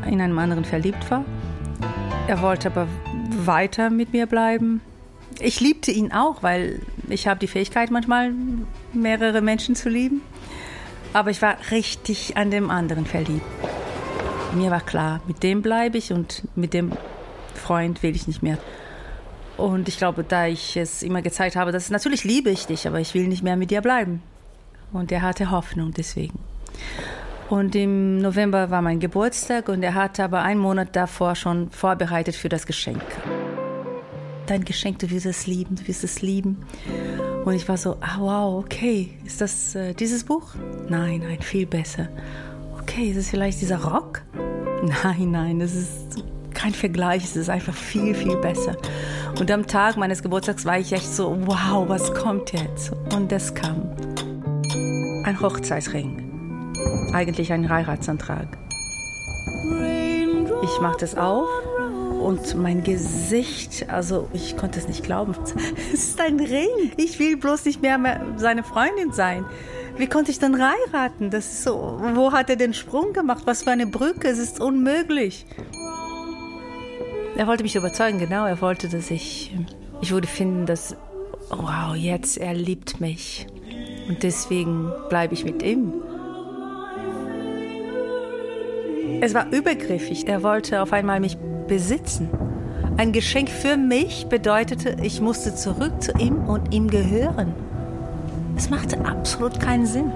in 0.08 0.20
einem 0.20 0.38
anderen 0.38 0.64
verliebt 0.64 1.10
war. 1.10 1.24
Er 2.28 2.40
wollte 2.42 2.68
aber 2.68 2.86
weiter 3.44 3.90
mit 3.90 4.12
mir 4.12 4.26
bleiben 4.26 4.80
ich 5.40 5.60
liebte 5.60 5.90
ihn 5.90 6.12
auch, 6.12 6.42
weil 6.42 6.80
ich 7.08 7.26
habe 7.26 7.40
die 7.40 7.46
Fähigkeit 7.46 7.90
manchmal 7.90 8.32
mehrere 8.92 9.40
Menschen 9.40 9.74
zu 9.74 9.88
lieben. 9.88 10.22
Aber 11.12 11.30
ich 11.30 11.40
war 11.42 11.56
richtig 11.70 12.36
an 12.36 12.50
dem 12.50 12.70
anderen 12.70 13.06
verliebt. 13.06 13.44
Mir 14.54 14.70
war 14.70 14.80
klar, 14.80 15.20
mit 15.26 15.42
dem 15.42 15.62
bleibe 15.62 15.98
ich 15.98 16.12
und 16.12 16.42
mit 16.56 16.74
dem 16.74 16.92
Freund 17.54 18.02
will 18.02 18.14
ich 18.14 18.26
nicht 18.26 18.42
mehr. 18.42 18.58
Und 19.56 19.88
ich 19.88 19.98
glaube, 19.98 20.24
da 20.24 20.46
ich 20.46 20.76
es 20.76 21.02
immer 21.02 21.22
gezeigt 21.22 21.56
habe, 21.56 21.70
dass 21.70 21.90
natürlich 21.90 22.24
liebe 22.24 22.50
ich 22.50 22.66
dich, 22.66 22.86
aber 22.86 23.00
ich 23.00 23.14
will 23.14 23.28
nicht 23.28 23.42
mehr 23.42 23.56
mit 23.56 23.70
dir 23.70 23.80
bleiben. 23.80 24.22
Und 24.92 25.12
er 25.12 25.22
hatte 25.22 25.50
Hoffnung 25.50 25.92
deswegen. 25.92 26.38
Und 27.48 27.74
im 27.74 28.18
November 28.18 28.70
war 28.70 28.82
mein 28.82 29.00
Geburtstag 29.00 29.68
und 29.68 29.82
er 29.82 29.94
hatte 29.94 30.24
aber 30.24 30.42
einen 30.42 30.60
Monat 30.60 30.96
davor 30.96 31.36
schon 31.36 31.70
vorbereitet 31.70 32.34
für 32.34 32.48
das 32.48 32.66
Geschenk. 32.66 33.02
Dein 34.46 34.64
Geschenk, 34.64 34.98
du 34.98 35.10
wirst 35.10 35.26
es 35.26 35.46
lieben, 35.46 35.76
du 35.76 35.86
wirst 35.86 36.04
es 36.04 36.22
lieben. 36.22 36.64
Und 37.44 37.54
ich 37.54 37.68
war 37.68 37.76
so, 37.76 37.96
ah 38.00 38.16
wow, 38.18 38.64
okay, 38.64 39.10
ist 39.24 39.40
das 39.40 39.74
äh, 39.74 39.94
dieses 39.94 40.24
Buch? 40.24 40.54
Nein, 40.88 41.22
nein, 41.24 41.40
viel 41.40 41.66
besser. 41.66 42.08
Okay, 42.80 43.10
ist 43.10 43.16
es 43.16 43.30
vielleicht 43.30 43.60
dieser 43.60 43.82
Rock? 43.82 44.22
Nein, 45.02 45.30
nein, 45.30 45.60
das 45.60 45.74
ist 45.74 46.22
kein 46.52 46.74
Vergleich, 46.74 47.24
es 47.24 47.36
ist 47.36 47.48
einfach 47.48 47.72
viel, 47.72 48.14
viel 48.14 48.36
besser. 48.36 48.76
Und 49.40 49.50
am 49.50 49.66
Tag 49.66 49.96
meines 49.96 50.22
Geburtstags 50.22 50.66
war 50.66 50.78
ich 50.78 50.92
echt 50.92 51.06
so, 51.06 51.38
wow, 51.46 51.88
was 51.88 52.12
kommt 52.12 52.52
jetzt? 52.52 52.92
Und 53.14 53.32
das 53.32 53.54
kam. 53.54 53.88
Ein 55.24 55.40
Hochzeitsring 55.40 56.24
eigentlich 57.14 57.52
ein 57.52 57.68
Heiratsantrag. 57.68 58.48
Ich 60.62 60.80
machte 60.80 61.04
es 61.04 61.16
auf 61.16 61.48
und 62.24 62.54
mein 62.56 62.82
Gesicht, 62.82 63.86
also 63.90 64.28
ich 64.32 64.56
konnte 64.56 64.78
es 64.78 64.88
nicht 64.88 65.04
glauben. 65.04 65.34
Es 65.92 66.04
ist 66.08 66.20
ein 66.20 66.40
Ring. 66.40 66.92
Ich 66.96 67.18
will 67.18 67.36
bloß 67.36 67.66
nicht 67.66 67.82
mehr, 67.82 67.98
mehr 67.98 68.24
seine 68.36 68.64
Freundin 68.64 69.12
sein. 69.12 69.44
Wie 69.96 70.06
konnte 70.06 70.30
ich 70.30 70.38
dann 70.38 70.60
heiraten? 70.60 71.30
Das 71.30 71.46
ist 71.46 71.62
so, 71.62 72.00
wo 72.14 72.32
hat 72.32 72.48
er 72.50 72.56
den 72.56 72.74
Sprung 72.74 73.12
gemacht? 73.12 73.42
Was 73.44 73.62
für 73.62 73.70
eine 73.70 73.86
Brücke? 73.86 74.28
Es 74.28 74.38
ist 74.38 74.60
unmöglich. 74.60 75.46
Er 77.36 77.46
wollte 77.46 77.62
mich 77.62 77.76
überzeugen, 77.76 78.18
genau. 78.18 78.46
Er 78.46 78.60
wollte, 78.60 78.88
dass 78.88 79.10
ich, 79.10 79.54
ich 80.00 80.10
würde 80.10 80.26
finden, 80.26 80.66
dass, 80.66 80.96
wow, 81.50 81.94
jetzt 81.94 82.38
er 82.38 82.54
liebt 82.54 83.00
mich. 83.00 83.46
Und 84.08 84.22
deswegen 84.22 84.90
bleibe 85.08 85.34
ich 85.34 85.44
mit 85.44 85.62
ihm. 85.62 85.92
Es 89.20 89.34
war 89.34 89.52
übergriffig. 89.52 90.26
Er 90.26 90.42
wollte 90.42 90.82
auf 90.82 90.92
einmal 90.92 91.20
mich 91.20 91.36
besitzen. 91.66 92.28
Ein 92.96 93.12
Geschenk 93.12 93.48
für 93.48 93.76
mich 93.76 94.26
bedeutete, 94.28 94.96
ich 95.02 95.20
musste 95.20 95.54
zurück 95.54 96.02
zu 96.02 96.12
ihm 96.12 96.44
und 96.44 96.72
ihm 96.72 96.88
gehören. 96.88 97.52
Es 98.56 98.70
machte 98.70 99.04
absolut 99.04 99.58
keinen 99.58 99.86
Sinn. 99.86 100.12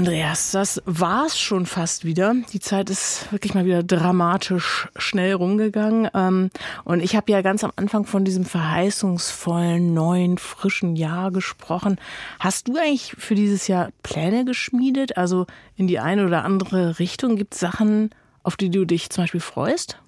Andreas, 0.00 0.52
das 0.52 0.80
war's 0.86 1.38
schon 1.38 1.66
fast 1.66 2.06
wieder. 2.06 2.34
Die 2.54 2.58
Zeit 2.58 2.88
ist 2.88 3.30
wirklich 3.32 3.52
mal 3.52 3.66
wieder 3.66 3.82
dramatisch 3.82 4.88
schnell 4.96 5.34
rumgegangen. 5.34 6.08
Ähm, 6.14 6.50
und 6.84 7.00
ich 7.00 7.16
habe 7.16 7.30
ja 7.30 7.42
ganz 7.42 7.64
am 7.64 7.72
Anfang 7.76 8.06
von 8.06 8.24
diesem 8.24 8.46
verheißungsvollen, 8.46 9.92
neuen, 9.92 10.38
frischen 10.38 10.96
Jahr 10.96 11.30
gesprochen. 11.30 12.00
Hast 12.38 12.68
du 12.68 12.78
eigentlich 12.78 13.14
für 13.18 13.34
dieses 13.34 13.68
Jahr 13.68 13.90
Pläne 14.02 14.46
geschmiedet? 14.46 15.18
Also 15.18 15.46
in 15.76 15.86
die 15.86 15.98
eine 15.98 16.24
oder 16.24 16.46
andere 16.46 16.98
Richtung? 16.98 17.36
Gibt 17.36 17.52
es 17.52 17.60
Sachen, 17.60 18.08
auf 18.42 18.56
die 18.56 18.70
du 18.70 18.86
dich 18.86 19.10
zum 19.10 19.24
Beispiel 19.24 19.40
freust? 19.40 19.98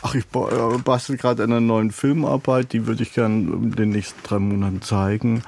Ach, 0.00 0.14
ich 0.14 0.24
äh, 0.24 0.78
bastel 0.82 1.18
gerade 1.18 1.42
an 1.42 1.52
einer 1.52 1.60
neuen 1.60 1.90
Filmarbeit, 1.90 2.72
die 2.72 2.86
würde 2.86 3.02
ich 3.02 3.12
gerne 3.12 3.52
in 3.52 3.72
den 3.72 3.90
nächsten 3.90 4.22
drei 4.22 4.38
Monaten 4.38 4.80
zeigen. 4.80 5.42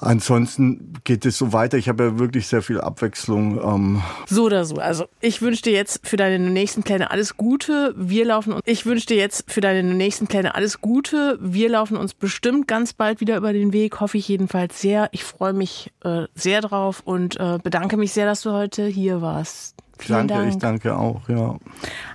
Ansonsten 0.00 0.92
geht 1.04 1.26
es 1.26 1.38
so 1.38 1.52
weiter. 1.52 1.76
Ich 1.76 1.88
habe 1.88 2.04
ja 2.04 2.18
wirklich 2.18 2.46
sehr 2.46 2.62
viel 2.62 2.80
Abwechslung. 2.80 3.60
Ähm. 3.62 4.02
So 4.28 4.44
oder 4.44 4.64
so. 4.64 4.76
Also 4.76 5.06
ich 5.20 5.42
wünsche 5.42 5.62
dir 5.62 5.72
jetzt 5.72 6.06
für 6.06 6.16
deine 6.16 6.38
nächsten 6.38 6.82
Pläne 6.82 7.10
alles 7.10 7.36
Gute. 7.36 7.94
Wir 7.96 8.24
laufen 8.24 8.52
uns. 8.52 8.62
Ich 8.64 8.86
wünsche 8.86 9.06
dir 9.06 9.16
jetzt 9.16 9.50
für 9.50 9.60
deine 9.60 9.82
nächsten 9.82 10.26
Pläne 10.26 10.54
alles 10.54 10.80
Gute. 10.80 11.38
Wir 11.40 11.68
laufen 11.68 11.96
uns 11.96 12.14
bestimmt 12.14 12.68
ganz 12.68 12.92
bald 12.92 13.20
wieder 13.20 13.36
über 13.36 13.52
den 13.52 13.72
Weg. 13.72 14.00
Hoffe 14.00 14.18
ich 14.18 14.28
jedenfalls 14.28 14.80
sehr. 14.80 15.08
Ich 15.12 15.24
freue 15.24 15.52
mich 15.52 15.92
äh, 16.04 16.26
sehr 16.34 16.60
drauf 16.60 17.02
und 17.04 17.38
äh, 17.40 17.58
bedanke 17.62 17.96
mich 17.96 18.12
sehr, 18.12 18.26
dass 18.26 18.42
du 18.42 18.52
heute 18.52 18.86
hier 18.86 19.20
warst. 19.20 19.77
Vielen 19.98 20.28
danke, 20.28 20.34
Dank. 20.34 20.48
ich 20.48 20.58
danke 20.58 20.96
auch, 20.96 21.28
ja. 21.28 21.56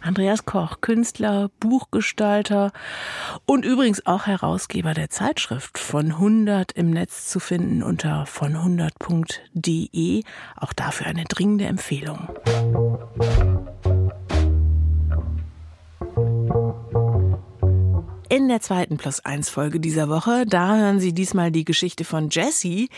Andreas 0.01 0.45
Koch, 0.45 0.81
Künstler, 0.81 1.49
Buchgestalter 1.59 2.71
und 3.45 3.65
übrigens 3.65 4.05
auch 4.05 4.25
Herausgeber 4.27 4.93
der 4.93 5.09
Zeitschrift 5.09 5.77
von 5.77 6.13
100 6.13 6.71
im 6.73 6.91
Netz 6.91 7.27
zu 7.27 7.39
finden 7.39 7.83
unter 7.83 8.25
von 8.25 8.55
100.de. 8.55 10.23
Auch 10.55 10.73
dafür 10.73 11.07
eine 11.07 11.25
dringende 11.25 11.65
Empfehlung. 11.65 12.29
In 18.43 18.49
der 18.49 18.59
zweiten 18.59 18.97
Plus 18.97 19.23
1 19.23 19.47
Folge 19.49 19.79
dieser 19.79 20.09
Woche, 20.09 20.45
da 20.45 20.75
hören 20.75 20.99
Sie 20.99 21.13
diesmal 21.13 21.49
die 21.49 21.63
Geschichte 21.63 22.03
von 22.03 22.27
Jessie. 22.29 22.89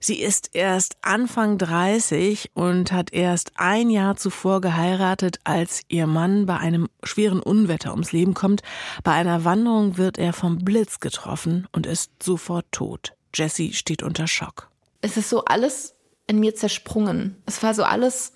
Sie 0.00 0.18
ist 0.18 0.54
erst 0.54 0.96
Anfang 1.02 1.58
30 1.58 2.52
und 2.54 2.90
hat 2.90 3.12
erst 3.12 3.52
ein 3.56 3.90
Jahr 3.90 4.16
zuvor 4.16 4.62
geheiratet, 4.62 5.40
als 5.44 5.82
ihr 5.88 6.06
Mann 6.06 6.46
bei 6.46 6.56
einem 6.56 6.88
schweren 7.02 7.40
Unwetter 7.40 7.90
ums 7.90 8.12
Leben 8.12 8.32
kommt. 8.32 8.62
Bei 9.02 9.12
einer 9.12 9.44
Wanderung 9.44 9.98
wird 9.98 10.16
er 10.16 10.32
vom 10.32 10.60
Blitz 10.60 11.00
getroffen 11.00 11.68
und 11.70 11.84
ist 11.84 12.10
sofort 12.22 12.64
tot. 12.72 13.12
Jessie 13.34 13.74
steht 13.74 14.02
unter 14.02 14.26
Schock. 14.26 14.70
Es 15.02 15.18
ist 15.18 15.28
so 15.28 15.44
alles 15.44 15.96
in 16.26 16.40
mir 16.40 16.54
zersprungen. 16.54 17.36
Es 17.44 17.62
war 17.62 17.74
so 17.74 17.82
alles, 17.82 18.32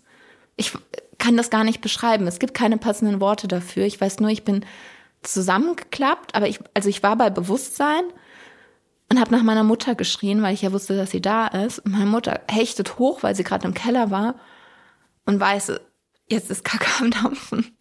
ich 0.57 0.75
kann 1.17 1.39
das 1.39 1.49
gar 1.49 1.65
nicht 1.65 1.81
beschreiben. 1.81 2.27
Es 2.27 2.39
gibt 2.39 2.53
keine 2.53 2.77
passenden 2.77 3.23
Worte 3.23 3.49
dafür. 3.49 3.87
Ich 3.87 3.99
weiß 3.99 4.21
nur, 4.21 4.29
ich 4.29 4.45
bin 4.45 4.67
zusammengeklappt, 5.23 6.35
aber 6.35 6.49
ich, 6.49 6.61
also 6.75 6.89
ich 6.89 7.03
war 7.03 7.17
bei 7.17 7.31
Bewusstsein 7.31 8.05
und 9.11 9.21
habe 9.21 9.33
nach 9.33 9.43
meiner 9.43 9.65
Mutter 9.65 9.95
geschrien, 9.95 10.43
weil 10.43 10.55
ich 10.55 10.63
ja 10.63 10.73
wusste, 10.73 10.97
dass 10.97 11.11
sie 11.11 11.23
da 11.23 11.47
ist. 11.47 11.81
Und 11.81 11.93
meine 11.93 12.07
Mutter 12.07 12.41
hechtet 12.49 12.99
hoch, 12.99 13.23
weil 13.23 13.35
sie 13.35 13.45
gerade 13.45 13.67
im 13.67 13.75
Keller 13.75 14.11
war 14.11 14.35
und 15.25 15.41
weiß, 15.41 15.73
jetzt 16.29 16.51
ist 16.51 16.65
Kacke 16.65 16.89
am 17.01 17.11
Dampfen. 17.11 17.77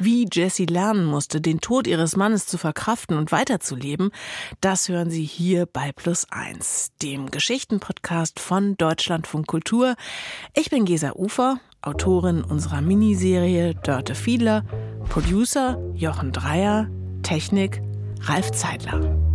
Wie 0.00 0.26
Jessie 0.30 0.66
lernen 0.66 1.04
musste, 1.04 1.40
den 1.40 1.60
Tod 1.60 1.86
ihres 1.86 2.16
Mannes 2.16 2.46
zu 2.46 2.58
verkraften 2.58 3.16
und 3.16 3.30
weiterzuleben, 3.30 4.10
das 4.60 4.88
hören 4.88 5.08
Sie 5.08 5.24
hier 5.24 5.66
bei 5.66 5.92
Plus 5.92 6.26
Eins, 6.30 6.90
dem 7.00 7.30
Geschichtenpodcast 7.30 8.40
von 8.40 8.76
Deutschlandfunk 8.76 9.46
Kultur. 9.46 9.94
Ich 10.52 10.68
bin 10.70 10.84
Gesa 10.84 11.12
Ufer, 11.12 11.60
Autorin 11.84 12.42
unserer 12.42 12.80
Miniserie 12.80 13.74
Dörte 13.74 14.14
Fiedler, 14.14 14.64
Producer 15.10 15.78
Jochen 15.94 16.32
Dreier, 16.32 16.88
Technik 17.22 17.82
Ralf 18.22 18.52
Zeidler. 18.52 19.33